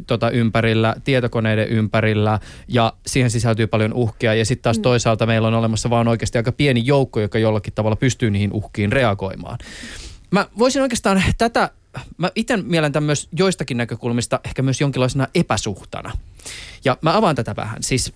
tota, 0.07 0.31
ympärillä, 0.31 0.94
tietokoneiden 1.05 1.68
ympärillä 1.68 2.38
ja 2.68 2.92
siihen 3.07 3.31
sisältyy 3.31 3.66
paljon 3.66 3.92
uhkia 3.92 4.35
ja 4.35 4.44
sitten 4.44 4.62
taas 4.62 4.79
mm. 4.79 4.83
toisaalta 4.83 5.27
meillä 5.27 5.48
on 5.48 5.55
olemassa 5.55 5.90
vaan 5.90 6.09
oikeasti 6.09 6.38
aika 6.38 6.53
pieni 6.53 6.83
joukko, 6.85 7.20
joka 7.20 7.38
jollakin 7.53 7.73
tavalla 7.73 7.97
pystyy 7.97 8.31
niihin 8.31 8.53
uhkiin 8.53 8.93
reagoimaan. 8.93 9.59
Mä 10.31 10.47
voisin 10.59 10.83
oikeastaan 10.83 11.23
tätä 11.38 11.71
mä 12.19 12.31
itse 12.35 12.57
mielen 12.57 12.93
myös 13.01 13.29
joistakin 13.33 13.77
näkökulmista 13.77 14.41
ehkä 14.45 14.62
myös 14.62 14.81
jonkinlaisena 14.81 15.29
epäsuhtana. 15.35 16.12
Ja 16.85 16.97
mä 17.01 17.17
avaan 17.17 17.35
tätä 17.35 17.57
vähän. 17.57 17.83
Siis 17.83 18.12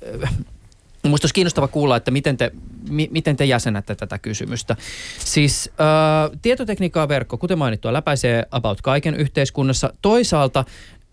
Minusta 1.03 1.25
olisi 1.25 1.35
kiinnostava 1.35 1.68
kuulla, 1.68 1.96
että 1.96 2.11
miten 2.11 2.37
te, 2.37 2.53
mi, 2.88 3.09
miten 3.12 3.37
te 3.37 3.44
jäsenätte 3.44 3.94
tätä 3.94 4.18
kysymystä. 4.18 4.77
Siis 5.18 5.70
äh, 5.81 6.38
tietotekniikka 6.42 7.09
verkko, 7.09 7.38
kuten 7.38 7.59
mainittua, 7.59 7.92
läpäisee 7.92 8.46
about 8.51 8.83
kaiken 8.83 9.14
yhteiskunnassa. 9.14 9.92
Toisaalta 10.03 10.64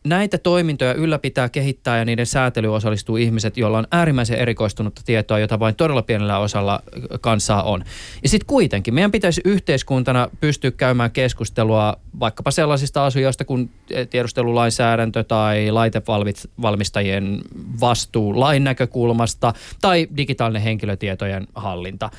näitä 0.04 0.38
toimintoja 0.38 0.94
ylläpitää, 0.94 1.50
kehittää 1.50 1.98
ja 1.98 2.06
niiden 2.06 2.26
säätely 2.26 2.76
osallistuu 2.76 3.18
ihmiset, 3.18 3.58
joilla 3.58 3.78
on 3.78 3.88
äärimmäisen 3.92 4.40
erikoistunutta 4.40 5.02
tietoa, 5.06 5.40
jota 5.40 5.60
vain 5.60 5.76
todella 5.76 6.02
pienellä 6.02 6.38
osalla 6.38 6.84
kansaa 7.22 7.64
on. 7.64 7.84
Ja 8.24 8.30
sitten 8.30 8.48
kuitenkin 8.48 8.94
meidän 8.94 9.12
pitäisi 9.12 9.42
yhteiskuntana 9.46 10.30
pystyä 10.40 10.72
käymään 10.72 11.12
keskustelua 11.12 11.96
vaikkapa 12.20 12.52
sellaisista 12.52 13.06
asioista 13.06 13.46
kuin 13.46 13.70
tiedustelulainsäädäntö 14.10 15.24
tai 15.24 15.72
laitevalmistajien 15.72 17.42
vastuu 17.80 18.40
lain 18.40 18.64
näkökulmasta 18.64 19.54
tai 19.82 20.08
digitaalinen 20.18 20.62
henkilötietojen 20.62 21.48
hallinta. 21.56 22.10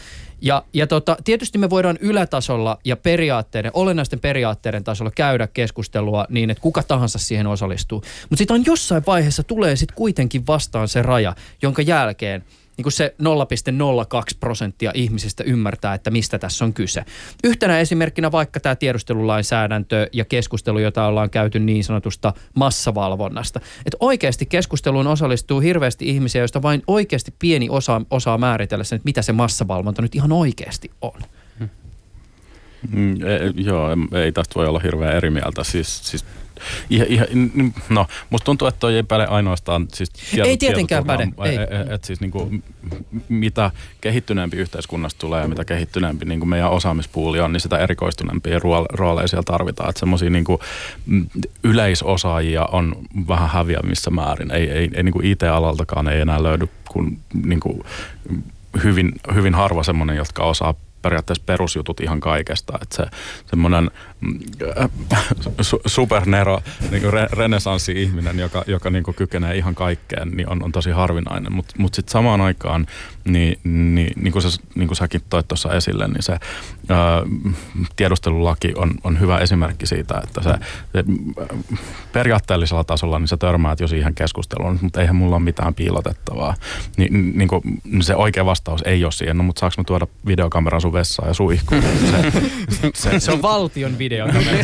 Ja, 0.45 0.65
ja 0.73 0.87
tota, 0.87 1.17
tietysti 1.25 1.59
me 1.59 1.71
voidaan 1.71 1.99
ylätasolla 2.01 2.79
ja 2.85 2.97
periaatteiden, 2.97 3.71
olennaisten 3.75 4.21
periaatteiden 4.21 4.85
tasolla 4.85 5.11
käydä 5.11 5.47
keskustelua 5.47 6.27
niin, 6.29 6.51
että 6.51 6.61
kuka 6.61 6.83
tahansa 6.83 7.19
siihen 7.19 7.47
osallistuu. 7.47 8.03
Mutta 8.31 8.37
sitten 8.37 8.55
on 8.55 8.65
jossain 8.67 9.03
vaiheessa 9.07 9.43
tulee 9.43 9.77
sitten 9.77 9.97
kuitenkin 9.97 10.47
vastaan 10.47 10.89
se 10.89 11.03
raja, 11.03 11.35
jonka 11.63 11.83
jälkeen– 11.83 12.45
niin 12.77 12.83
kuin 12.83 12.93
se 12.93 13.15
0,02 13.23 14.37
prosenttia 14.41 14.91
ihmisistä 14.95 15.45
ymmärtää, 15.45 15.95
että 15.95 16.11
mistä 16.11 16.39
tässä 16.39 16.65
on 16.65 16.73
kyse. 16.73 17.05
Yhtenä 17.45 17.81
esimerkkinä 17.81 18.33
vaikka 18.33 18.61
tämä 18.61 18.77
tiedustelulainsäädäntö 18.77 20.09
ja 20.13 20.25
keskustelu, 20.25 20.79
jota 20.79 21.07
ollaan 21.07 21.31
käyty 21.31 21.59
niin 21.59 21.85
sanotusta 21.85 22.33
massavalvonnasta. 22.55 23.61
Että 23.87 23.97
oikeasti 24.01 24.47
keskusteluun 24.47 25.07
osallistuu 25.07 25.61
hirveästi 25.61 26.09
ihmisiä, 26.09 26.43
joista 26.43 26.63
vain 26.63 26.83
oikeasti 26.87 27.35
pieni 27.39 27.69
osa 27.71 28.01
osaa 28.11 28.39
määritellä 28.39 28.85
sen, 28.85 28.97
että 28.97 29.07
mitä 29.07 29.23
se 29.23 29.33
massavalvonta 29.33 30.03
nyt 30.03 30.15
ihan 30.15 30.33
oikeasti 30.33 30.91
on. 31.01 31.21
Mm, 32.91 33.13
e, 33.13 33.53
joo, 33.57 33.89
ei 34.13 34.33
tästä 34.33 34.55
voi 34.55 34.67
olla 34.67 34.79
hirveän 34.79 35.17
eri 35.17 35.31
mieltä. 35.31 35.65
Siis, 35.65 36.11
siis 36.11 36.25
Ihan, 36.91 37.09
ihan, 37.09 37.27
no, 37.89 38.07
musta 38.31 38.45
tuntuu, 38.45 38.69
että 38.69 38.79
toi 38.79 38.97
ei 38.97 39.03
päde 39.03 39.25
ainoastaan 39.25 39.87
siis 39.93 40.11
tieto, 40.11 40.49
Ei 40.49 40.57
tietenkään 40.57 41.05
päde. 41.05 41.29
Ei. 41.45 41.55
Et, 41.55 41.63
et, 41.63 41.93
et 41.93 42.05
siis 42.05 42.21
niinku, 42.21 42.51
mitä 43.29 43.71
kehittyneempi 44.01 44.57
yhteiskunnasta 44.57 45.19
tulee 45.19 45.43
ja 45.43 45.49
mitä 45.49 45.65
kehittyneempi 45.65 46.25
niin 46.25 46.49
meidän 46.49 46.71
osaamispuuli 46.71 47.41
on, 47.41 47.53
niin 47.53 47.61
sitä 47.61 47.79
erikoistuneempia 47.79 48.59
rooleja 48.93 49.29
siellä 49.29 49.45
tarvitaan. 49.45 49.89
Että 49.89 50.01
semmoisia 50.01 50.31
niin 50.31 50.45
yleisosaajia 51.65 52.65
on 52.65 52.97
vähän 53.29 53.51
häviämissä 53.51 54.11
määrin. 54.11 54.51
Ei, 54.51 54.71
ei, 54.71 54.91
ei 54.95 55.03
niin 55.03 55.25
IT-alaltakaan 55.25 56.09
ei 56.09 56.21
enää 56.21 56.43
löydy 56.43 56.69
kuin, 56.89 57.19
niin 57.45 57.61
kuin 57.61 57.83
hyvin, 58.85 59.13
hyvin 59.35 59.55
harva 59.55 59.83
semmoinen, 59.83 60.17
jotka 60.17 60.45
osaa 60.45 60.75
periaatteessa 61.03 61.43
perusjutut 61.47 62.01
ihan 62.01 62.21
kaikesta. 62.21 62.79
Että 62.83 62.97
se 62.97 63.05
semmoinen 63.47 63.91
su, 65.61 65.81
supernero, 65.87 66.61
niin 66.91 67.13
re, 67.13 67.29
renesanssi-ihminen, 67.33 68.39
joka, 68.39 68.65
joka 68.67 68.91
niin 68.91 69.05
kuin 69.05 69.15
kykenee 69.15 69.57
ihan 69.57 69.75
kaikkeen, 69.75 70.31
niin 70.31 70.49
on, 70.49 70.63
on 70.63 70.73
tosi 70.73 70.91
harvinainen. 70.91 71.53
Mutta 71.53 71.75
mut 71.79 71.95
sitten 71.95 72.13
samaan 72.13 72.41
aikaan, 72.41 72.87
niin, 73.25 73.59
niin, 73.65 74.13
niin, 74.17 74.33
kuin, 74.33 74.43
sä, 74.43 74.49
niin 74.75 74.89
kuin 74.89 74.97
säkin 74.97 75.21
toit 75.31 75.49
tuossa 75.49 75.75
esille, 75.75 76.09
niin 76.09 76.23
se 76.23 76.33
ää, 76.89 77.19
äh, 77.19 77.25
tiedustelulaki 77.97 78.73
on, 78.77 78.95
on 79.05 79.21
hyvä 79.21 79.39
esimerkki 79.39 79.87
siitä, 79.87 80.21
että 80.25 80.43
se, 80.43 80.51
se 80.93 81.05
periaatteellisella 82.13 82.85
tasolla 82.85 83.19
niin 83.19 83.29
sä 83.29 83.37
törmäät 83.37 83.81
jo 83.81 83.89
siihen 83.89 84.15
keskusteluun, 84.15 84.79
mutta 84.83 85.01
eihän 85.01 85.17
mulla 85.17 85.37
ole 85.37 85.45
mitään 85.45 85.75
piilotettavaa. 85.75 86.55
Ni, 86.97 87.09
niin 87.11 87.49
kuin, 87.49 87.63
se 88.01 88.17
oikea 88.17 88.45
vastaus 88.45 88.83
ei 88.83 89.05
ole 89.05 89.13
siihen, 89.13 89.37
no, 89.37 89.43
mutta 89.43 89.61
saanko 89.61 89.75
mä 89.79 89.85
tuoda 89.85 90.07
videokameran 90.27 90.81
sun 90.81 90.93
vessaan 90.93 91.29
ja 91.29 91.35
suihkuun? 91.35 91.83
Se, 91.83 92.31
se, 92.95 93.21
se 93.21 93.33
on 93.33 93.43
valtion 93.43 93.99
video, 93.99 94.14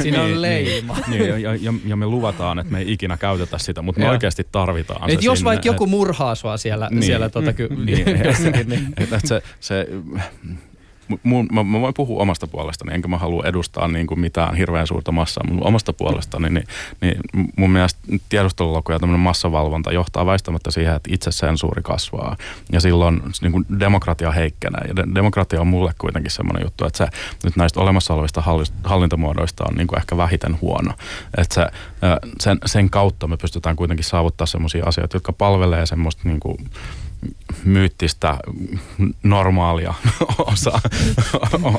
siinä 0.02 0.22
on 0.22 0.26
niin, 0.26 0.42
leima. 0.42 0.96
Niin, 1.08 1.28
ja, 1.28 1.38
ja, 1.38 1.72
ja, 1.86 1.96
me 1.96 2.06
luvataan, 2.06 2.58
että 2.58 2.72
me 2.72 2.78
ei 2.78 2.92
ikinä 2.92 3.16
käytetä 3.16 3.58
sitä, 3.58 3.82
mutta 3.82 3.98
me 3.98 4.04
ja. 4.04 4.10
oikeasti 4.10 4.46
tarvitaan 4.52 5.10
et 5.10 5.20
se 5.20 5.26
Jos 5.26 5.44
vaikka 5.44 5.68
joku 5.68 5.86
murhaa 5.86 6.34
sua 6.34 6.56
siellä, 6.56 6.88
niin, 6.90 7.02
siellä 7.02 7.28
tota, 7.28 7.52
ky- 7.52 7.68
niin, 7.84 8.06
niin. 8.66 8.94
Et, 8.98 9.12
et 9.12 9.26
se, 9.26 9.42
se 9.60 9.86
mun, 11.22 11.48
mä, 11.52 11.64
mä 11.64 11.80
voin 11.80 11.94
puhua 11.94 12.22
omasta 12.22 12.46
puolestani, 12.46 12.94
enkä 12.94 13.08
mä 13.08 13.18
halua 13.18 13.44
edustaa 13.46 13.88
niin 13.88 14.06
kuin 14.06 14.20
mitään 14.20 14.54
hirveän 14.54 14.86
suurta 14.86 15.12
massaa, 15.12 15.44
mutta 15.48 15.68
omasta 15.68 15.92
puolestani, 15.92 16.50
niin, 16.50 16.66
niin 17.00 17.16
mun 17.56 17.70
mielestä 17.70 18.00
tiedustelulako 18.28 18.92
ja 18.92 18.98
tämmöinen 18.98 19.20
massavalvonta 19.20 19.92
johtaa 19.92 20.26
väistämättä 20.26 20.70
siihen, 20.70 20.96
että 20.96 21.10
itsesensuuri 21.12 21.82
kasvaa. 21.82 22.36
Ja 22.72 22.80
silloin 22.80 23.22
niin 23.42 23.52
kuin 23.52 23.66
demokratia 23.80 24.30
heikkenee. 24.30 24.84
Ja 24.88 24.96
de- 24.96 25.14
demokratia 25.14 25.60
on 25.60 25.66
mulle 25.66 25.92
kuitenkin 25.98 26.30
semmoinen 26.30 26.62
juttu, 26.64 26.84
että 26.84 26.98
se 26.98 27.06
nyt 27.44 27.56
näistä 27.56 27.80
olemassa 27.80 28.14
olevista 28.14 28.42
hallintamuodoista 28.84 29.64
on 29.64 29.74
niin 29.74 29.86
kuin 29.86 29.98
ehkä 29.98 30.16
vähiten 30.16 30.60
huono. 30.60 30.92
Että 31.38 31.54
se, 31.54 31.66
sen, 32.40 32.58
sen 32.66 32.90
kautta 32.90 33.28
me 33.28 33.36
pystytään 33.36 33.76
kuitenkin 33.76 34.04
saavuttaa 34.04 34.46
semmoisia 34.46 34.84
asioita, 34.86 35.16
jotka 35.16 35.32
palvelee 35.32 35.86
semmoista 35.86 36.22
niin 36.24 36.40
kuin 36.40 36.56
myyttistä 37.64 38.38
normaalia 39.22 39.94
osaa, 40.52 40.80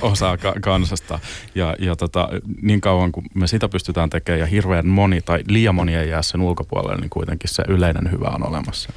osaa 0.01 0.37
kansasta. 0.61 1.19
Ja, 1.55 1.75
ja 1.79 1.95
tota, 1.95 2.29
niin 2.61 2.81
kauan 2.81 3.11
kuin 3.11 3.25
me 3.33 3.47
sitä 3.47 3.69
pystytään 3.69 4.09
tekemään 4.09 4.39
ja 4.39 4.45
hirveän 4.45 4.87
moni 4.87 5.21
tai 5.21 5.43
liian 5.47 5.75
moni 5.75 5.95
ei 5.95 6.09
jää 6.09 6.21
sen 6.21 6.41
ulkopuolelle, 6.41 7.01
niin 7.01 7.09
kuitenkin 7.09 7.49
se 7.49 7.63
yleinen 7.67 8.11
hyvä 8.11 8.27
on 8.27 8.47
olemassa. 8.47 8.93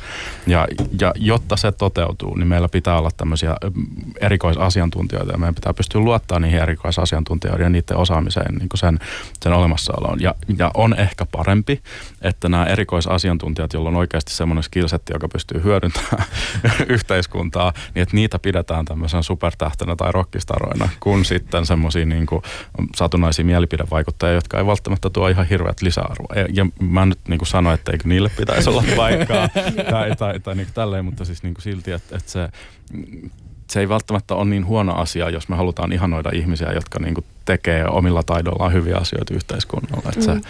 Ja, 0.47 0.69
ja 1.01 1.13
jotta 1.17 1.57
se 1.57 1.73
toteutuu, 1.73 2.35
niin 2.35 2.49
meillä 2.49 2.69
pitää 2.69 2.99
olla 2.99 3.11
tämmöisiä 3.17 3.57
erikoisasiantuntijoita 4.21 5.33
ja 5.33 5.39
meidän 5.39 5.55
pitää 5.55 5.75
pystyä 5.75 6.01
luottaa 6.01 6.41
niihin 6.41 6.61
erikoisasiantuntijoiden 6.61 7.65
ja 7.65 7.71
niiden 7.71 7.97
osaamiseen 7.97 8.55
niin 8.55 8.69
kuin 8.69 8.79
sen, 8.79 8.99
sen 9.43 9.53
olemassaoloon. 9.53 10.21
Ja, 10.21 10.35
ja 10.59 10.71
on 10.75 10.99
ehkä 10.99 11.27
parempi, 11.27 11.83
että 12.23 12.49
nämä 12.49 12.67
erikoisasiantuntijat, 12.67 13.73
joilla 13.73 13.89
on 13.89 13.97
oikeasti 13.97 14.35
semmoinen 14.35 14.63
skillsetti, 14.63 15.13
joka 15.13 15.29
pystyy 15.29 15.63
hyödyntämään 15.63 16.25
yhteiskuntaa, 16.89 17.73
niin 17.95 18.03
että 18.03 18.17
niitä 18.17 18.39
pidetään 18.39 18.85
tämmöisen 18.85 19.23
supertähtenä 19.23 19.97
tai 19.97 20.13
rockistaroina, 20.13 20.89
kun 21.01 21.25
sitten 21.25 21.67
semmoisia 21.67 22.07
niin 22.07 22.27
satunnaisia 22.97 23.45
mielipidevaikuttajia, 23.45 24.35
jotka 24.35 24.59
ei 24.59 24.67
välttämättä 24.67 25.11
tuo 25.11 25.29
ihan 25.29 25.47
hirveät 25.47 25.83
lisäarvoa. 25.83 26.35
Ja, 26.37 26.47
ja 26.53 26.67
mä 26.81 27.07
nyt 27.07 27.19
niin 27.29 27.39
kuin 27.39 27.49
sanoin, 27.49 27.75
että 27.75 27.93
eikö 27.93 28.09
niille 28.09 28.31
pitäisi 28.37 28.71
olla 28.71 28.85
paikkaa 28.97 29.49
tai, 29.91 30.17
tai, 30.17 30.41
tai 30.41 30.55
niin 30.55 30.67
kuin 30.67 30.75
tälleen, 30.75 31.05
mutta 31.05 31.25
siis 31.25 31.43
niin 31.43 31.55
kuin 31.55 31.63
silti, 31.63 31.93
että, 31.93 32.17
että 32.17 32.31
se 32.31 32.49
se 33.71 33.81
ei 33.81 33.89
välttämättä 33.89 34.35
ole 34.35 34.45
niin 34.45 34.67
huono 34.67 34.95
asia, 34.95 35.31
jos 35.31 35.49
me 35.49 35.57
halutaan 35.57 35.93
ihanoida 35.93 36.31
ihmisiä, 36.35 36.73
jotka 36.73 36.99
niin 36.99 37.15
kuin 37.15 37.25
tekee 37.45 37.87
omilla 37.89 38.23
taidollaan 38.23 38.73
hyviä 38.73 38.97
asioita 38.97 39.35
yhteiskunnalle. 39.35 40.09
Että 40.09 40.25
se, 40.25 40.35
mm. 40.35 40.41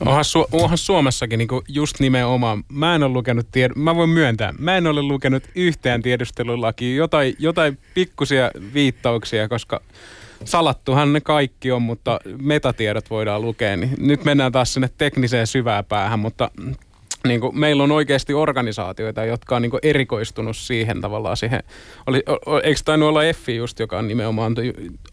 onhan, 0.00 0.24
Su- 0.24 0.48
onhan 0.52 0.78
Suomessakin 0.78 1.38
niin 1.38 1.48
just 1.68 2.00
nimenomaan, 2.00 2.64
mä 2.68 2.94
en 2.94 3.02
ole 3.02 3.12
lukenut, 3.12 3.46
tied- 3.46 3.72
mä 3.76 3.94
voin 3.94 4.10
myöntää, 4.10 4.54
mä 4.58 4.76
en 4.76 4.86
ole 4.86 5.02
lukenut 5.02 5.42
yhtään 5.54 6.02
tiedustelulakia, 6.02 6.96
jotain, 6.96 7.34
jotain 7.38 7.78
pikkusia 7.94 8.50
viittauksia, 8.74 9.48
koska 9.48 9.80
salattuhan 10.44 11.12
ne 11.12 11.20
kaikki 11.20 11.72
on, 11.72 11.82
mutta 11.82 12.20
metatiedot 12.42 13.10
voidaan 13.10 13.42
lukea. 13.42 13.76
Niin 13.76 13.94
nyt 13.98 14.24
mennään 14.24 14.52
taas 14.52 14.74
sinne 14.74 14.90
tekniseen 14.98 15.46
syvää 15.46 15.82
päähän, 15.82 16.18
mutta 16.18 16.50
niin 17.28 17.40
kuin, 17.40 17.58
meillä 17.58 17.82
on 17.82 17.92
oikeasti 17.92 18.34
organisaatioita, 18.34 19.24
jotka 19.24 19.56
on 19.56 19.62
niin 19.62 19.70
kuin, 19.70 19.80
erikoistunut 19.82 20.56
siihen 20.56 21.00
tavallaan 21.00 21.36
siihen. 21.36 21.62
Oli, 22.06 22.22
o, 22.46 22.58
eikö 22.58 22.80
tainnut 22.84 23.08
olla 23.08 23.24
Effi 23.24 23.56
just, 23.56 23.80
joka 23.80 23.98
on 23.98 24.08
nimenomaan 24.08 24.54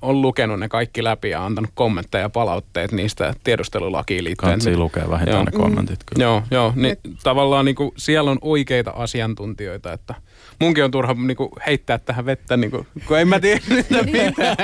on 0.02 0.22
lukenut 0.22 0.60
ne 0.60 0.70
kaikki 0.70 1.04
läpi 1.04 1.30
ja 1.30 1.46
antanut 1.46 1.72
kommentteja 1.74 2.22
ja 2.22 2.30
palautteet 2.30 2.92
niistä 2.92 3.34
tiedustelulakiin 3.44 4.24
liittyen. 4.24 4.52
Kansi 4.52 4.78
lukee 4.78 5.10
vähintään 5.10 5.38
joo. 5.38 5.46
ne 5.46 5.52
kommentit 5.52 6.00
kyllä. 6.06 6.24
Joo, 6.24 6.44
joo 6.52 6.74
niin, 6.76 6.98
tavallaan 7.24 7.66
niin 7.66 7.76
kuin, 7.76 7.92
siellä 7.98 8.32
on 8.32 8.40
oikeita 8.42 8.92
asiantuntijoita, 8.92 9.94
että 9.94 10.16
munkin 10.62 10.84
on 10.84 10.92
turha 10.92 11.14
niin 11.14 11.38
kuin, 11.38 11.50
heittää 11.68 11.98
tähän 11.98 12.26
vettä, 12.26 12.58
niin 12.58 12.72
kuin, 12.72 12.88
kun 13.08 13.20
en 13.20 13.28
mä 13.28 13.40
tiedä 13.40 13.62
mitä 13.76 14.04
mitään. 14.04 14.58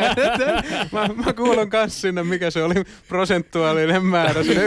mä, 0.92 1.10
mä 1.26 1.34
kuulun 1.34 1.70
kanssa 1.70 2.02
sinne, 2.02 2.24
mikä 2.24 2.52
se 2.52 2.64
oli 2.64 2.74
prosentuaalinen 3.08 4.06
määrä, 4.06 4.44
se 4.44 4.54
99,8 4.54 4.60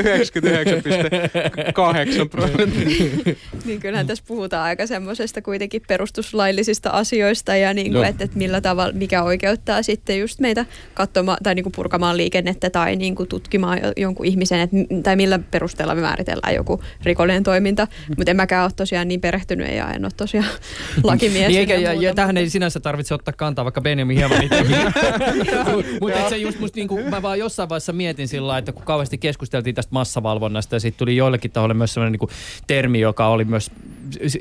prosenttia. 2.30 3.34
niin 3.64 3.80
kyllähän 3.80 4.06
tässä 4.06 4.24
puhutaan 4.26 4.64
aika 4.64 4.86
semmoisesta 4.86 5.42
kuitenkin 5.42 5.82
perustuslaillisista 5.88 6.90
asioista 6.90 7.56
ja 7.56 7.74
niin 7.74 7.92
kuin, 7.92 8.04
että, 8.04 8.24
että 8.24 8.38
millä 8.38 8.60
tavalla, 8.60 8.92
mikä 8.92 9.22
oikeuttaa 9.22 9.82
sitten 9.82 10.20
just 10.20 10.40
meitä 10.40 10.66
katsomaan 10.94 11.38
tai 11.42 11.54
niin 11.54 11.64
kuin 11.64 11.72
purkamaan 11.76 12.16
liikennettä 12.16 12.70
tai 12.70 12.96
niin 12.96 13.14
kuin 13.14 13.28
tutkimaan 13.28 13.78
jonkun 13.96 14.26
ihmisen, 14.26 14.60
että, 14.60 14.76
tai 15.02 15.16
millä 15.16 15.38
perusteella 15.50 15.94
me 15.94 16.00
määritellään 16.00 16.54
joku 16.54 16.82
rikollinen 17.02 17.42
toiminta. 17.42 17.86
Mutta 18.16 18.30
en 18.30 18.36
mäkään 18.36 18.64
ole 18.64 18.72
tosiaan 18.76 19.08
niin 19.08 19.20
perehtynyt 19.20 19.74
ja 19.74 19.90
en 19.90 20.04
ole 20.04 20.12
tosiaan 20.16 20.48
lakimies. 21.20 21.48
niin 21.48 21.60
eikä, 21.60 21.74
ja, 21.74 21.92
ja 21.92 22.14
tähän 22.14 22.36
ei 22.36 22.50
sinänsä 22.50 22.80
tarvitse 22.80 23.14
ottaa 23.14 23.34
kantaa, 23.36 23.64
vaikka 23.64 23.80
Benjamin 23.80 24.16
hieman 24.16 24.38
Mutta 26.00 26.28
se 26.28 26.36
just 26.36 26.60
musta 26.60 26.76
niinku, 26.76 26.98
mä 27.10 27.22
vaan 27.22 27.38
jossain 27.38 27.68
vaiheessa 27.68 27.92
mietin 27.92 28.28
sillä 28.28 28.58
että 28.58 28.72
kun 28.72 28.82
kauheasti 28.82 29.18
keskusteltiin 29.18 29.74
tästä 29.74 29.92
massavalvonnasta 29.92 30.76
ja 30.76 30.80
sitten 30.80 30.98
tuli 30.98 31.16
joillekin 31.16 31.50
tahoille 31.50 31.74
myös 31.74 31.94
sellainen 31.94 32.12
niinku 32.12 32.30
termi, 32.66 33.00
joka 33.00 33.28
oli 33.28 33.44
myös, 33.44 33.70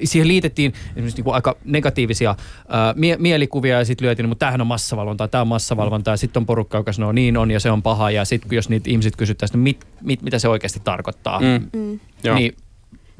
siihen 0.04 0.28
liitettiin 0.28 0.74
esimerkiksi 0.90 1.18
niinku 1.18 1.32
aika 1.32 1.58
negatiivisia 1.66 2.36
ää, 2.70 2.94
mie- 2.98 3.18
mielikuvia 3.18 3.78
ja 3.78 3.86
sitten 3.86 4.06
lyötiin, 4.06 4.30
mutta 4.30 4.40
tämähän 4.46 4.62
on 4.62 4.68
massavalvontaa, 4.68 5.28
tämä 5.28 5.42
on 5.42 5.48
massavalvontaa 5.48 6.14
ja 6.14 6.18
sitten 6.18 6.42
on 6.42 6.46
porukka, 6.46 6.78
joka 6.78 6.94
sanoo 6.94 7.12
niin 7.12 7.38
on 7.38 7.52
ja 7.52 7.60
se 7.60 7.72
on 7.72 7.82
paha 7.84 8.12
ja 8.12 8.26
sitten 8.26 8.56
jos 8.56 8.70
niitä 8.70 8.90
ihmiset 8.90 9.16
kysyttäisiin, 9.16 9.60
mit, 9.60 9.88
mit, 10.02 10.22
mitä 10.22 10.40
se 10.40 10.48
oikeasti 10.48 10.82
tarkoittaa, 10.84 11.40
Mm. 11.40 11.70
Mm. 11.80 12.00
niin 12.36 12.56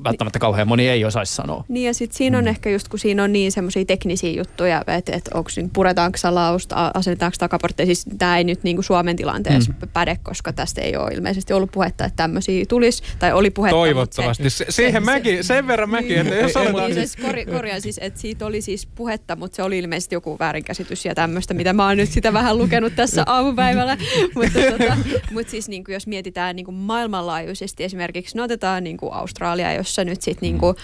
välttämättä 0.04 0.40
kauhean 0.40 0.68
moni 0.68 0.90
ei 0.90 1.06
osaisi 1.06 1.36
sanoa. 1.36 1.64
Niin 1.68 1.86
ja 1.86 1.94
sitten 1.94 2.18
siinä 2.18 2.38
on 2.38 2.44
mm. 2.44 2.48
ehkä 2.48 2.70
just, 2.70 2.88
kun 2.88 3.00
siinä 3.00 3.24
on 3.24 3.34
niin 3.34 3.52
semmoisia 3.52 3.86
teknisiä 3.86 4.32
juttuja, 4.32 4.84
että 4.88 5.12
et 5.16 5.30
onko 5.34 5.50
niin 5.56 5.70
puretaanko 5.70 6.18
salausta, 6.18 6.92
asennetaanko 6.94 7.36
takaportteja, 7.40 7.86
siis 7.86 8.06
tämä 8.18 8.38
ei 8.38 8.44
nyt 8.44 8.64
niin 8.64 8.76
kuin 8.76 8.84
Suomen 8.84 9.16
tilanteessa 9.16 9.74
mm. 9.82 9.90
päde, 9.94 10.20
koska 10.24 10.54
tästä 10.54 10.82
ei 10.82 10.98
ole 10.98 11.14
ilmeisesti 11.14 11.54
ollut 11.54 11.72
puhetta, 11.72 12.06
että 12.06 12.16
tämmöisiä 12.16 12.66
tulisi, 12.66 13.04
tai 13.20 13.34
oli 13.34 13.50
puhetta. 13.50 13.76
Toivottavasti. 13.76 14.50
Se, 14.50 14.66
siihen 14.70 14.94
se, 15.04 15.12
mäkin, 15.12 15.44
sen 15.44 15.68
verran 15.68 15.90
mäkin, 15.90 16.10
niin, 16.10 16.28
että 16.28 16.36
jos 16.36 16.54
niin, 16.56 16.94
siis 16.94 17.16
korja, 17.16 17.46
korjaan 17.46 17.82
siis, 17.82 18.00
että 18.02 18.20
siitä 18.20 18.46
oli 18.46 18.62
siis 18.62 18.86
puhetta, 18.86 19.36
mutta 19.36 19.56
se 19.56 19.64
oli 19.64 19.78
ilmeisesti 19.78 20.16
joku 20.16 20.40
väärinkäsitys 20.40 21.06
ja 21.06 21.16
tämmöistä, 21.16 21.54
mitä 21.54 21.74
mä 21.74 21.88
oon 21.88 21.98
nyt 21.98 22.10
sitä 22.10 22.34
vähän 22.34 22.58
lukenut 22.58 22.96
tässä 22.96 23.24
aamupäivällä, 23.26 23.98
mutta 24.36 24.60
tota, 24.72 24.98
mut 25.32 25.50
siis 25.50 25.70
niin 25.70 25.84
kuin 25.84 25.94
jos 25.94 26.08
mietitään 26.08 26.56
niin 26.56 26.66
kuin 26.66 26.76
maailmanlaajuisesti 26.76 27.84
esimerkiksi, 27.84 28.38
no 28.38 28.44
otetaan 28.44 28.84
niin 28.84 28.98
kuin 28.98 29.14
Australia, 29.14 29.74
jos 29.74 29.89
jossa 29.90 30.04
nyt 30.04 30.22
sitten 30.22 30.42
niinku, 30.42 30.76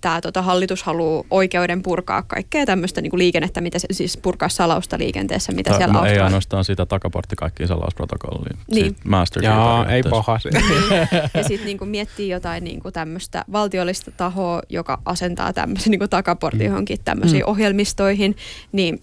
tämä 0.00 0.20
tota, 0.20 0.42
hallitus 0.42 0.82
haluaa 0.82 1.24
oikeuden 1.30 1.82
purkaa 1.82 2.22
kaikkea 2.22 2.66
tämmöistä 2.66 3.00
niinku 3.00 3.18
liikennettä, 3.18 3.60
mitä 3.60 3.78
se, 3.78 3.88
siis 3.92 4.16
purkaa 4.16 4.48
salausta 4.48 4.98
liikenteessä, 4.98 5.52
mitä 5.52 5.70
Ta, 5.70 5.76
siellä 5.76 5.92
no, 5.92 6.04
Ei 6.04 6.18
ainoastaan 6.18 6.64
sitä 6.64 6.86
takaportti 6.86 7.36
kaikkiin 7.36 7.68
salausprotokolliin. 7.68 8.58
Niin. 8.70 8.96
Master 9.04 9.44
Jaa, 9.44 9.86
ei 9.86 10.02
paha 10.02 10.38
se. 10.38 10.50
niin. 10.50 11.08
Ja 11.34 11.44
sitten 11.44 11.66
niinku 11.66 11.84
miettii 11.84 12.28
jotain 12.28 12.64
niinku 12.64 12.90
tämmöistä 12.90 13.44
valtiollista 13.52 14.10
tahoa, 14.10 14.62
joka 14.68 14.98
asentaa 15.04 15.52
tämmöisen 15.52 15.90
niinku 15.90 16.08
takaportin 16.08 16.60
mm. 16.60 16.66
johonkin 16.66 16.98
tämmöisiin 17.04 17.42
mm. 17.42 17.50
ohjelmistoihin, 17.50 18.36
niin 18.72 19.02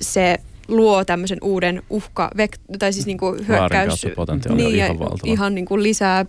se 0.00 0.38
luo 0.68 1.04
tämmöisen 1.04 1.38
uuden 1.42 1.82
uhka, 1.90 2.30
tai 2.78 2.92
siis 2.92 3.06
niinku 3.06 3.36
hyökkäys, 3.48 4.06
niin, 4.54 4.74
ihan, 4.74 4.96
ihan 5.24 5.54
niinku 5.54 5.82
lisää 5.82 6.26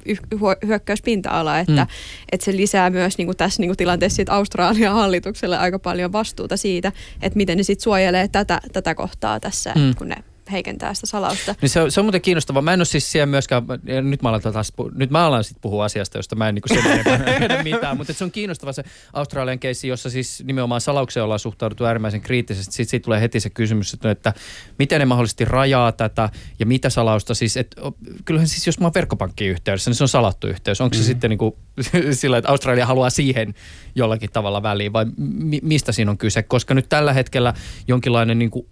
hyökkäyspinta-alaa, 0.68 1.60
että, 1.60 1.82
mm. 1.82 1.88
että 2.32 2.46
se 2.46 2.58
lisää 2.58 2.90
myös 2.90 3.18
niinku 3.18 3.34
tässä 3.34 3.62
niinku 3.62 3.76
tilanteessa 3.76 4.16
sit 4.16 4.30
Australian 4.30 4.94
hallitukselle 4.96 5.58
aika 5.58 5.80
paljon 5.80 6.12
vastuuta 6.14 6.58
siitä, 6.58 6.92
että 7.22 7.38
miten 7.38 7.58
ne 7.58 7.64
sitten 7.64 7.84
suojelee 7.84 8.28
tätä, 8.28 8.62
tätä 8.74 8.96
kohtaa 8.96 9.40
tässä, 9.40 9.74
mm. 9.76 9.96
kun 9.98 10.08
ne 10.10 10.16
heikentää 10.52 10.94
sitä 10.94 11.08
salausta. 11.08 11.56
Niin 11.62 11.70
se, 11.70 11.82
on, 11.82 11.91
se 11.91 12.00
on 12.00 12.06
muuten 12.06 12.22
kiinnostavaa. 12.22 12.62
Mä 12.62 12.74
en 12.74 12.80
ole 12.80 12.86
siis 12.86 13.12
siellä 13.12 13.26
myöskään, 13.26 13.64
nyt 14.02 14.22
mä 14.22 14.30
alan, 14.30 14.41
taas, 14.41 14.74
nyt 14.96 15.10
mä 15.10 15.26
alan 15.26 15.44
sitten 15.44 15.62
puhua 15.62 15.86
asiasta, 15.86 16.18
josta 16.18 16.36
mä 16.36 16.50
en 16.50 16.56
niin 16.56 16.64
tiedä 17.39 17.64
mitään, 17.64 17.98
mutta 17.98 18.14
se 18.14 18.24
on 18.24 18.32
kiinnostava 18.32 18.74
se 18.74 18.84
Australian 19.14 19.60
keissi, 19.60 19.88
jossa 19.88 20.10
siis 20.10 20.44
nimenomaan 20.46 20.82
salaukseen 20.82 21.24
ollaan 21.24 21.39
suhtauduttu 21.39 21.86
äärimmäisen 21.86 22.22
kriittisesti. 22.22 22.74
Sitten 22.74 22.89
siitä 22.89 23.04
tulee 23.04 23.22
heti 23.22 23.39
se 23.39 23.50
kysymys, 23.50 23.94
että, 23.94 24.12
että 24.12 24.34
miten 24.80 25.00
ne 25.00 25.06
mahdollisesti 25.06 25.46
rajaa 25.46 25.91
tätä 25.91 26.30
ja 26.60 26.66
mitä 26.66 26.89
salausta 26.89 27.34
siis, 27.34 27.58
että 27.58 27.82
kyllähän 28.26 28.48
siis 28.48 28.68
jos 28.68 28.80
mä 28.80 28.86
oon 28.86 28.94
verkkopankkiin 28.94 29.52
yhteydessä, 29.52 29.89
niin 29.89 29.96
se 29.96 30.04
on 30.04 30.08
salattu 30.08 30.48
yhteys. 30.48 30.82
Onko 30.82 30.94
se 30.94 31.02
mm. 31.02 31.06
sitten 31.06 31.30
niin 31.30 31.38
kuin, 31.38 31.56
sillä, 32.12 32.38
että 32.38 32.50
Australia 32.50 32.86
haluaa 32.86 33.10
siihen 33.10 33.54
jollakin 33.96 34.30
tavalla 34.32 34.64
väliin 34.64 34.94
vai 34.94 35.06
mi- 35.18 35.62
mistä 35.64 35.91
siinä 35.91 36.12
on 36.12 36.18
kyse? 36.18 36.44
Koska 36.44 36.74
nyt 36.74 36.89
tällä 36.89 37.14
hetkellä 37.14 37.54
jonkinlainen 37.88 38.39
niin 38.39 38.52
kuin, 38.52 38.68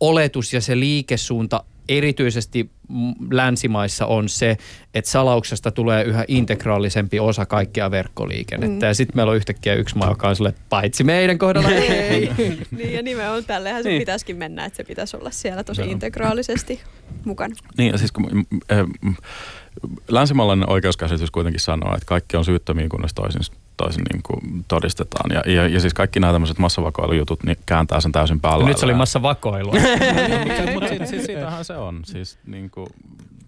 oletus 0.00 0.52
ja 0.52 0.60
se 0.60 0.80
liikesuunta 0.80 1.64
erityisesti 1.88 2.70
länsimaissa 3.30 4.06
on 4.06 4.28
se, 4.28 4.56
että 4.94 5.10
salauksesta 5.10 5.70
tulee 5.70 6.04
yhä 6.04 6.24
integraalisempi 6.28 7.20
osa 7.20 7.46
kaikkea 7.46 7.90
verkkoliikennettä. 7.90 8.86
Mm. 8.86 8.88
Ja 8.88 8.94
sitten 8.94 9.16
meillä 9.16 9.30
on 9.30 9.36
yhtäkkiä 9.36 9.74
yksi 9.74 9.98
maa, 9.98 10.08
joka 10.08 10.28
on 10.28 10.36
sille, 10.36 10.54
paitsi 10.68 11.04
meidän 11.04 11.38
kohdalla 11.38 11.70
ei. 12.10 12.30
niin 12.70 12.92
ja 12.92 13.02
nimenomaan 13.02 13.44
tällehän 13.44 13.82
se 13.82 13.88
niin. 13.88 14.00
pitäisikin 14.00 14.36
mennä, 14.36 14.64
että 14.64 14.76
se 14.76 14.84
pitäisi 14.84 15.16
olla 15.16 15.30
siellä 15.30 15.64
tosi 15.64 15.82
no. 15.82 15.90
integraalisesti 15.90 16.80
mukana. 17.24 17.54
Niin 17.78 17.92
ja 17.92 17.98
siis 17.98 18.12
kun 18.12 18.46
äh, 18.72 18.78
länsimaalainen 20.08 20.70
oikeuskäsitys 20.70 21.30
kuitenkin 21.30 21.60
sanoo, 21.60 21.94
että 21.94 22.06
kaikki 22.06 22.36
on 22.36 22.44
syyttömiä, 22.44 22.88
kunnes 22.88 23.14
toisin 23.14 23.42
toisin 23.76 24.02
niin 24.12 24.22
kuin 24.22 24.64
todistetaan. 24.68 25.30
Ja, 25.30 25.52
ja, 25.52 25.68
ja 25.68 25.80
siis 25.80 25.94
kaikki 25.94 26.20
nämä 26.20 26.32
tämmöiset 26.32 26.58
massavakoilujutut 26.58 27.44
niin 27.44 27.56
kääntää 27.66 28.00
sen 28.00 28.12
täysin 28.12 28.40
päällä. 28.40 28.64
Nyt 28.64 28.78
se 28.78 28.84
oli 28.84 28.94
massavakoilua. 28.94 29.72
Mutta 30.72 30.88
siitä, 30.88 31.06
siitä, 31.06 31.26
siitähän 31.26 31.64
se 31.64 31.76
on. 31.76 32.00
Siis, 32.04 32.38
niin 32.46 32.70
kuin, 32.70 32.86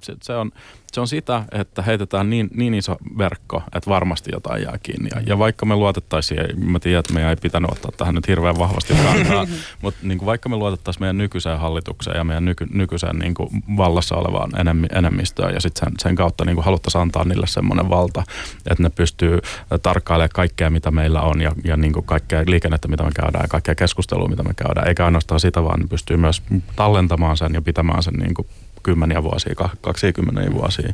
se, 0.02 0.16
se, 0.22 0.32
on, 0.32 0.52
se 0.92 1.00
on 1.00 1.08
sitä, 1.08 1.44
että 1.52 1.82
heitetään 1.82 2.30
niin, 2.30 2.50
niin 2.54 2.74
iso 2.74 2.96
verkko, 3.18 3.62
että 3.74 3.90
varmasti 3.90 4.30
jotain 4.32 4.62
jää 4.62 4.78
kiinni. 4.82 5.08
Ja, 5.14 5.22
ja 5.26 5.38
vaikka 5.38 5.66
me 5.66 5.76
luotettaisiin, 5.76 6.64
mä 6.70 6.78
tiedän, 6.78 7.00
että 7.00 7.12
meidän 7.12 7.30
ei 7.30 7.36
pitänyt 7.36 7.70
ottaa 7.70 7.92
tähän 7.96 8.14
nyt 8.14 8.28
hirveän 8.28 8.58
vahvasti 8.58 8.94
kantaa, 8.94 9.46
mutta 9.82 10.00
niin 10.02 10.18
kuin 10.18 10.26
vaikka 10.26 10.48
me 10.48 10.56
luotettaisiin 10.56 11.02
meidän 11.02 11.18
nykyiseen 11.18 11.58
hallitukseen 11.58 12.16
ja 12.16 12.24
meidän 12.24 12.44
nyky, 12.44 12.66
nykyiseen 12.72 13.18
niin 13.18 13.34
kuin 13.34 13.48
vallassa 13.76 14.16
olevaan 14.16 14.50
enemmistöön 14.92 15.54
ja 15.54 15.60
sitten 15.60 15.84
sen, 15.84 15.94
sen 15.98 16.14
kautta 16.14 16.44
niin 16.44 16.54
kuin 16.54 16.64
haluttaisiin 16.64 17.02
antaa 17.02 17.24
niille 17.24 17.46
semmoinen 17.46 17.90
valta, 17.90 18.22
että 18.70 18.82
ne 18.82 18.90
pystyy 18.90 19.38
tarkkailemaan 19.82 20.30
kaikkea, 20.34 20.70
mitä 20.70 20.90
meillä 20.90 21.20
on 21.20 21.40
ja, 21.40 21.52
ja 21.64 21.76
niin 21.76 21.92
kuin 21.92 22.06
kaikkea 22.06 22.42
liikennettä, 22.46 22.88
mitä 22.88 23.04
me 23.04 23.10
käydään 23.14 23.44
ja 23.44 23.48
kaikkea 23.48 23.74
keskustelua, 23.74 24.28
mitä 24.28 24.42
me 24.42 24.54
käydään. 24.54 24.88
Eikä 24.88 25.04
ainoastaan 25.04 25.40
sitä, 25.40 25.64
vaan 25.64 25.80
ne 25.80 25.86
pystyy 25.86 26.16
myös 26.16 26.42
tallentamaan 26.76 27.36
sen 27.36 27.54
ja 27.54 27.62
pitämään 27.62 28.02
sen 28.02 28.14
niin 28.14 28.34
kuin 28.34 28.48
kymmeniä 28.82 29.22
vuosia, 29.22 29.54
kaksikymmentä 29.80 30.52
vuosia. 30.52 30.92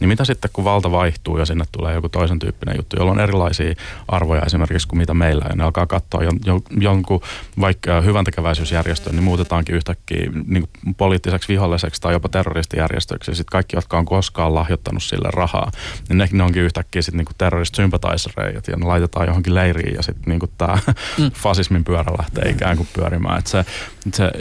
Niin 0.00 0.08
mitä 0.08 0.24
sitten, 0.24 0.50
kun 0.52 0.64
valta 0.64 0.90
vaihtuu 0.90 1.38
ja 1.38 1.44
sinne 1.44 1.64
tulee 1.72 1.94
joku 1.94 2.08
toisen 2.08 2.38
tyyppinen 2.38 2.76
juttu, 2.76 2.96
jolla 2.96 3.12
on 3.12 3.20
erilaisia 3.20 3.74
arvoja 4.08 4.42
esimerkiksi 4.42 4.88
kuin 4.88 4.98
mitä 4.98 5.14
meillä, 5.14 5.44
ja 5.48 5.56
ne 5.56 5.64
alkaa 5.64 5.86
katsoa 5.86 6.24
jon, 6.24 6.38
jon, 6.44 6.60
jonkun 6.80 7.20
vaikka 7.60 8.00
hyvän 8.00 8.24
tekeväisyysjärjestön, 8.24 9.14
niin 9.14 9.24
muutetaankin 9.24 9.74
yhtäkkiä 9.74 10.30
niin 10.46 10.68
poliittiseksi 10.96 11.48
viholliseksi 11.48 12.00
tai 12.00 12.12
jopa 12.12 12.28
terroristijärjestöksi, 12.28 13.30
ja 13.30 13.34
sitten 13.34 13.52
kaikki, 13.52 13.76
jotka 13.76 13.98
on 13.98 14.04
koskaan 14.04 14.54
lahjoittanut 14.54 15.02
sille 15.02 15.28
rahaa, 15.32 15.70
niin 16.08 16.18
ne, 16.18 16.28
ne 16.32 16.42
onkin 16.42 16.62
yhtäkkiä 16.62 17.02
sitten 17.02 17.18
niin 17.18 17.36
terrorist 17.38 17.78
ja 17.78 18.76
ne 18.76 18.86
laitetaan 18.86 19.26
johonkin 19.26 19.54
leiriin, 19.54 19.94
ja 19.94 20.02
sitten 20.02 20.24
niin 20.26 20.50
tämä 20.58 20.78
mm. 21.18 21.30
fasismin 21.42 21.84
pyörä 21.84 22.12
lähtee 22.18 22.50
ikään 22.50 22.76
kuin 22.76 22.88
pyörimään. 22.92 23.38
Et 23.38 23.46
se, 23.46 23.64
se 24.12 24.32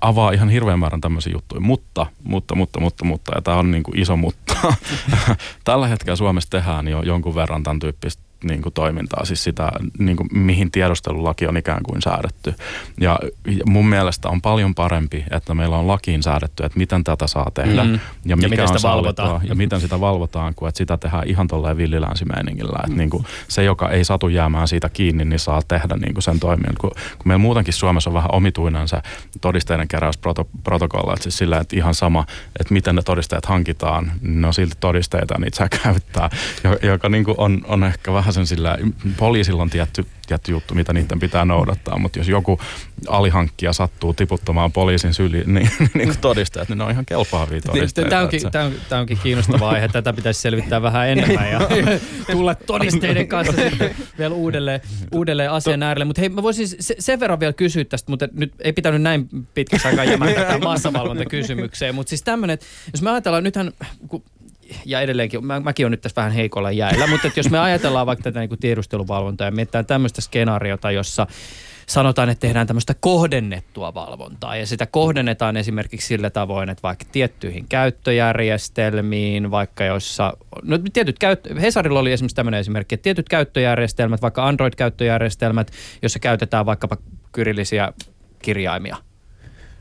avaa 0.00 0.32
ihan 0.32 0.48
hirveän 0.48 0.78
määrän 0.78 1.00
tämmöisiä 1.00 1.32
juttuja, 1.32 1.60
mutta 1.60 2.06
mutta, 2.30 2.54
mutta, 2.54 2.80
mutta, 2.80 3.04
mutta, 3.04 3.32
ja 3.34 3.42
tämä 3.42 3.56
on 3.56 3.70
niin 3.70 3.82
kuin 3.82 3.98
iso 3.98 4.16
mutta. 4.16 4.54
Tällä 5.64 5.88
hetkellä 5.88 6.16
Suomessa 6.16 6.50
tehdään 6.50 6.88
jo 6.88 7.02
jonkun 7.02 7.34
verran 7.34 7.62
tämän 7.62 7.78
tyyppistä 7.78 8.29
niin 8.44 8.62
kuin 8.62 8.72
toimintaa, 8.72 9.24
siis 9.24 9.44
sitä, 9.44 9.72
niin 9.98 10.16
kuin, 10.16 10.28
mihin 10.32 10.70
tiedustelulaki 10.70 11.46
on 11.46 11.56
ikään 11.56 11.82
kuin 11.82 12.02
säädetty. 12.02 12.54
Ja, 13.00 13.18
mun 13.66 13.88
mielestä 13.88 14.28
on 14.28 14.42
paljon 14.42 14.74
parempi, 14.74 15.24
että 15.30 15.54
meillä 15.54 15.76
on 15.76 15.88
lakiin 15.88 16.22
säädetty, 16.22 16.64
että 16.64 16.78
miten 16.78 17.04
tätä 17.04 17.26
saa 17.26 17.50
tehdä 17.54 17.84
mm-hmm. 17.84 18.00
ja, 18.24 18.36
mikä 18.36 18.46
ja 18.46 18.50
miten 18.50 18.68
sitä 18.68 18.88
valvotaan. 18.88 19.40
Ja 19.44 19.54
miten 19.54 19.80
sitä 19.80 20.00
valvotaan, 20.00 20.54
kun 20.54 20.68
että 20.68 20.78
sitä 20.78 20.96
tehdään 20.96 21.28
ihan 21.28 21.48
tolleen 21.48 21.76
villilänsimeiningillä. 21.76 22.78
Että 22.84 22.96
niin 22.96 23.10
kuin, 23.10 23.24
se, 23.48 23.64
joka 23.64 23.90
ei 23.90 24.04
satu 24.04 24.28
jäämään 24.28 24.68
siitä 24.68 24.88
kiinni, 24.88 25.24
niin 25.24 25.38
saa 25.38 25.62
tehdä 25.68 25.96
niin 25.96 26.14
kuin 26.14 26.22
sen 26.22 26.40
toimien. 26.40 26.74
Kun, 26.80 26.90
kun 26.90 27.28
meillä 27.28 27.42
muutenkin 27.42 27.74
Suomessa 27.74 28.10
on 28.10 28.14
vähän 28.14 28.34
omituinen 28.34 28.88
se 28.88 29.02
todisteiden 29.40 29.88
keräysprotokolla, 29.88 31.12
että 31.12 31.22
siis 31.22 31.38
sillä, 31.38 31.58
että 31.58 31.76
ihan 31.76 31.94
sama, 31.94 32.26
että 32.60 32.74
miten 32.74 32.94
ne 32.94 33.02
todisteet 33.02 33.46
hankitaan, 33.46 34.12
ne 34.20 34.46
on 34.46 34.54
silti 34.54 34.76
todisteita, 34.80 35.38
niitä 35.38 35.56
saa 35.56 35.68
käyttää, 35.82 36.30
joka 36.82 37.08
niin 37.08 37.24
kuin 37.24 37.34
on, 37.38 37.60
on 37.68 37.84
ehkä 37.84 38.12
vähän 38.12 38.29
vähän 38.30 38.46
sen 38.46 38.56
sillä, 38.56 38.78
poliisilla 39.16 39.62
on 39.62 39.70
tietty, 39.70 40.06
tietty 40.26 40.52
juttu, 40.52 40.74
mitä 40.74 40.92
niiden 40.92 41.18
pitää 41.18 41.44
noudattaa, 41.44 41.98
mutta 41.98 42.18
jos 42.18 42.28
joku 42.28 42.60
alihankkija 43.08 43.72
sattuu 43.72 44.14
tiputtamaan 44.14 44.72
poliisin 44.72 45.14
syliin, 45.14 45.54
niin, 45.54 45.70
niin 45.94 46.08
kuin 46.08 46.18
todistajat, 46.20 46.68
niin 46.68 46.78
ne 46.78 46.84
on 46.84 46.90
ihan 46.90 47.06
kelpaavia 47.06 47.60
todisteita. 47.60 48.10
Tämä 48.10 48.22
onkin, 48.22 48.40
tämä, 48.52 48.64
on, 48.64 48.72
tämä 48.88 49.00
onkin 49.00 49.18
kiinnostava 49.22 49.70
aihe. 49.70 49.88
Tätä 49.88 50.12
pitäisi 50.12 50.40
selvittää 50.40 50.82
vähän 50.82 51.08
enemmän 51.08 51.50
ja 51.50 51.60
tulla 52.32 52.54
todisteiden 52.54 53.28
kanssa 53.28 53.52
sitten 53.56 53.94
vielä 54.18 54.34
uudelleen, 54.34 54.80
uudelleen 55.12 55.50
asian 55.50 55.82
äärelle. 55.82 56.04
Mutta 56.04 56.20
hei, 56.20 56.28
mä 56.28 56.42
voisin 56.42 56.66
sen 56.80 57.20
verran 57.20 57.40
vielä 57.40 57.52
kysyä 57.52 57.84
tästä, 57.84 58.10
mutta 58.10 58.28
nyt 58.32 58.52
ei 58.60 58.72
pitänyt 58.72 59.02
näin 59.02 59.28
pitkäksi 59.54 59.88
aikaa 59.88 60.04
jämähtää 60.04 60.44
tähän 60.44 60.64
maassavalvontakysymykseen. 60.70 61.94
Mutta 61.94 62.10
siis 62.10 62.22
tämmöinen, 62.22 62.58
jos 62.92 63.02
me 63.02 63.10
ajatellaan, 63.10 63.44
nythän 63.44 63.72
kun 64.08 64.22
ja 64.84 65.00
edelleenkin, 65.00 65.46
mä, 65.46 65.60
mäkin 65.60 65.86
olen 65.86 65.90
nyt 65.90 66.00
tässä 66.00 66.16
vähän 66.16 66.32
heikolla 66.32 66.70
jäällä, 66.70 67.06
mutta 67.06 67.26
että 67.26 67.40
jos 67.40 67.50
me 67.50 67.58
ajatellaan 67.58 68.06
vaikka 68.06 68.22
tätä 68.22 68.40
niin 68.40 68.58
tiedusteluvalvontaa 68.60 69.46
ja 69.46 69.50
mietitään 69.50 69.86
tämmöistä 69.86 70.20
skenaariota, 70.20 70.90
jossa 70.90 71.26
sanotaan, 71.86 72.28
että 72.28 72.40
tehdään 72.40 72.66
tämmöistä 72.66 72.94
kohdennettua 73.00 73.94
valvontaa 73.94 74.56
ja 74.56 74.66
sitä 74.66 74.86
kohdennetaan 74.86 75.56
esimerkiksi 75.56 76.06
sillä 76.06 76.30
tavoin, 76.30 76.68
että 76.68 76.82
vaikka 76.82 77.04
tiettyihin 77.12 77.66
käyttöjärjestelmiin, 77.68 79.50
vaikka 79.50 79.84
joissa, 79.84 80.32
no 80.62 80.78
tietyt 80.92 81.18
käyttö, 81.18 81.60
Hesarilla 81.60 82.00
oli 82.00 82.12
esimerkiksi 82.12 82.36
tämmöinen 82.36 82.60
esimerkki, 82.60 82.94
että 82.94 83.02
tietyt 83.02 83.28
käyttöjärjestelmät, 83.28 84.22
vaikka 84.22 84.46
Android-käyttöjärjestelmät, 84.48 85.70
jossa 86.02 86.18
käytetään 86.18 86.66
vaikkapa 86.66 86.96
kyrillisiä 87.32 87.92
kirjaimia– 88.42 88.96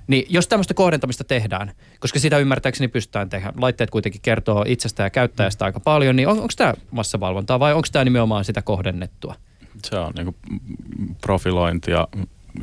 niin 0.10 0.26
jos 0.30 0.48
tämmöistä 0.48 0.74
kohdentamista 0.74 1.24
tehdään, 1.24 1.72
koska 2.00 2.20
sitä 2.20 2.38
ymmärtääkseni 2.38 2.88
pystytään 2.88 3.30
tehdä, 3.30 3.54
laitteet 3.58 3.90
kuitenkin 3.90 4.22
kertoo 4.22 4.66
itsestä 4.68 5.04
ja 5.04 5.10
käyttäjästä 5.10 5.66
aika 5.66 5.80
paljon, 5.80 6.16
niin 6.16 6.28
on, 6.28 6.38
onko 6.38 6.54
tämä 6.58 6.74
massavalvontaa 6.92 7.60
vai 7.60 7.74
onko 7.74 7.88
tämä 7.92 8.06
nimenomaan 8.06 8.46
sitä 8.46 8.62
kohdennettua? 8.62 9.36
Se 9.86 9.96
on 9.96 10.14
niin 10.18 10.36
profilointia 11.22 12.08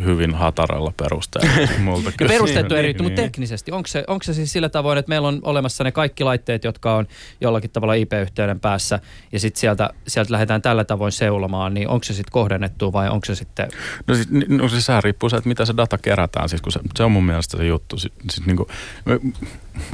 hyvin 0.05 0.35
hataralla 0.35 0.93
perusteella. 0.97 1.69
Multa 1.79 2.11
no 2.21 2.29
perusteet 2.29 2.73
on 2.73 2.79
eri 2.79 2.93
niin, 2.93 3.03
mutta 3.03 3.21
niin. 3.21 3.31
teknisesti, 3.31 3.73
onko 3.73 3.87
se, 3.87 4.05
onko 4.07 4.23
se 4.23 4.35
siis 4.35 4.53
sillä 4.53 4.69
tavoin, 4.69 4.99
että 4.99 5.09
meillä 5.09 5.29
on 5.29 5.41
olemassa 5.43 5.85
ne 5.85 5.93
kaikki 5.93 6.25
laitteet, 6.25 6.65
jotka 6.65 6.95
on 6.95 7.07
jollakin 7.41 7.71
tavalla 7.71 7.95
IP-yhteyden 7.95 8.61
päässä, 8.61 9.01
ja 9.33 9.41
sitten 9.41 9.61
sieltä, 9.61 9.91
sieltä 10.07 10.33
lähdetään 10.33 10.63
tällä 10.63 10.85
tavoin 10.85 11.13
seulomaan, 11.13 11.75
niin 11.75 11.89
onko 11.89 12.05
se 12.05 12.15
sitten 12.15 12.33
kohdennettu 12.33 12.93
vai 12.93 13.09
onko 13.09 13.25
se 13.25 13.35
sitten... 13.35 13.69
No 14.07 14.15
siis, 14.15 14.29
no 14.49 14.69
siis 14.69 14.87
sehän 14.87 15.03
riippuu 15.03 15.29
se, 15.29 15.37
että 15.37 15.49
mitä 15.49 15.65
se 15.65 15.75
data 15.77 15.99
kerätään, 15.99 16.49
siis 16.49 16.63
kun 16.63 16.73
se, 16.73 16.81
se 16.97 17.03
on 17.03 17.13
mun 17.13 17.27
mielestä 17.27 17.57
se 17.57 17.67
juttu. 17.67 17.99
Siis, 17.99 18.13
siis 18.31 18.47
niin 18.47 18.57
kuin, 18.57 18.69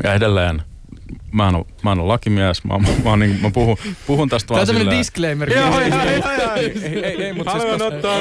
ja 0.05 0.15
edelleen 0.15 0.63
mä 1.33 1.49
en 1.49 1.55
ole, 1.55 1.65
mä 1.83 1.93
en 1.93 1.99
ole 1.99 2.09
lakimies, 2.09 2.65
mä, 2.65 2.79
mä, 2.79 2.89
mä, 3.11 3.17
niin, 3.17 3.39
mä 3.43 3.51
puhun, 3.51 3.77
puhun 4.07 4.29
tästä 4.29 4.49
Tämä 4.49 4.57
vaan 4.57 4.67
Tämä 4.67 4.73
on 4.73 4.79
tämmöinen 4.79 4.99
disclaimer. 4.99 5.53
Joo, 5.53 5.81
joo, 5.81 5.89
joo. 5.89 6.55
Ei, 6.55 6.83
ei, 6.85 7.25
ei, 7.25 7.33
mutta 7.33 7.53
siis, 7.59 7.83
ottaa... 7.83 8.17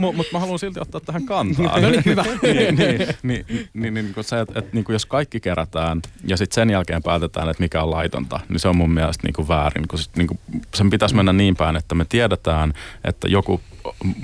Mutta 0.00 0.32
mä 0.32 0.38
haluan 0.38 0.58
silti 0.58 0.80
ottaa 0.80 1.00
tähän 1.00 1.26
kantaa. 1.26 1.80
no 1.80 1.90
niin, 1.90 2.02
hyvä. 2.04 2.24
niin, 2.42 2.76
niin, 2.76 2.98
niin, 3.22 3.46
niin, 3.74 3.94
niin, 3.94 3.94
niin 3.94 4.14
se, 4.20 4.40
että, 4.40 4.58
että 4.58 4.70
niin 4.72 4.84
jos 4.88 5.06
kaikki 5.06 5.40
kerätään 5.40 6.02
ja 6.24 6.36
sitten 6.36 6.54
sen 6.54 6.70
jälkeen 6.70 7.02
päätetään, 7.02 7.48
että 7.48 7.62
mikä 7.62 7.82
on 7.82 7.90
laitonta, 7.90 8.40
niin 8.48 8.60
se 8.60 8.68
on 8.68 8.76
mun 8.76 8.90
mielestä 8.90 9.26
niin 9.26 9.34
kuin 9.34 9.48
väärin. 9.48 9.88
Kun 9.88 9.98
sit, 9.98 10.16
niin 10.16 10.26
kuin, 10.26 10.38
sen 10.74 10.90
pitäisi 10.90 11.14
mennä 11.14 11.32
niin 11.32 11.56
päin, 11.56 11.76
että 11.76 11.94
me 11.94 12.04
tiedetään, 12.04 12.72
että 13.04 13.28
joku 13.28 13.60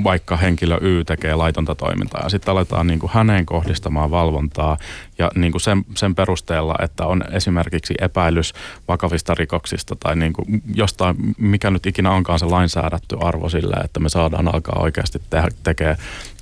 vaikka 0.05 0.37
henkilö 0.37 0.79
Y 0.81 1.05
tekee 1.05 1.35
laitonta 1.35 1.75
toimintaa 1.75 2.23
ja 2.23 2.29
sitten 2.29 2.53
aletaan 2.53 2.87
niin 2.87 2.99
kuin 2.99 3.13
häneen 3.15 3.47
kohdistamaan 3.47 4.11
valvontaa 4.11 4.77
ja 5.19 5.31
niin 5.35 5.53
kuin 5.53 5.63
sen, 5.63 5.85
sen 5.95 6.15
perusteella, 6.15 6.75
että 6.83 7.07
on 7.07 7.23
esimerkiksi 7.33 7.95
epäilys 8.01 8.55
vakavista 8.89 9.35
rikoksista 9.35 9.97
tai 10.01 10.17
niin 10.17 10.33
kuin 10.33 10.63
jostain, 10.75 11.17
mikä 11.39 11.71
nyt 11.71 11.87
ikinä 11.87 12.11
onkaan 12.11 12.39
se 12.39 12.47
lainsäädätty 12.47 13.17
arvo 13.21 13.49
sille, 13.49 13.77
että 13.85 14.01
me 14.01 14.09
saadaan 14.09 14.55
alkaa 14.55 14.83
oikeasti 14.83 15.23
te- 15.31 15.43
tekemään 15.63 15.97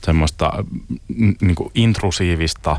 semmoista 0.04 0.64
niin 1.40 1.54
kuin 1.54 1.70
intrusiivista 1.74 2.76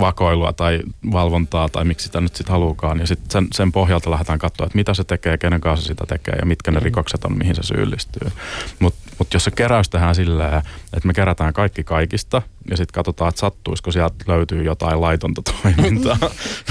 vakoilua 0.00 0.52
tai 0.52 0.80
valvontaa 1.12 1.68
tai 1.68 1.84
miksi 1.84 2.06
sitä 2.06 2.20
nyt 2.20 2.36
sitten 2.36 2.52
haluukaan. 2.52 2.98
Ja 2.98 3.06
sitten 3.06 3.30
sen, 3.30 3.46
sen 3.54 3.72
pohjalta 3.72 4.10
lähdetään 4.10 4.38
katsoa, 4.38 4.66
että 4.66 4.76
mitä 4.76 4.94
se 4.94 5.04
tekee, 5.04 5.38
kenen 5.38 5.60
kanssa 5.60 5.86
sitä 5.86 6.04
tekee 6.08 6.34
ja 6.34 6.46
mitkä 6.46 6.70
ne 6.70 6.78
mm. 6.78 6.84
rikokset 6.84 7.24
on, 7.24 7.38
mihin 7.38 7.54
se 7.54 7.62
syyllistyy. 7.62 8.30
Mutta 8.78 9.00
mut 9.18 9.34
jos 9.34 9.44
se 9.44 9.50
keräys 9.50 9.88
tehdään 9.88 10.14
silleen, 10.14 10.62
että 10.92 11.06
me 11.06 11.12
kerätään 11.12 11.52
kaikki 11.52 11.84
kaikista 11.84 12.42
ja 12.70 12.76
sitten 12.76 12.94
katsotaan, 12.94 13.28
että 13.28 13.40
sattuisiko 13.40 13.92
sieltä 13.92 14.24
löytyy 14.28 14.62
jotain 14.62 15.00
laitonta 15.00 15.42
toimintaa, 15.42 16.16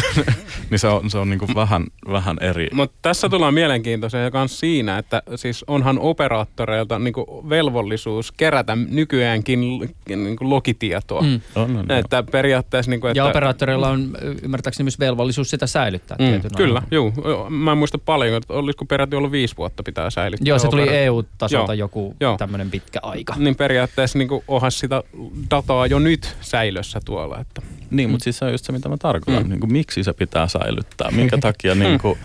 niin 0.69 0.79
se 0.79 0.87
on, 0.87 1.09
se 1.09 1.17
on 1.17 1.29
niinku 1.29 1.47
vähän, 1.55 1.85
vähän 2.11 2.37
eri. 2.41 2.67
Mutta 2.73 2.97
tässä 3.01 3.29
tullaan 3.29 3.53
mielenkiintoiseen 3.53 4.31
myös 4.33 4.59
siinä, 4.59 4.97
että 4.97 5.21
siis 5.35 5.65
onhan 5.67 5.99
operaattoreilta 5.99 6.99
niinku 6.99 7.45
velvollisuus 7.49 8.31
kerätä 8.31 8.77
nykyäänkin 8.89 9.59
niinku 10.07 10.49
logitietoa. 10.49 11.21
Mm. 11.21 11.41
On, 11.55 11.77
on, 11.77 11.91
että 11.91 12.23
periaatteessa... 12.23 12.91
Niinku, 12.91 13.07
että, 13.07 13.19
ja 13.19 13.25
operaattoreilla 13.25 13.89
on 13.89 14.17
ymmärtääkseni 14.43 14.83
myös 14.83 14.99
velvollisuus 14.99 15.49
sitä 15.49 15.67
säilyttää 15.67 16.17
mm, 16.19 16.25
tietyn 16.25 16.51
Kyllä, 16.57 16.81
juu. 16.91 17.13
Mä 17.49 17.71
en 17.71 17.77
muista 17.77 17.97
paljon, 17.97 18.37
että 18.37 18.53
olisiko 18.53 18.85
peräti 18.85 19.15
ollut 19.15 19.31
viisi 19.31 19.57
vuotta 19.57 19.83
pitää 19.83 20.09
säilyttää. 20.09 20.49
Joo, 20.49 20.59
se 20.59 20.67
tuli 20.67 20.89
EU-tasolta 20.89 21.73
joku 21.73 22.15
tämmöinen 22.37 22.71
pitkä 22.71 22.99
aika. 23.03 23.35
Niin 23.37 23.55
periaatteessa 23.55 24.17
niinku, 24.17 24.43
onhan 24.47 24.71
sitä 24.71 25.03
dataa 25.51 25.78
jo 25.85 25.99
nyt 25.99 26.35
säilössä 26.41 26.99
tuolla. 27.05 27.39
Että. 27.39 27.61
Niin, 27.91 28.09
mutta 28.09 28.23
siis 28.23 28.37
se 28.37 28.45
on 28.45 28.51
just 28.51 28.65
se, 28.65 28.71
mitä 28.71 28.89
mä 28.89 28.97
tarkoitan. 28.97 29.43
Mm. 29.43 29.49
Niin 29.49 29.59
kuin, 29.59 29.71
miksi 29.71 30.03
se 30.03 30.13
pitää 30.13 30.47
säilyttää? 30.47 31.11
Minkä 31.11 31.37
takia 31.37 31.75
niin 31.85 31.99
kuin, 31.99 32.19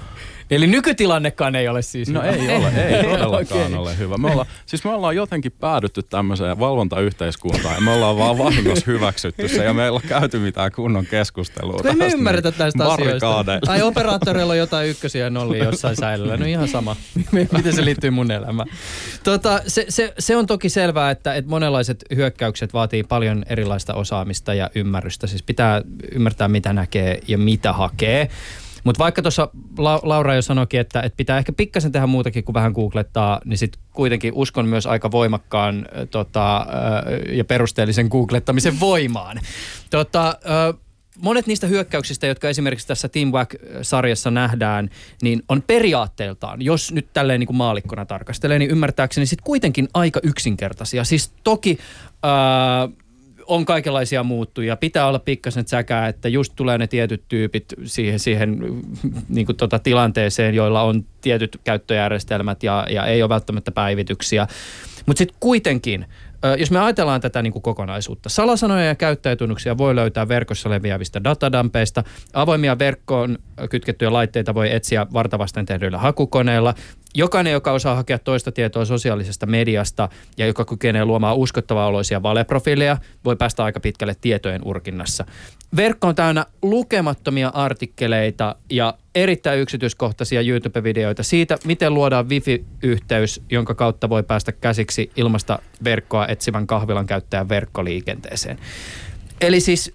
Eli 0.50 0.66
nykytilannekaan 0.66 1.54
ei 1.54 1.68
ole 1.68 1.82
siis 1.82 2.08
No 2.08 2.22
hyvä. 2.22 2.32
ei 2.32 2.56
ole, 2.56 2.68
ei 2.68 3.04
todellakaan 3.10 3.66
okay. 3.66 3.74
ole 3.74 3.98
hyvä. 3.98 4.18
Me 4.18 4.30
ollaan, 4.30 4.46
siis 4.66 4.84
me 4.84 4.90
ollaan 4.90 5.16
jotenkin 5.16 5.52
päädytty 5.52 6.02
tämmöiseen 6.02 6.58
valvontayhteiskuntaan 6.58 7.74
ja 7.74 7.80
me 7.80 7.90
ollaan 7.90 8.18
vaan 8.18 8.38
vahingossa 8.38 8.84
hyväksytty 8.86 9.48
se 9.48 9.64
ja 9.64 9.74
me 9.74 9.84
ei 9.84 9.90
käyty 10.08 10.38
mitään 10.38 10.72
kunnon 10.72 11.06
keskustelua. 11.06 11.80
Kun 11.82 11.98
me 11.98 12.06
ymmärretä 12.06 12.52
näistä 12.58 12.92
asioista. 12.92 13.44
Tai 13.66 13.82
operaattoreilla 13.82 14.52
on 14.52 14.58
jotain 14.58 14.88
ykkösiä 14.88 15.24
ja 15.24 15.30
nollia 15.30 15.64
jossain 15.64 15.96
säilyllä. 15.96 16.36
No 16.36 16.46
ihan 16.46 16.68
sama. 16.68 16.96
Miten 17.52 17.72
se 17.72 17.84
liittyy 17.84 18.10
mun 18.10 18.30
elämään? 18.30 18.68
Tota, 19.24 19.60
se, 19.66 19.86
se, 19.88 20.14
se, 20.18 20.36
on 20.36 20.46
toki 20.46 20.68
selvää, 20.68 21.10
että, 21.10 21.34
että 21.34 21.50
monenlaiset 21.50 22.04
hyökkäykset 22.14 22.72
vaatii 22.72 23.02
paljon 23.02 23.44
erilaista 23.48 23.94
osaamista 23.94 24.54
ja 24.54 24.70
ymmärrystä. 24.74 25.26
Siis 25.26 25.42
pitää 25.42 25.82
ymmärtää, 26.12 26.48
mitä 26.48 26.72
näkee 26.72 27.20
ja 27.28 27.38
mitä 27.38 27.72
hakee. 27.72 28.30
Mutta 28.84 28.98
vaikka 28.98 29.22
tuossa 29.22 29.48
La- 29.78 30.00
Laura 30.02 30.34
jo 30.34 30.42
sanoikin, 30.42 30.80
että, 30.80 31.00
että 31.00 31.16
pitää 31.16 31.38
ehkä 31.38 31.52
pikkasen 31.52 31.92
tehdä 31.92 32.06
muutakin 32.06 32.44
kuin 32.44 32.54
vähän 32.54 32.72
googlettaa, 32.72 33.40
niin 33.44 33.58
sitten 33.58 33.82
kuitenkin 33.92 34.32
uskon 34.34 34.66
myös 34.66 34.86
aika 34.86 35.10
voimakkaan 35.10 35.86
tota, 36.10 36.66
ja 37.32 37.44
perusteellisen 37.44 38.06
googlettamisen 38.10 38.80
voimaan. 38.80 39.40
Tota, 39.90 40.38
monet 41.20 41.46
niistä 41.46 41.66
hyökkäyksistä, 41.66 42.26
jotka 42.26 42.48
esimerkiksi 42.48 42.86
tässä 42.86 43.08
Team 43.08 43.32
Wack-sarjassa 43.32 44.30
nähdään, 44.30 44.90
niin 45.22 45.42
on 45.48 45.62
periaatteeltaan, 45.62 46.62
jos 46.62 46.92
nyt 46.92 47.06
tälleen 47.12 47.40
niin 47.40 47.46
kuin 47.46 47.56
maalikkona 47.56 48.04
tarkastelee, 48.04 48.58
niin 48.58 48.70
ymmärtääkseni 48.70 49.26
sitten 49.26 49.44
kuitenkin 49.44 49.88
aika 49.94 50.20
yksinkertaisia. 50.22 51.04
Siis 51.04 51.32
toki... 51.44 51.78
Äh, 52.24 53.03
on 53.46 53.64
kaikenlaisia 53.64 54.22
muuttuja. 54.22 54.76
Pitää 54.76 55.06
olla 55.06 55.18
pikkasen 55.18 55.68
säkää, 55.68 56.08
että 56.08 56.28
just 56.28 56.52
tulee 56.56 56.78
ne 56.78 56.86
tietyt 56.86 57.22
tyypit 57.28 57.64
siihen, 57.84 58.18
siihen 58.18 58.58
niin 59.28 59.46
kuin 59.46 59.56
tota 59.56 59.78
tilanteeseen, 59.78 60.54
joilla 60.54 60.82
on 60.82 61.04
tietyt 61.20 61.60
käyttöjärjestelmät 61.64 62.62
ja, 62.62 62.86
ja 62.90 63.06
ei 63.06 63.22
ole 63.22 63.28
välttämättä 63.28 63.72
päivityksiä. 63.72 64.46
Mutta 65.06 65.18
sitten 65.18 65.36
kuitenkin, 65.40 66.06
jos 66.58 66.70
me 66.70 66.78
ajatellaan 66.78 67.20
tätä 67.20 67.42
niin 67.42 67.52
kuin 67.52 67.62
kokonaisuutta, 67.62 68.28
salasanoja 68.28 68.84
ja 68.84 68.94
käyttäjätunnuksia 68.94 69.78
voi 69.78 69.96
löytää 69.96 70.28
verkossa 70.28 70.70
leviävistä 70.70 71.24
datadampeista. 71.24 72.04
Avoimia 72.32 72.78
verkkoon 72.78 73.38
kytkettyjä 73.70 74.12
laitteita 74.12 74.54
voi 74.54 74.72
etsiä 74.72 75.06
vartavasten 75.12 75.66
tehdyillä 75.66 75.98
hakukoneilla. 75.98 76.74
Jokainen, 77.14 77.52
joka 77.52 77.72
osaa 77.72 77.94
hakea 77.94 78.18
toista 78.18 78.52
tietoa 78.52 78.84
sosiaalisesta 78.84 79.46
mediasta 79.46 80.08
ja 80.38 80.46
joka 80.46 80.64
kykenee 80.64 81.04
luomaan 81.04 81.36
uskottavaa 81.36 81.86
oloisia 81.86 82.22
valeprofiileja, 82.22 82.96
voi 83.24 83.36
päästä 83.36 83.64
aika 83.64 83.80
pitkälle 83.80 84.16
tietojen 84.20 84.62
urkinnassa. 84.64 85.24
Verkko 85.76 86.08
on 86.08 86.14
täynnä 86.14 86.46
lukemattomia 86.62 87.48
artikkeleita 87.48 88.56
ja 88.70 88.94
erittäin 89.14 89.60
yksityiskohtaisia 89.60 90.40
YouTube-videoita 90.40 91.22
siitä, 91.22 91.58
miten 91.64 91.94
luodaan 91.94 92.28
wifi-yhteys, 92.28 93.42
jonka 93.50 93.74
kautta 93.74 94.08
voi 94.08 94.22
päästä 94.22 94.52
käsiksi 94.52 95.10
ilmasta 95.16 95.58
verkkoa 95.84 96.26
etsivän 96.26 96.66
kahvilan 96.66 97.06
käyttäjän 97.06 97.48
verkkoliikenteeseen. 97.48 98.58
Eli 99.40 99.60
siis 99.60 99.92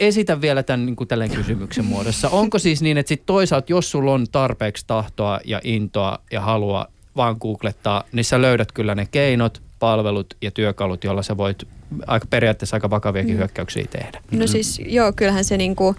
esitä 0.00 0.40
vielä 0.40 0.62
tämän 0.62 0.86
niin 0.86 0.96
kuin 0.96 1.08
tälleen 1.08 1.30
kysymyksen 1.30 1.84
muodossa. 1.84 2.28
Onko 2.28 2.58
siis 2.58 2.82
niin, 2.82 2.98
että 2.98 3.08
sit 3.08 3.22
toisaalta, 3.26 3.72
jos 3.72 3.90
sulla 3.90 4.12
on 4.12 4.26
tarpeeksi 4.32 4.84
tahtoa 4.86 5.40
ja 5.44 5.60
intoa 5.64 6.18
ja 6.32 6.40
halua 6.40 6.86
vaan 7.16 7.36
googlettaa, 7.40 8.04
niin 8.12 8.24
sä 8.24 8.42
löydät 8.42 8.72
kyllä 8.72 8.94
ne 8.94 9.06
keinot, 9.10 9.62
palvelut 9.78 10.36
ja 10.42 10.50
työkalut, 10.50 11.04
joilla 11.04 11.22
sä 11.22 11.36
voit 11.36 11.68
aika 12.06 12.26
periaatteessa 12.30 12.76
aika 12.76 12.90
vakaviakin 12.90 13.34
mm. 13.34 13.38
hyökkäyksiä 13.38 13.86
tehdä. 13.90 14.22
No 14.30 14.46
siis 14.46 14.80
joo, 14.86 15.12
kyllähän 15.12 15.44
se 15.44 15.56
niinku, 15.56 15.96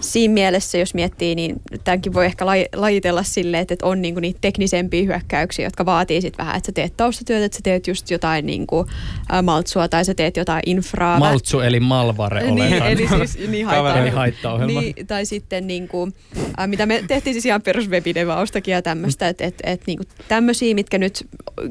siinä 0.00 0.34
mielessä, 0.34 0.78
jos 0.78 0.94
miettii, 0.94 1.34
niin 1.34 1.56
tämänkin 1.84 2.14
voi 2.14 2.26
ehkä 2.26 2.44
laj- 2.44 2.68
lajitella 2.80 3.22
silleen, 3.22 3.60
että, 3.60 3.74
että 3.74 3.86
on 3.86 4.02
niinku 4.02 4.20
niitä 4.20 4.38
teknisempiä 4.40 5.02
hyökkäyksiä, 5.02 5.66
jotka 5.66 5.86
vaatii 5.86 6.20
sitten 6.20 6.38
vähän, 6.38 6.56
että 6.56 6.66
sä 6.66 6.72
teet 6.72 6.96
taustatyötä, 6.96 7.44
että 7.44 7.56
sä 7.56 7.60
teet 7.64 7.86
just 7.86 8.10
jotain 8.10 8.46
niinku, 8.46 8.86
ä, 9.34 9.42
maltsua 9.42 9.88
tai 9.88 10.04
sä 10.04 10.14
teet 10.14 10.36
jotain 10.36 10.62
infraa. 10.66 11.18
Maltsu 11.18 11.60
eli 11.60 11.80
malvare 11.80 12.42
Niin, 12.50 12.72
oletan. 12.72 12.88
eli 12.90 13.08
siis 13.08 13.38
niin 13.50 13.66
haittaa. 13.66 14.10
Haittaohjelma. 14.10 14.80
Niin, 14.80 15.06
tai 15.06 15.26
sitten 15.26 15.66
niin 15.66 15.88
kuin, 15.88 16.12
äh, 16.60 16.68
mitä 16.68 16.86
me 16.86 17.04
tehtiin 17.08 17.34
siis 17.34 17.46
ihan 17.46 17.62
perus 17.62 17.90
webidevaustakin 17.90 18.72
ja 18.72 18.82
tämmöistä, 18.82 19.28
että 19.28 19.44
et, 19.44 19.54
et, 19.64 19.82
niin 19.86 19.98
tämmöisiä, 20.28 20.74
mitkä 20.74 20.98
nyt 20.98 21.26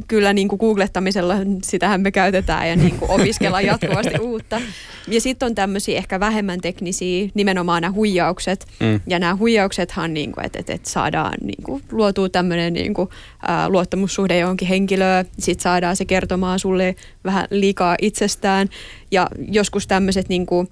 kyllä 0.08 0.34
niin 0.34 0.48
kuin 0.48 0.60
googlettamisella, 0.60 1.36
sitähän 1.64 2.02
me 2.02 2.12
käytetään 2.12 2.70
ja 2.70 2.76
niin 2.76 2.98
kuin 3.00 3.12
opiskellaan 3.22 3.66
jatkuvasti 3.66 4.20
uutta. 4.22 4.62
Ja 5.08 5.22
sitten 5.22 5.46
on 5.46 5.56
tämmöisiä 5.56 5.98
ehkä 5.98 6.20
vähemmän 6.20 6.62
teknisiä, 6.62 7.30
nimenomaan 7.34 7.82
nämä 7.82 7.92
huijaukset. 8.12 8.68
Mm. 8.80 9.02
Ja 9.08 9.20
nämä 9.20 9.36
huijauksethan, 9.36 10.14
niin 10.14 10.32
kuin, 10.32 10.46
että, 10.46 10.60
että, 10.60 10.74
että 10.74 10.90
saadaan 10.90 11.34
niin 11.42 11.64
kuin, 11.64 11.84
luotua 11.92 12.30
tämmöinen 12.30 12.74
niin 12.74 12.94
kuin, 12.94 13.10
ää, 13.48 13.70
luottamussuhde 13.70 14.38
johonkin 14.38 14.68
henkilöön, 14.68 15.26
sitten 15.40 15.64
saadaan 15.64 15.96
se 15.96 16.06
kertomaan 16.06 16.60
sulle 16.60 16.96
vähän 17.26 17.48
liikaa 17.50 17.96
itsestään. 18.02 18.70
Ja 19.12 19.28
joskus 19.52 19.88
tämmöiset 19.88 20.30
niin 20.30 20.46
kuin, 20.46 20.70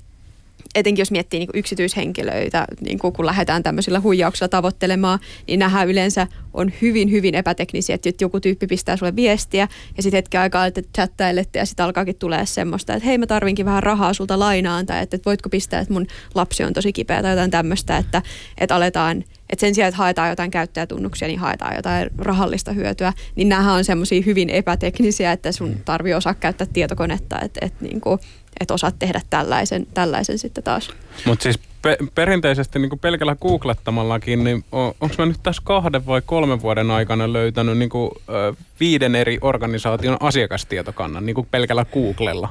etenkin 0.75 1.01
jos 1.01 1.11
miettii 1.11 1.39
niin 1.39 1.49
yksityishenkilöitä, 1.53 2.65
niin 2.81 2.99
kun 2.99 3.25
lähdetään 3.25 3.63
tämmöisillä 3.63 3.99
huijauksilla 3.99 4.47
tavoittelemaan, 4.47 5.19
niin 5.47 5.59
nämä 5.59 5.83
yleensä 5.83 6.27
on 6.53 6.71
hyvin, 6.81 7.11
hyvin 7.11 7.35
epäteknisiä, 7.35 7.95
että 7.95 8.09
joku 8.21 8.39
tyyppi 8.39 8.67
pistää 8.67 8.97
sulle 8.97 9.15
viestiä 9.15 9.67
ja 9.97 10.03
sitten 10.03 10.17
hetken 10.17 10.41
aikaa 10.41 10.65
että 10.65 10.81
chattailette 10.95 11.59
ja 11.59 11.65
sitten 11.65 11.85
alkaakin 11.85 12.15
tulee 12.15 12.45
semmoista, 12.45 12.93
että 12.93 13.05
hei 13.05 13.17
mä 13.17 13.27
tarvinkin 13.27 13.65
vähän 13.65 13.83
rahaa 13.83 14.13
sulta 14.13 14.39
lainaan 14.39 14.85
tai 14.85 15.03
että, 15.03 15.15
että 15.15 15.29
voitko 15.29 15.49
pistää, 15.49 15.79
että 15.79 15.93
mun 15.93 16.07
lapsi 16.35 16.63
on 16.63 16.73
tosi 16.73 16.93
kipeä 16.93 17.21
tai 17.21 17.31
jotain 17.31 17.51
tämmöistä, 17.51 17.97
että, 17.97 18.21
että 18.57 18.75
aletaan 18.75 19.23
että 19.49 19.61
sen 19.61 19.75
sijaan, 19.75 19.89
että 19.89 19.97
haetaan 19.97 20.29
jotain 20.29 20.51
käyttäjätunnuksia, 20.51 21.27
niin 21.27 21.39
haetaan 21.39 21.75
jotain 21.75 22.09
rahallista 22.17 22.73
hyötyä. 22.73 23.13
Niin 23.35 23.49
nämä 23.49 23.73
on 23.73 23.83
semmoisia 23.83 24.21
hyvin 24.25 24.49
epäteknisiä, 24.49 25.31
että 25.31 25.51
sun 25.51 25.75
tarvii 25.85 26.13
osaa 26.13 26.33
käyttää 26.33 26.67
tietokonetta, 26.73 27.39
että, 27.41 27.59
että, 27.65 27.85
niin 27.85 28.01
kuin, 28.01 28.19
että 28.61 28.73
osaat 28.73 28.95
tehdä 28.99 29.21
tällaisen, 29.29 29.87
tällaisen 29.93 30.39
sitten 30.39 30.63
taas. 30.63 30.89
Mutta 31.25 31.43
siis 31.43 31.59
pe- 31.81 31.97
perinteisesti 32.15 32.79
niin 32.79 32.89
kuin 32.89 32.99
pelkällä 32.99 33.35
googlettamallakin, 33.35 34.43
niin 34.43 34.63
on, 34.71 34.93
onko 35.01 35.15
mä 35.17 35.25
nyt 35.25 35.39
tässä 35.43 35.61
kahden 35.65 36.05
vai 36.05 36.21
kolmen 36.25 36.61
vuoden 36.61 36.91
aikana 36.91 37.33
löytänyt 37.33 37.77
niin 37.77 37.89
kuin, 37.89 38.11
ö, 38.29 38.53
viiden 38.79 39.15
eri 39.15 39.37
organisaation 39.41 40.17
asiakastietokannan 40.19 41.25
niin 41.25 41.33
kuin 41.33 41.47
pelkällä 41.51 41.85
Googlella. 41.85 42.49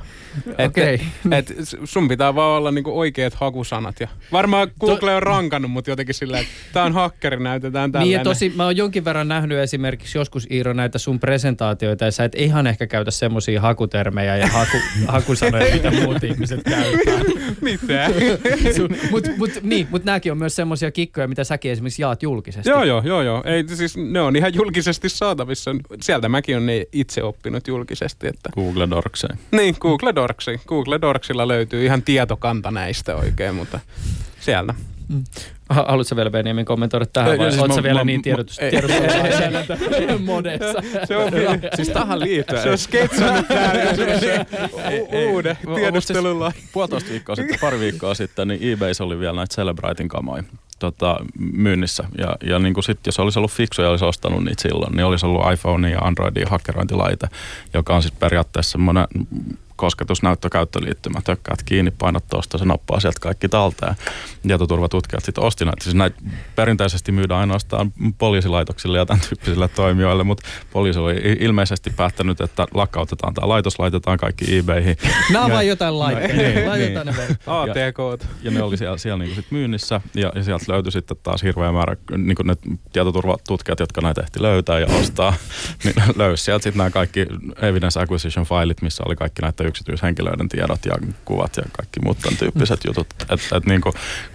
Et, 0.58 0.66
Okei. 0.66 1.00
et 1.32 1.54
sun 1.84 2.08
pitää 2.08 2.34
vaan 2.34 2.58
olla 2.58 2.70
niin 2.70 2.84
kuin 2.84 2.96
oikeat 2.96 3.34
hakusanat. 3.34 4.00
Ja 4.00 4.08
varmaan 4.32 4.70
Google 4.80 5.14
on 5.14 5.22
rankannut, 5.22 5.70
mutta 5.70 5.90
jotenkin 5.90 6.14
sillä, 6.14 6.38
että 6.38 6.52
tämä 6.72 6.86
on 6.86 6.92
hakkeri, 6.92 7.42
näytetään 7.42 7.92
tällainen. 7.92 8.10
Niin 8.10 8.18
ja 8.18 8.24
tosi, 8.24 8.52
mä 8.56 8.64
oon 8.64 8.76
jonkin 8.76 9.04
verran 9.04 9.28
nähnyt 9.28 9.58
esimerkiksi 9.58 10.18
joskus 10.18 10.46
Iiro 10.50 10.72
näitä 10.72 10.98
sun 10.98 11.20
presentaatioita 11.20 12.04
ja 12.04 12.10
sä 12.10 12.24
et 12.24 12.34
ihan 12.34 12.66
ehkä 12.66 12.86
käytä 12.86 13.10
semmoisia 13.10 13.60
hakutermejä 13.60 14.36
ja 14.36 14.46
haku, 14.46 14.76
hakusanoja, 15.08 15.74
mitä 15.74 15.90
muut 15.90 16.24
ihmiset 16.24 16.60
käyttää. 16.62 17.18
Mitä? 17.60 18.10
Mutta 19.24 19.38
mut, 19.38 19.50
niin, 19.62 19.88
mut 19.90 20.04
nääkin 20.04 20.32
on 20.32 20.38
myös 20.38 20.56
semmoisia 20.56 20.90
kikkoja, 20.90 21.28
mitä 21.28 21.44
säkin 21.44 21.72
esimerkiksi 21.72 22.02
jaat 22.02 22.22
julkisesti. 22.22 22.70
joo, 22.70 22.84
joo, 22.84 23.02
joo, 23.04 23.22
joo. 23.22 23.42
Ei, 23.46 23.64
siis 23.68 23.96
ne 23.96 24.20
on 24.20 24.36
ihan 24.36 24.54
julkisesti 24.54 25.08
saatavissa. 25.08 25.70
Sieltä 26.00 26.28
mäkin 26.28 26.56
on 26.56 26.66
ne 26.66 26.86
itse 26.92 27.22
oppinut 27.22 27.68
julkisesti. 27.68 28.26
Että... 28.26 28.50
Google 28.54 28.90
Dorkseen. 28.90 29.38
Niin, 29.50 29.76
Google 29.80 30.14
Dorksi. 30.14 30.60
Google 30.66 31.00
Dorksilla 31.00 31.48
löytyy 31.48 31.84
ihan 31.84 32.02
tietokanta 32.02 32.70
näistä 32.70 33.16
oikein, 33.16 33.54
mutta 33.54 33.80
sieltä. 34.40 34.74
Ha- 35.68 35.84
Haluatko 35.88 36.16
vielä 36.16 36.30
Benjamin 36.30 36.64
kommentoida 36.64 37.06
tähän 37.06 37.32
Ei, 37.32 37.38
vai 37.38 37.50
siis 37.52 37.62
ootko 37.62 37.82
vielä 37.82 38.00
mä- 38.00 38.04
niin 38.04 38.22
tiedotus, 38.22 38.58
ei. 38.58 38.72
modessa? 40.24 40.82
Se 41.04 41.16
on, 41.16 41.32
Siis 41.76 41.88
tähän 41.88 42.20
liittyen. 42.20 42.62
se 42.62 42.70
on 42.70 42.78
sketsannut 42.78 43.48
täällä 43.48 43.82
uuden 45.32 45.56
tiedustelulla. 45.74 46.50
Siis 46.50 46.64
puolitoista 46.72 47.10
viikkoa 47.10 47.36
sitten, 47.36 47.58
pari 47.60 47.80
viikkoa 47.80 48.14
sitten, 48.14 48.48
niin 48.48 48.72
eBayssä 48.72 49.04
oli 49.04 49.18
vielä 49.18 49.36
näitä 49.36 49.54
Celebritein 49.54 50.08
kamoja 50.08 50.42
tota, 50.78 51.16
myynnissä. 51.38 52.04
Ja, 52.18 52.36
ja 52.44 52.58
niin 52.58 52.74
kuin 52.74 52.84
sit, 52.84 52.98
jos 53.06 53.18
olisi 53.18 53.38
ollut 53.38 53.50
fiksu 53.52 53.82
ja 53.82 53.90
olisi 53.90 54.04
ostanut 54.04 54.44
niitä 54.44 54.62
silloin, 54.62 54.96
niin 54.96 55.04
olisi 55.04 55.26
ollut 55.26 55.52
iPhone 55.52 55.90
ja 55.90 55.98
Androidin 56.00 56.48
hakkerointilaite, 56.48 57.28
joka 57.74 57.96
on 57.96 58.02
sitten 58.02 58.20
periaatteessa 58.20 58.72
semmoinen 58.72 59.04
kosketusnäyttökäyttöliittymä. 59.78 61.20
Tökkäät 61.24 61.62
kiinni, 61.64 61.90
painat 61.90 62.24
tuosta, 62.30 62.58
se 62.58 62.64
nappaa 62.64 63.00
sieltä 63.00 63.20
kaikki 63.20 63.48
talteen. 63.48 63.94
Tietoturvatutkijat 64.42 65.24
sitten 65.24 65.44
osti 65.44 65.64
näitä. 65.64 65.84
Siis 65.84 65.94
näitä 65.96 66.16
perinteisesti 66.56 67.12
myydään 67.12 67.40
ainoastaan 67.40 67.92
poliisilaitoksille 68.18 68.98
ja 68.98 69.06
tämän 69.06 69.20
tyyppisille 69.28 69.68
toimijoille, 69.68 70.24
mutta 70.24 70.48
poliisi 70.72 70.98
oli 70.98 71.36
ilmeisesti 71.40 71.90
päättänyt, 71.90 72.40
että 72.40 72.66
lakkautetaan 72.74 73.34
tämä 73.34 73.48
laitos, 73.48 73.78
laitetaan 73.78 74.18
kaikki 74.18 74.58
eBayhin. 74.58 74.96
Nämä 75.32 75.44
on 75.44 75.50
Ja- 75.50 75.54
vain 75.56 75.68
jotain 75.68 75.98
laitteita. 75.98 76.34
niin, 76.42 76.68
Laitetaan 76.68 77.06
niin. 77.06 77.16
ne. 77.16 77.36
ATK. 77.46 78.24
Ja 78.42 78.50
ne 78.50 78.62
oli 78.62 78.76
siellä, 78.76 78.98
siellä 78.98 79.24
niin 79.24 79.34
sit 79.34 79.46
myynnissä 79.50 80.00
ja, 80.14 80.32
ja 80.34 80.42
sieltä 80.44 80.64
löytyi 80.68 80.92
sitten 80.92 81.16
taas 81.22 81.42
hirveä 81.42 81.72
määrä 81.72 81.96
niin 82.16 82.36
ne 82.44 82.54
tietoturvatutkijat, 82.92 83.80
jotka 83.80 84.00
näitä 84.00 84.20
ehti 84.20 84.42
löytää 84.42 84.78
ja 84.78 84.86
ostaa, 84.86 85.34
niin 85.84 85.94
löysi 86.16 86.44
sieltä 86.44 86.62
sitten 86.62 86.78
nämä 86.78 86.90
kaikki 86.90 87.26
evidence 87.62 88.00
acquisition 88.00 88.46
filet, 88.46 88.82
missä 88.82 89.02
oli 89.06 89.16
kaikki 89.16 89.42
näiden 89.42 89.66
yksityishenkilöiden 89.68 90.48
tiedot 90.48 90.84
ja 90.86 90.94
kuvat 91.24 91.56
ja 91.56 91.62
kaikki 91.72 92.00
muut 92.04 92.18
tämän 92.18 92.38
tyyppiset 92.38 92.80
jutut. 92.86 93.06
Että 93.20 93.56
et, 93.56 93.66
niin 93.66 93.80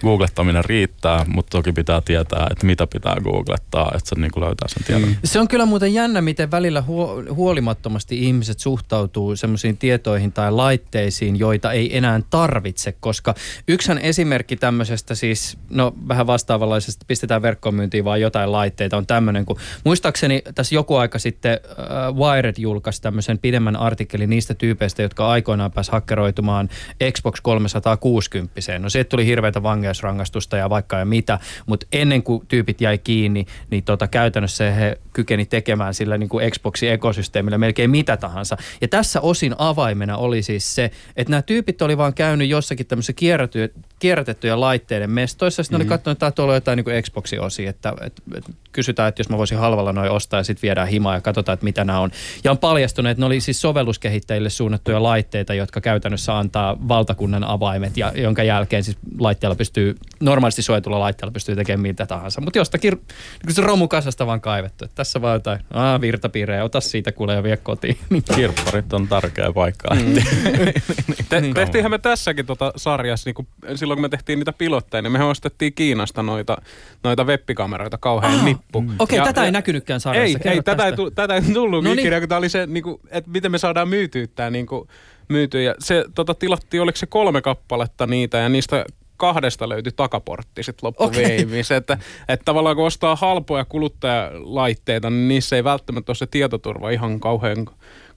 googlettaminen 0.01 0.65
riittää, 0.65 1.25
mutta 1.27 1.57
toki 1.57 1.71
pitää 1.71 2.01
tietää, 2.01 2.47
että 2.51 2.65
mitä 2.65 2.87
pitää 2.87 3.15
googlettaa, 3.23 3.91
että 3.95 4.09
se 4.09 4.15
niin 4.15 4.31
löytää 4.35 4.67
sen 4.67 4.83
tiedon. 4.83 5.09
Mm. 5.09 5.15
Se 5.23 5.39
on 5.39 5.47
kyllä 5.47 5.65
muuten 5.65 5.93
jännä, 5.93 6.21
miten 6.21 6.51
välillä 6.51 6.81
huo- 6.81 7.33
huolimattomasti 7.33 8.25
ihmiset 8.25 8.59
suhtautuu 8.59 9.35
semmoisiin 9.35 9.77
tietoihin 9.77 10.31
tai 10.31 10.51
laitteisiin, 10.51 11.39
joita 11.39 11.71
ei 11.71 11.97
enää 11.97 12.21
tarvitse, 12.29 12.91
koska 12.91 13.35
yksän 13.67 13.97
esimerkki 13.97 14.55
tämmöisestä 14.55 15.15
siis, 15.15 15.57
no 15.69 15.93
vähän 16.07 16.27
vastaavanlaisesta, 16.27 17.05
pistetään 17.07 17.41
verkkoon 17.41 17.75
myyntiin 17.75 18.05
vaan 18.05 18.21
jotain 18.21 18.51
laitteita, 18.51 18.97
on 18.97 19.07
tämmöinen, 19.07 19.45
kun 19.45 19.57
muistaakseni 19.83 20.41
tässä 20.55 20.75
joku 20.75 20.95
aika 20.95 21.19
sitten 21.19 21.51
äh, 21.53 22.15
Wired 22.15 22.55
julkaisi 22.57 23.01
tämmöisen 23.01 23.39
pidemmän 23.39 23.75
artikkelin 23.75 24.29
niistä 24.29 24.53
tyypeistä, 24.53 25.01
jotka 25.01 25.22
aikoinaan 25.27 25.71
pääsi 25.71 25.91
hakkeroitumaan 25.91 26.69
Xbox 27.11 27.41
360. 27.41 28.79
No 28.79 28.89
siitä 28.89 29.09
tuli 29.09 29.25
hirveätä 29.25 29.63
vankeusrangaistusta 29.63 30.57
ja 30.57 30.69
vaikka 30.69 30.97
ja 30.97 31.05
mitä, 31.05 31.39
mutta 31.65 31.87
ennen 31.91 32.23
kuin 32.23 32.47
tyypit 32.47 32.81
jäi 32.81 32.97
kiinni, 32.97 33.45
niin 33.69 33.83
tota, 33.83 34.07
käytännössä 34.07 34.71
he 34.71 34.97
kykeni 35.13 35.45
tekemään 35.45 35.93
sillä 35.93 36.17
niin 36.17 36.29
kuin 36.29 36.51
Xboxin 36.51 36.91
ekosysteemillä 36.91 37.57
melkein 37.57 37.89
mitä 37.89 38.17
tahansa. 38.17 38.57
Ja 38.81 38.87
tässä 38.87 39.21
osin 39.21 39.55
avaimena 39.57 40.17
oli 40.17 40.41
siis 40.41 40.75
se, 40.75 40.91
että 41.15 41.31
nämä 41.31 41.41
tyypit 41.41 41.81
oli 41.81 41.97
vaan 41.97 42.13
käynyt 42.13 42.49
jossakin 42.49 42.85
tämmöisissä 42.85 43.13
kierräty- 43.13 43.73
kierrätettyjä 44.03 44.59
laitteiden 44.59 45.09
mestoissa, 45.09 45.63
sitten 45.63 45.79
mm-hmm. 45.79 45.91
oli 45.91 45.97
katsonut, 45.97 46.15
että 46.15 46.31
tuolla 46.31 46.53
on 46.53 46.57
jotain 46.57 46.77
niin 46.77 46.83
kuin 46.83 47.03
Xboxin 47.03 47.41
osia, 47.41 47.69
että, 47.69 47.93
että, 48.01 48.21
että 48.37 48.51
kysytään, 48.71 49.09
että 49.09 49.19
jos 49.19 49.29
mä 49.29 49.37
voisin 49.37 49.57
halvalla 49.57 49.93
noin 49.93 50.11
ostaa 50.11 50.39
ja 50.39 50.43
sitten 50.43 50.61
viedään 50.61 50.87
himaa 50.87 51.13
ja 51.13 51.21
katsotaan, 51.21 51.53
että 51.53 51.63
mitä 51.63 51.83
nämä 51.83 51.99
on. 51.99 52.11
Ja 52.43 52.51
on 52.51 52.57
paljastunut, 52.57 53.09
että 53.09 53.21
ne 53.21 53.25
oli 53.25 53.39
siis 53.39 53.61
sovelluskehittäjille 53.61 54.49
suunnattuja 54.49 55.03
laitteita, 55.03 55.53
jotka 55.53 55.81
käytännössä 55.81 56.37
antaa 56.37 56.77
valtakunnan 56.87 57.43
avaimet 57.43 57.97
ja 57.97 58.11
jonka 58.15 58.43
jälkeen 58.43 58.83
siis 58.83 58.97
laitteella 59.19 59.55
pystyy, 59.55 59.95
normaalisti 60.19 60.61
suojatulla 60.61 60.99
laitteella 60.99 61.31
pystyy 61.31 61.55
tekemään 61.55 61.81
mitä 61.81 62.05
tahansa. 62.05 62.41
Mutta 62.41 62.59
jostakin 62.59 63.01
niin 63.45 63.55
se 63.55 63.61
romukasasta 63.61 64.27
vaan 64.27 64.41
kaivettu. 64.41 64.85
Että 64.85 64.95
tässä 64.95 65.21
vaan 65.21 65.33
jotain, 65.33 65.59
aah, 65.73 66.01
virtapiirejä, 66.01 66.63
ota 66.63 66.81
siitä 66.81 67.11
kuule 67.11 67.33
ja 67.33 67.43
vie 67.43 67.57
kotiin. 67.57 67.97
Kirpparit 68.35 68.93
on 68.93 69.07
tärkeä 69.07 69.51
paikka. 69.53 69.95
Mm. 69.95 70.13
Te, 71.29 71.41
Niin. 71.41 71.53
tehtiinhän 71.53 71.91
me 71.91 71.97
tässäkin 71.97 72.45
tota 72.45 72.73
sarjassa, 72.75 73.27
niin 73.27 73.35
kun, 73.35 73.47
silloin 73.75 73.92
kun 73.95 74.01
me 74.01 74.09
tehtiin 74.09 74.39
niitä 74.39 74.53
pilotteja, 74.53 75.01
niin 75.01 75.11
me 75.11 75.23
ostettiin 75.23 75.73
Kiinasta 75.73 76.23
noita, 76.23 76.57
noita 77.03 77.23
webbikameroita 77.23 77.97
kauhean 77.97 78.33
Ah, 78.39 78.45
nippu. 78.45 78.77
Okei, 78.79 78.95
okay, 78.99 79.17
Ja- 79.17 79.23
tätä 79.23 79.41
ei 79.41 79.47
ja- 79.47 79.51
näkynytkään 79.51 79.99
sarjassa. 79.99 80.25
Ei, 80.27 80.35
Kerro 80.43 80.51
ei 80.51 80.63
tätä, 80.63 80.85
ei 80.87 80.93
tätä 81.15 81.35
ei 81.35 81.41
tullut 81.53 81.83
No 81.83 81.89
niin. 81.89 81.99
ikinä, 81.99 82.19
kun 82.19 82.29
tämä 82.29 82.39
oli 82.39 82.49
se, 82.49 82.67
niin 82.67 82.83
kuin, 82.83 82.99
että 83.09 83.29
miten 83.31 83.51
me 83.51 83.57
saadaan 83.57 83.87
myytyä 83.89 84.27
tämä 84.35 84.49
niin 84.49 84.65
kuin, 84.65 84.87
myytyä. 85.29 85.61
Ja 85.61 85.75
se 85.79 86.05
tota, 86.15 86.33
tilattiin, 86.33 86.81
oliko 86.81 86.95
se 86.97 87.05
kolme 87.05 87.41
kappaletta 87.41 88.07
niitä 88.07 88.37
ja 88.37 88.49
niistä 88.49 88.85
kahdesta 89.17 89.69
löytyi 89.69 89.91
takaportti 89.95 90.63
sitten 90.63 90.87
loppuviimissä. 90.87 91.75
Että, 91.75 91.97
että 92.27 92.45
tavallaan 92.45 92.75
kun 92.75 92.85
ostaa 92.85 93.15
halpoja 93.15 93.65
kuluttajalaitteita, 93.65 95.09
niin 95.09 95.27
niissä 95.27 95.55
ei 95.55 95.63
välttämättä 95.63 96.09
ole 96.09 96.15
se 96.15 96.27
tietoturva 96.27 96.89
ihan 96.89 97.19
kauhean 97.19 97.65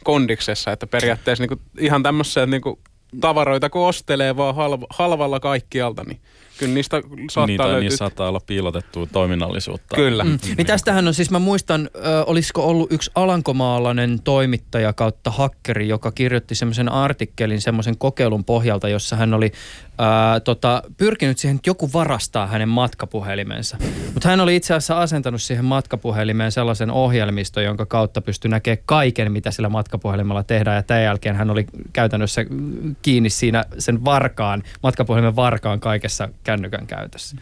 kondiksessa. 0.05 0.73
Että 0.73 0.87
periaatteessa 0.87 1.43
niin 1.43 1.49
kuin, 1.49 1.61
ihan 1.79 2.03
tämmöisiä 2.03 2.47
niin 2.47 2.63
kuin, 2.63 2.79
tavaroita, 3.21 3.71
kun 3.71 3.87
ostelee 3.87 4.37
vaan 4.37 4.55
halv- 4.55 4.87
halvalla 4.91 5.41
kaikkialta, 5.41 6.05
niin 6.05 6.21
kyllä 6.59 6.75
niistä 6.75 7.01
saattaa 7.31 7.47
Niitä, 7.47 7.63
löytyä. 7.65 7.81
niissä 7.81 7.97
saattaa 7.97 8.29
olla 8.29 8.41
piilotettua 8.47 9.07
toiminnallisuutta. 9.07 9.97
Kyllä. 9.97 10.25
Mm. 10.25 10.39
Niin 10.57 10.67
tästähän 10.67 11.09
on 11.09 11.15
siis, 11.15 11.31
mä 11.31 11.39
muistan, 11.39 11.91
ö, 11.97 12.25
olisiko 12.25 12.67
ollut 12.67 12.93
yksi 12.93 13.11
alankomaalainen 13.15 14.23
toimittaja 14.23 14.93
kautta 14.93 15.31
hakkeri, 15.31 15.89
joka 15.89 16.13
kirjoitti 16.13 16.55
semmoisen 16.55 16.93
artikkelin 16.93 17.61
semmoisen 17.61 17.99
kokeilun 17.99 18.45
pohjalta, 18.45 18.89
jossa 18.89 19.17
hän 19.17 19.35
oli 19.35 19.53
ää, 19.99 20.41
tota, 20.41 20.83
pyrkinyt 20.97 21.39
siihen, 21.39 21.57
että 21.57 21.71
joku 21.71 21.91
varastaa 21.93 22.47
hänen 22.47 22.69
matkapuhelimensa. 22.69 23.77
Mutta 24.15 24.29
hän 24.29 24.41
oli 24.41 24.57
itse 24.57 24.75
asiassa 24.75 25.01
asentanut 25.01 25.43
siihen 25.43 25.65
matkapuhelimeen 25.65 26.53
sellaisen 26.53 26.91
ohjelmiston, 26.91 27.65
jonka 27.65 27.87
kautta 27.87 28.21
pystyi 28.21 28.49
näkemään 28.49 28.83
kaiken, 28.87 29.33
mitä 29.33 29.51
sillä 29.51 29.69
matkapuhelimella 29.69 30.43
tehdään. 30.43 30.77
Ja 30.77 30.83
tämän 30.83 31.03
jälkeen 31.03 31.37
hän 31.37 31.51
oli 31.51 31.67
käytännössä 31.93 32.45
kiinni 33.03 33.31
siinä 33.31 33.65
sen 33.79 34.05
varkaan, 34.05 34.63
matkapuhelimen 34.83 35.37
varkaan 35.37 35.81
kaikessa 35.81 36.29
kännykän 36.47 36.87
käytössä. 36.87 37.37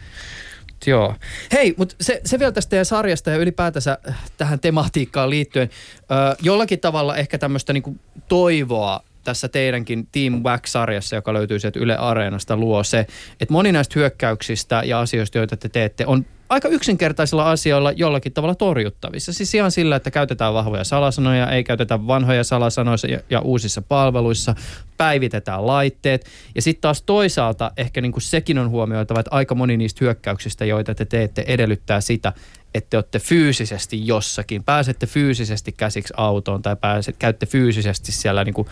Joo. 0.87 1.15
Hei, 1.51 1.73
mutta 1.77 1.95
se, 2.01 2.21
se 2.25 2.39
vielä 2.39 2.51
tästä 2.51 2.69
teidän 2.69 2.85
sarjasta 2.85 3.29
ja 3.29 3.37
ylipäätänsä 3.37 3.97
tähän 4.37 4.59
tematiikkaan 4.59 5.29
liittyen. 5.29 5.69
Ö, 6.01 6.35
jollakin 6.41 6.79
tavalla 6.79 7.15
ehkä 7.15 7.37
tämmöistä 7.37 7.73
niinku 7.73 7.95
toivoa 8.27 8.99
tässä 9.23 9.47
teidänkin 9.47 10.07
Team 10.11 10.43
Wax-sarjassa, 10.43 11.15
joka 11.15 11.33
löytyy 11.33 11.59
sieltä 11.59 11.79
Yle 11.79 11.97
Areenasta, 11.97 12.57
luo 12.57 12.83
se, 12.83 12.99
että 13.41 13.53
moni 13.53 13.71
näistä 13.71 13.99
hyökkäyksistä 13.99 14.81
ja 14.85 14.99
asioista, 14.99 15.37
joita 15.37 15.57
te 15.57 15.69
teette, 15.69 16.05
on 16.05 16.25
aika 16.49 16.67
yksinkertaisilla 16.67 17.51
asioilla 17.51 17.91
jollakin 17.91 18.33
tavalla 18.33 18.55
torjuttavissa. 18.55 19.33
Siis 19.33 19.55
ihan 19.55 19.71
sillä, 19.71 19.95
että 19.95 20.11
käytetään 20.11 20.53
vahvoja 20.53 20.83
salasanoja, 20.83 21.51
ei 21.51 21.63
käytetä 21.63 22.07
vanhoja 22.07 22.43
salasanoja 22.43 22.97
ja, 23.09 23.19
ja 23.29 23.39
uusissa 23.39 23.81
palveluissa, 23.81 24.55
päivitetään 24.97 25.67
laitteet. 25.67 26.25
Ja 26.55 26.61
sitten 26.61 26.81
taas 26.81 27.01
toisaalta 27.01 27.71
ehkä 27.77 28.01
niin 28.01 28.11
kuin 28.11 28.21
sekin 28.21 28.57
on 28.57 28.69
huomioitava, 28.69 29.19
että 29.19 29.35
aika 29.35 29.55
moni 29.55 29.77
niistä 29.77 29.97
hyökkäyksistä, 30.01 30.65
joita 30.65 30.95
te 30.95 31.05
teette, 31.05 31.43
edellyttää 31.47 32.01
sitä, 32.01 32.33
että 32.75 32.89
te 32.89 32.97
olette 32.97 33.19
fyysisesti 33.19 34.07
jossakin, 34.07 34.63
pääsette 34.63 35.07
fyysisesti 35.07 35.71
käsiksi 35.71 36.13
autoon 36.17 36.61
tai 36.61 36.75
pääset, 36.81 37.15
käytte 37.19 37.45
fyysisesti 37.45 38.11
siellä 38.11 38.43
niin 38.43 38.53
kuin 38.53 38.67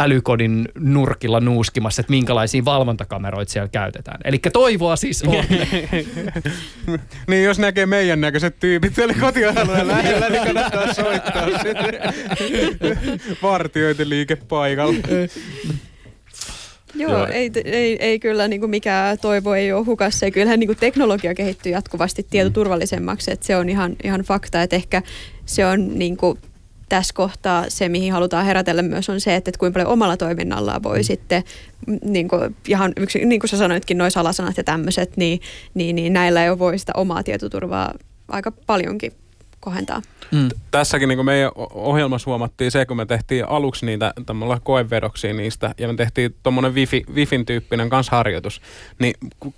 älykodin 0.00 0.68
nurkilla 0.74 1.40
nuuskimassa, 1.40 2.00
että 2.00 2.10
minkälaisia 2.10 2.64
valvontakameroita 2.64 3.52
siellä 3.52 3.68
käytetään. 3.68 4.20
Eli 4.24 4.38
toivoa 4.52 4.96
siis 4.96 5.22
on. 5.22 5.34
niin 7.28 7.44
jos 7.44 7.58
näkee 7.58 7.86
meidän 7.86 8.20
näköiset 8.20 8.58
tyypit 8.60 8.94
siellä 8.94 9.14
kotialueen 9.14 9.88
lähellä, 9.88 10.28
niin 10.28 10.44
kannattaa 10.44 10.94
soittaa 10.94 11.46
sinne 11.62 12.00
vartioiden 13.42 14.08
liikepaikalle. 14.08 15.02
Joo, 16.94 17.12
Joo. 17.12 17.26
Ei, 17.26 17.50
ei, 17.64 17.96
ei 18.00 18.18
kyllä 18.18 18.48
niin 18.48 18.60
kuin 18.60 18.70
mikään 18.70 19.18
toivo 19.18 19.54
ei 19.54 19.72
ole 19.72 19.84
hukassa. 19.84 20.26
Ja 20.26 20.30
kyllähän 20.30 20.60
niin 20.60 20.68
kuin 20.68 20.78
teknologia 20.78 21.34
kehittyy 21.34 21.72
jatkuvasti 21.72 22.26
tietoturvallisemmaksi, 22.30 23.32
että 23.32 23.46
se 23.46 23.56
on 23.56 23.68
ihan, 23.68 23.96
ihan 24.04 24.20
fakta, 24.20 24.62
että 24.62 24.76
ehkä 24.76 25.02
se 25.46 25.66
on 25.66 25.98
niin 25.98 26.16
kuin 26.16 26.38
tässä 26.88 27.14
kohtaa 27.14 27.64
se, 27.68 27.88
mihin 27.88 28.12
halutaan 28.12 28.46
herätellä 28.46 28.82
myös 28.82 29.08
on 29.08 29.20
se, 29.20 29.34
että, 29.34 29.50
että 29.50 29.58
kuinka 29.58 29.74
paljon 29.74 29.92
omalla 29.92 30.16
toiminnallaan 30.16 30.82
voi 30.82 30.98
mm. 30.98 31.04
sitten, 31.04 31.42
niin 32.04 32.28
kuin, 32.28 32.56
ihan 32.68 32.92
yksi, 32.96 33.24
niin 33.24 33.40
kuin 33.40 33.50
sä 33.50 33.56
sanoitkin, 33.56 33.98
noin 33.98 34.10
salasanat 34.10 34.56
ja 34.56 34.64
tämmöiset, 34.64 35.16
niin, 35.16 35.40
niin, 35.74 35.96
niin 35.96 36.12
näillä 36.12 36.44
jo 36.44 36.58
voi 36.58 36.78
sitä 36.78 36.92
omaa 36.96 37.22
tietoturvaa 37.22 37.94
aika 38.28 38.52
paljonkin 38.66 39.12
kohentaa. 39.60 40.02
Mm. 40.32 40.48
Tässäkin 40.70 41.08
niin 41.08 41.24
meidän 41.24 41.50
ohjelmassa 41.74 42.30
huomattiin 42.30 42.70
se, 42.70 42.86
kun 42.86 42.96
me 42.96 43.06
tehtiin 43.06 43.48
aluksi 43.48 43.86
niitä 43.86 44.14
koevedoksia 44.62 45.34
niistä, 45.34 45.74
ja 45.78 45.88
me 45.88 45.94
tehtiin 45.94 46.34
tuommoinen 46.42 46.74
wifi, 46.74 47.04
Wifin 47.14 47.46
tyyppinen 47.46 47.90
kansharjoitus, 47.90 48.60
niin 48.98 49.14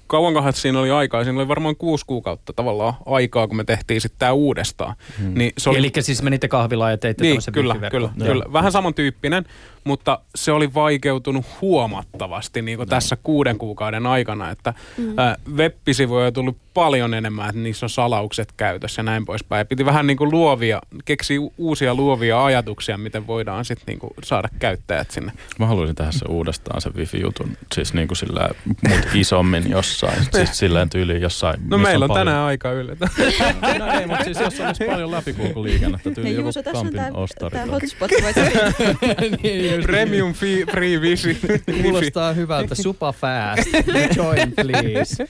kauankohan 0.06 0.52
siinä 0.52 0.80
oli 0.80 0.90
aikaa? 0.90 1.24
Siinä 1.24 1.38
oli 1.40 1.48
varmaan 1.48 1.76
kuusi 1.76 2.06
kuukautta 2.06 2.52
tavallaan 2.52 2.94
aikaa, 3.06 3.48
kun 3.48 3.56
me 3.56 3.64
tehtiin 3.64 4.00
sitten 4.00 4.18
tämä 4.18 4.32
uudestaan. 4.32 4.94
Mm. 5.18 5.34
Niin 5.34 5.52
se 5.58 5.70
oli... 5.70 5.78
Eli 5.78 5.92
siis 6.00 6.22
menitte 6.22 6.48
kahvilaan 6.48 6.90
ja 6.90 6.98
teitte 6.98 7.24
niin, 7.24 7.40
kyllä, 7.52 7.76
kyllä, 7.90 8.10
kyllä. 8.24 8.44
Vähän 8.52 8.72
samantyyppinen, 8.72 9.44
mutta 9.84 10.18
se 10.34 10.52
oli 10.52 10.74
vaikeutunut 10.74 11.46
huomattavasti 11.60 12.62
niin 12.62 12.78
kuin 12.78 12.88
tässä 12.88 13.16
kuuden 13.22 13.58
kuukauden 13.58 14.06
aikana, 14.06 14.50
että 14.50 14.74
mm. 14.98 15.14
web-sivuja 15.56 16.26
on 16.26 16.32
tullut 16.32 16.56
paljon 16.74 17.14
enemmän, 17.14 17.48
että 17.48 17.60
niissä 17.60 17.86
on 17.86 17.90
salaukset 17.90 18.52
käytössä 18.56 19.00
ja 19.00 19.04
näin 19.04 19.24
poispäin. 19.24 19.66
Piti 19.66 19.84
vähän 19.84 20.06
niin 20.06 20.16
kuin 20.16 20.30
luovia, 20.30 20.80
keksiä 21.04 21.38
uusia 21.58 21.94
luovia 21.94 22.44
ajatuksia, 22.44 22.98
miten 22.98 23.26
voidaan 23.26 23.64
sitten 23.64 23.84
niin 23.86 23.98
kuin 23.98 24.12
saada 24.24 24.48
käyttäjät 24.58 25.10
sinne. 25.10 25.32
Mä 25.58 25.66
haluaisin 25.66 25.96
tehdä 25.96 26.12
se 26.12 26.24
uudestaan 26.28 26.80
se 26.80 26.90
wifi-jutun, 26.96 27.56
siis 27.74 27.94
niin 27.94 28.08
kuin 28.08 28.16
sillä 28.16 28.48
mut 28.88 29.08
isommin 29.14 29.70
jossain, 29.70 30.24
siis 30.36 30.58
silleen 30.58 30.90
tyyliin 30.90 31.22
jossain. 31.22 31.60
No 31.68 31.78
meillä 31.78 32.04
on, 32.04 32.10
on 32.10 32.16
tänään 32.16 32.44
aika 32.44 32.72
yllätä. 32.72 33.08
no 33.78 33.86
ei, 34.00 34.06
mutta 34.06 34.24
siis 34.24 34.40
jos 34.40 34.60
olisi 34.60 34.84
paljon 34.84 35.10
läpikulkuliikennettä, 35.10 36.10
tyyliin 36.10 36.36
joku 36.36 36.50
Kampin 36.72 37.16
ostari. 37.16 37.50
Tämä 37.58 37.72
hotspot 37.72 38.10
niin, 39.42 39.69
Premium 39.82 40.32
fee, 40.32 40.64
free 40.72 40.98
wifi. 40.98 41.38
Kuulostaa 41.82 42.32
hyvältä. 42.32 42.74
Super 42.74 43.12
fast. 43.12 43.68
Join 44.16 44.52
please. 44.52 45.26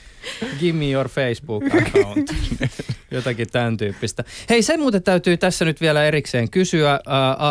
Give 0.59 0.77
me 0.77 0.91
your 0.91 1.09
Facebook 1.09 1.63
account. 1.65 2.29
Jotakin 3.11 3.47
tämän 3.51 3.77
tyyppistä. 3.77 4.23
Hei, 4.49 4.61
sen 4.61 4.79
muuten 4.79 5.03
täytyy 5.03 5.37
tässä 5.37 5.65
nyt 5.65 5.81
vielä 5.81 6.03
erikseen 6.03 6.49
kysyä. 6.49 6.99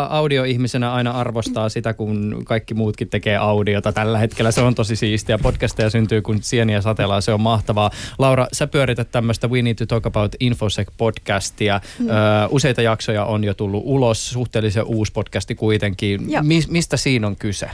audioihmisenä 0.09 0.93
aina 0.93 1.11
arvostaa 1.11 1.69
sitä, 1.69 1.93
kun 1.93 2.41
kaikki 2.45 2.73
muutkin 2.73 3.09
tekee 3.09 3.37
audiota 3.37 3.91
tällä 3.91 4.17
hetkellä. 4.17 4.51
Se 4.51 4.61
on 4.61 4.75
tosi 4.75 4.95
siistiä. 4.95 5.37
Podcasteja 5.37 5.89
syntyy 5.89 6.21
kun 6.21 6.43
sieniä 6.43 6.81
satelaa. 6.81 7.21
Se 7.21 7.33
on 7.33 7.41
mahtavaa. 7.41 7.91
Laura, 8.17 8.47
sä 8.53 8.67
pyörität 8.67 9.11
tämmöistä 9.11 9.47
We 9.47 9.61
Need 9.61 9.75
to 9.75 9.85
Talk 9.85 10.05
About 10.05 10.35
Infosec-podcastia. 10.43 11.81
Mm. 11.99 12.07
useita 12.49 12.81
jaksoja 12.81 13.25
on 13.25 13.43
jo 13.43 13.53
tullut 13.53 13.83
ulos. 13.85 14.29
Suhteellisen 14.29 14.83
uusi 14.83 15.11
podcasti 15.11 15.55
kuitenkin. 15.55 16.21
Mi- 16.41 16.63
mistä 16.69 16.97
siinä 16.97 17.27
on 17.27 17.35
kyse? 17.35 17.69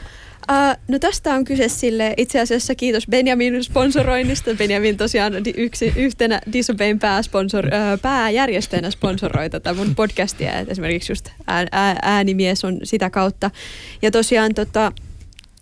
Uh, 0.52 0.78
no 0.88 1.00
tästä 1.00 1.34
on 1.34 1.45
kyse 1.45 1.70
sille 1.70 2.14
itse 2.18 2.39
asiassa 2.39 2.76
kiitos 2.76 3.08
Benjamin 3.08 3.64
sponsoroinnista. 3.64 4.52
Benjamin 4.58 4.98
tosiaan 4.98 5.34
yksi, 5.58 5.93
yhtenä 5.95 6.41
Disobein 6.54 7.00
pääsponsor, 7.00 7.66
uh, 7.66 8.02
pääjärjestäjänä 8.02 8.91
sponsoroi 8.91 9.50
tätä 9.50 9.74
mun 9.74 9.95
podcastia. 9.95 10.60
Et 10.60 10.70
esimerkiksi 10.70 11.12
just 11.12 11.30
ää, 11.48 11.66
ää, 11.72 11.95
äänimies 12.02 12.66
on 12.66 12.80
sitä 12.84 13.10
kautta. 13.10 13.52
Ja 14.02 14.12
tosiaan 14.12 14.54
tota, 14.54 14.91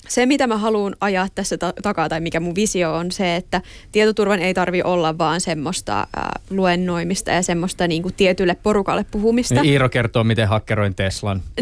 se, 0.07 0.25
mitä 0.25 0.47
mä 0.47 0.57
haluan 0.57 0.95
ajaa 1.01 1.27
tässä 1.35 1.57
ta- 1.57 1.73
takaa 1.81 2.09
tai 2.09 2.21
mikä 2.21 2.39
mun 2.39 2.55
visio 2.55 2.93
on 2.93 3.11
se, 3.11 3.35
että 3.35 3.61
tietoturvan 3.91 4.39
ei 4.39 4.53
tarvi 4.53 4.81
olla 4.81 5.17
vaan 5.17 5.41
semmoista 5.41 5.99
äh, 5.99 6.23
luennoimista 6.49 7.31
ja 7.31 7.41
semmoista 7.41 7.87
niin 7.87 8.01
kuin 8.01 8.13
tietylle 8.13 8.55
porukalle 8.63 9.05
puhumista. 9.11 9.55
Niin 9.55 9.65
Iiro 9.65 9.89
kertoo, 9.89 10.23
miten 10.23 10.47
hakkeroin 10.47 10.95
Teslan. 10.95 11.41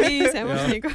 niin, 0.00 0.32
semmoista 0.32 0.68
niin 0.68 0.82
kuin, 0.82 0.94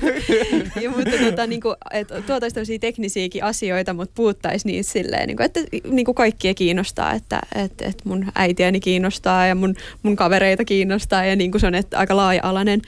ja, 0.82 0.90
mutta 0.90 1.18
tota, 1.26 1.48
niin 1.48 1.62
kuin, 1.62 1.76
että 1.92 2.22
tuotaisiin 2.22 2.56
tämmöisiä 2.56 2.80
teknisiäkin 2.80 3.44
asioita, 3.44 3.94
mutta 3.94 4.14
puhuttaisiin 4.16 4.72
niistä 4.72 4.94
silleen, 4.94 5.28
niin 5.28 5.38
kuin, 5.38 5.46
että 5.46 5.60
niin 5.90 6.06
kuin 6.06 6.16
kaikkia 6.16 6.54
kiinnostaa, 6.54 7.14
että, 7.14 7.40
että, 7.56 7.86
että 7.86 8.04
mun 8.10 8.26
äitiäni 8.36 8.80
kiinnostaa 8.80 9.48
ja 9.48 9.56
mun, 9.56 9.76
mun 10.04 10.16
kavereita 10.16 10.66
kiinnostaa 10.66 11.26
ja 11.26 11.36
niin 11.36 11.52
kuin 11.52 11.62
se 11.62 11.68
on 11.68 11.76
että 11.76 11.98
aika 11.98 12.16
laaja-alainen. 12.16 12.82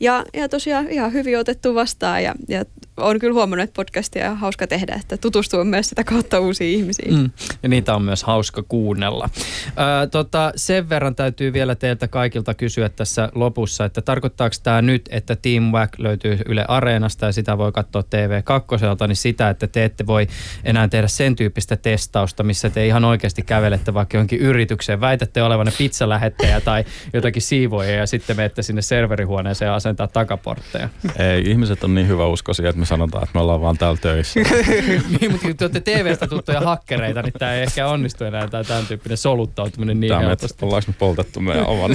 Ja, 0.00 0.24
ja 0.34 0.48
tosiaan 0.48 0.90
ihan 0.90 1.12
hyvin 1.12 1.38
otettu 1.38 1.74
vastaan 1.74 2.22
ja, 2.22 2.34
ja 2.48 2.64
on 2.96 3.18
kyllä 3.18 3.34
huomannut, 3.34 3.64
että 3.64 3.76
podcastia 3.76 4.30
on 4.30 4.36
hauska 4.36 4.66
tehdä, 4.66 4.94
että 5.00 5.16
tutustuu 5.16 5.64
myös 5.64 5.88
sitä 5.88 6.04
kautta 6.04 6.40
uusiin 6.40 6.78
ihmisiin. 6.78 7.14
Mm. 7.14 7.30
Ja 7.62 7.68
niitä 7.68 7.94
on 7.94 8.02
myös 8.02 8.24
hauska 8.24 8.62
kuunnella. 8.62 9.28
Ö, 9.66 10.06
tota, 10.06 10.52
sen 10.56 10.88
verran 10.88 11.14
täytyy 11.14 11.52
vielä 11.52 11.74
teiltä 11.74 12.08
kaikilta 12.08 12.54
kysyä 12.54 12.88
tässä 12.88 13.28
lopussa, 13.34 13.84
että 13.84 14.02
tarkoittaako 14.02 14.56
tämä 14.62 14.82
nyt, 14.82 15.08
että 15.10 15.36
Team 15.36 15.62
Wack 15.62 15.98
löytyy 15.98 16.38
Yle 16.46 16.64
Areenasta 16.68 17.26
ja 17.26 17.32
sitä 17.32 17.58
voi 17.58 17.72
katsoa 17.72 18.02
TV2, 18.02 19.06
niin 19.08 19.16
sitä, 19.16 19.50
että 19.50 19.66
te 19.66 19.84
ette 19.84 20.06
voi 20.06 20.26
enää 20.64 20.88
tehdä 20.88 21.08
sen 21.08 21.36
tyyppistä 21.36 21.76
testausta, 21.76 22.42
missä 22.42 22.70
te 22.70 22.86
ihan 22.86 23.04
oikeasti 23.04 23.42
kävelette 23.42 23.94
vaikka 23.94 24.16
johonkin 24.16 24.40
yritykseen, 24.40 25.00
väitätte 25.00 25.42
olevanne 25.42 25.72
pizzalähettäjä 25.78 26.60
tai 26.60 26.84
jotakin 27.12 27.42
siivoja 27.42 27.90
ja 27.90 28.06
sitten 28.06 28.36
menette 28.36 28.62
sinne 28.62 28.82
serverihuoneeseen 28.82 29.66
ja 29.66 29.74
asentaa 29.74 30.08
takaportteja. 30.08 30.88
Ei, 31.18 31.50
ihmiset 31.50 31.84
on 31.84 31.94
niin 31.94 32.08
hyvä 32.08 32.26
uskoisia, 32.26 32.68
että 32.68 32.80
me 32.86 32.88
sanotaan, 32.88 33.24
että 33.24 33.38
me 33.38 33.40
ollaan 33.40 33.60
vaan 33.60 33.78
täällä 33.78 33.98
töissä. 34.00 34.40
niin, 35.20 35.32
mutta 35.32 35.46
kun 35.46 35.56
te 35.56 35.64
olette 35.64 35.80
TV-stä 35.80 36.26
tuttuja 36.26 36.60
hakkereita, 36.60 37.22
niin 37.22 37.32
tämä 37.38 37.54
ei 37.54 37.62
ehkä 37.62 37.86
onnistu 37.86 38.24
enää 38.24 38.48
tämä 38.48 38.64
tämän 38.64 38.86
tyyppinen 38.86 39.18
soluttautuminen 39.18 40.00
niin 40.00 40.08
tämä 40.08 40.20
helposti. 40.20 40.64
Ollaanko 40.64 40.90
me 40.90 40.94
poltettu 40.98 41.40
meidän 41.40 41.66
oman? 41.66 41.90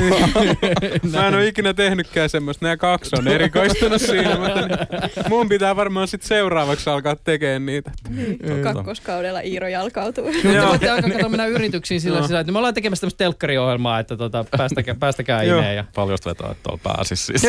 Mä 1.14 1.28
en 1.28 1.34
ole 1.34 1.48
ikinä 1.48 1.74
tehnytkään 1.74 2.30
semmoista. 2.30 2.66
Nämä 2.66 2.78
kaksi 2.78 3.16
on 3.20 3.28
erikoistunut 3.28 4.02
siinä. 4.02 4.38
Mutta 4.38 5.30
mun 5.30 5.50
pitää 5.50 5.76
varmaan 5.76 6.08
sitten 6.08 6.28
seuraavaksi 6.28 6.90
alkaa 6.90 7.16
tekemään 7.16 7.66
niitä. 7.66 7.92
Niin, 8.10 8.40
kakkoskaudella 8.64 9.40
Iiro 9.40 9.68
jalkautuu. 9.68 10.32
Mutta 10.44 10.68
voitte 10.68 10.90
alkaa 10.90 11.30
mennä 11.30 11.46
yrityksiin 11.46 12.02
sillä, 12.02 12.28
sillä, 12.28 12.40
että 12.40 12.52
me 12.52 12.58
ollaan 12.58 12.74
tekemässä 12.74 13.02
tämmöistä 13.02 13.18
telkkariohjelmaa, 13.18 14.00
että 14.00 14.18
tota, 14.18 14.46
päästäkää, 14.58 14.96
päästäkää 14.96 15.44
imeen. 15.44 15.76
Ja... 15.76 15.86
Paljon 15.96 16.20
vetoa, 16.26 16.52
että 16.52 16.64
tuolla 16.64 16.80
pääsisi 16.84 17.26
siis. 17.26 17.44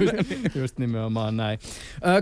just, 0.00 0.56
just 0.62 0.78
nimenomaan 0.78 1.36
näin. 1.36 1.58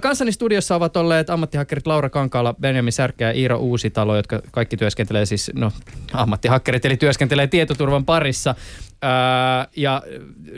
Kanssani 0.00 0.29
studiossa 0.32 0.76
ovat 0.76 0.96
olleet 0.96 1.30
ammattihakkerit 1.30 1.86
Laura 1.86 2.10
Kankaala, 2.10 2.54
Benjamin 2.60 2.92
Särkä 2.92 3.24
ja 3.24 3.32
Iiro 3.32 3.58
Uusitalo, 3.58 4.16
jotka 4.16 4.42
kaikki 4.50 4.76
työskentelee 4.76 5.26
siis, 5.26 5.50
no 5.54 5.72
ammattihakkerit 6.12 6.84
eli 6.84 6.96
työskentelee 6.96 7.46
tietoturvan 7.46 8.04
parissa. 8.04 8.54
Ää, 9.02 9.68
ja 9.76 10.02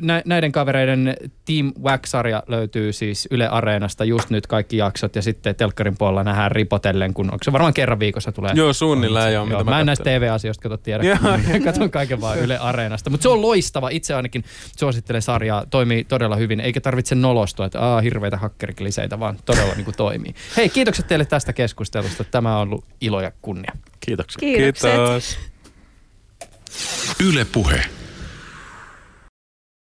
nä- 0.02 0.22
näiden 0.24 0.52
kavereiden 0.52 1.16
Team 1.44 1.72
Wax-sarja 1.82 2.42
löytyy 2.48 2.92
siis 2.92 3.28
Yle 3.30 3.48
Areenasta 3.48 4.04
just 4.04 4.30
nyt 4.30 4.46
kaikki 4.46 4.76
jaksot 4.76 5.16
ja 5.16 5.22
sitten 5.22 5.54
telkkarin 5.54 5.96
puolella 5.98 6.24
nähdään 6.24 6.52
ripotellen, 6.52 7.14
kun 7.14 7.26
onko 7.26 7.44
se 7.44 7.52
varmaan 7.52 7.74
kerran 7.74 7.98
viikossa 7.98 8.32
tulee. 8.32 8.52
Joo, 8.54 8.72
suunnilleen 8.72 9.32
joo. 9.32 9.46
Joo, 9.46 9.58
mitä 9.58 9.70
mä 9.70 9.80
en 9.80 9.86
näistä. 9.86 10.04
TV-asioista 10.04 10.62
kato 10.62 10.76
tiedä. 10.76 11.18
Katon 11.64 11.90
kaiken 11.90 12.20
vaan 12.20 12.38
Yle 12.38 12.58
Areenasta. 12.58 13.10
Mutta 13.10 13.22
se 13.22 13.28
on 13.28 13.42
loistava. 13.42 13.88
Itse 13.88 14.14
ainakin 14.14 14.44
suosittelen 14.78 15.22
sarjaa. 15.22 15.66
Toimii 15.70 16.04
todella 16.04 16.36
hyvin. 16.36 16.60
Eikä 16.60 16.80
tarvitse 16.80 17.14
nolostua, 17.14 17.66
että 17.66 17.80
Aa, 17.80 18.00
hirveitä 18.00 18.36
hakkerikliseitä, 18.36 19.20
vaan 19.20 19.38
todella 19.44 19.74
niin 19.74 19.84
kuin 19.84 19.96
toimii. 19.96 20.34
Hei, 20.56 20.68
kiitokset 20.68 21.06
teille 21.06 21.24
tästä 21.24 21.52
keskustelusta. 21.52 22.24
Tämä 22.24 22.56
on 22.56 22.62
ollut 22.62 22.84
ilo 23.00 23.20
ja 23.20 23.32
kunnia. 23.42 23.72
Kiitoksia. 24.00 24.40
Kiitokset. 24.40 24.90
Kiitos. 24.90 25.38
Yle 27.28 27.44
Puhe. 27.52 27.84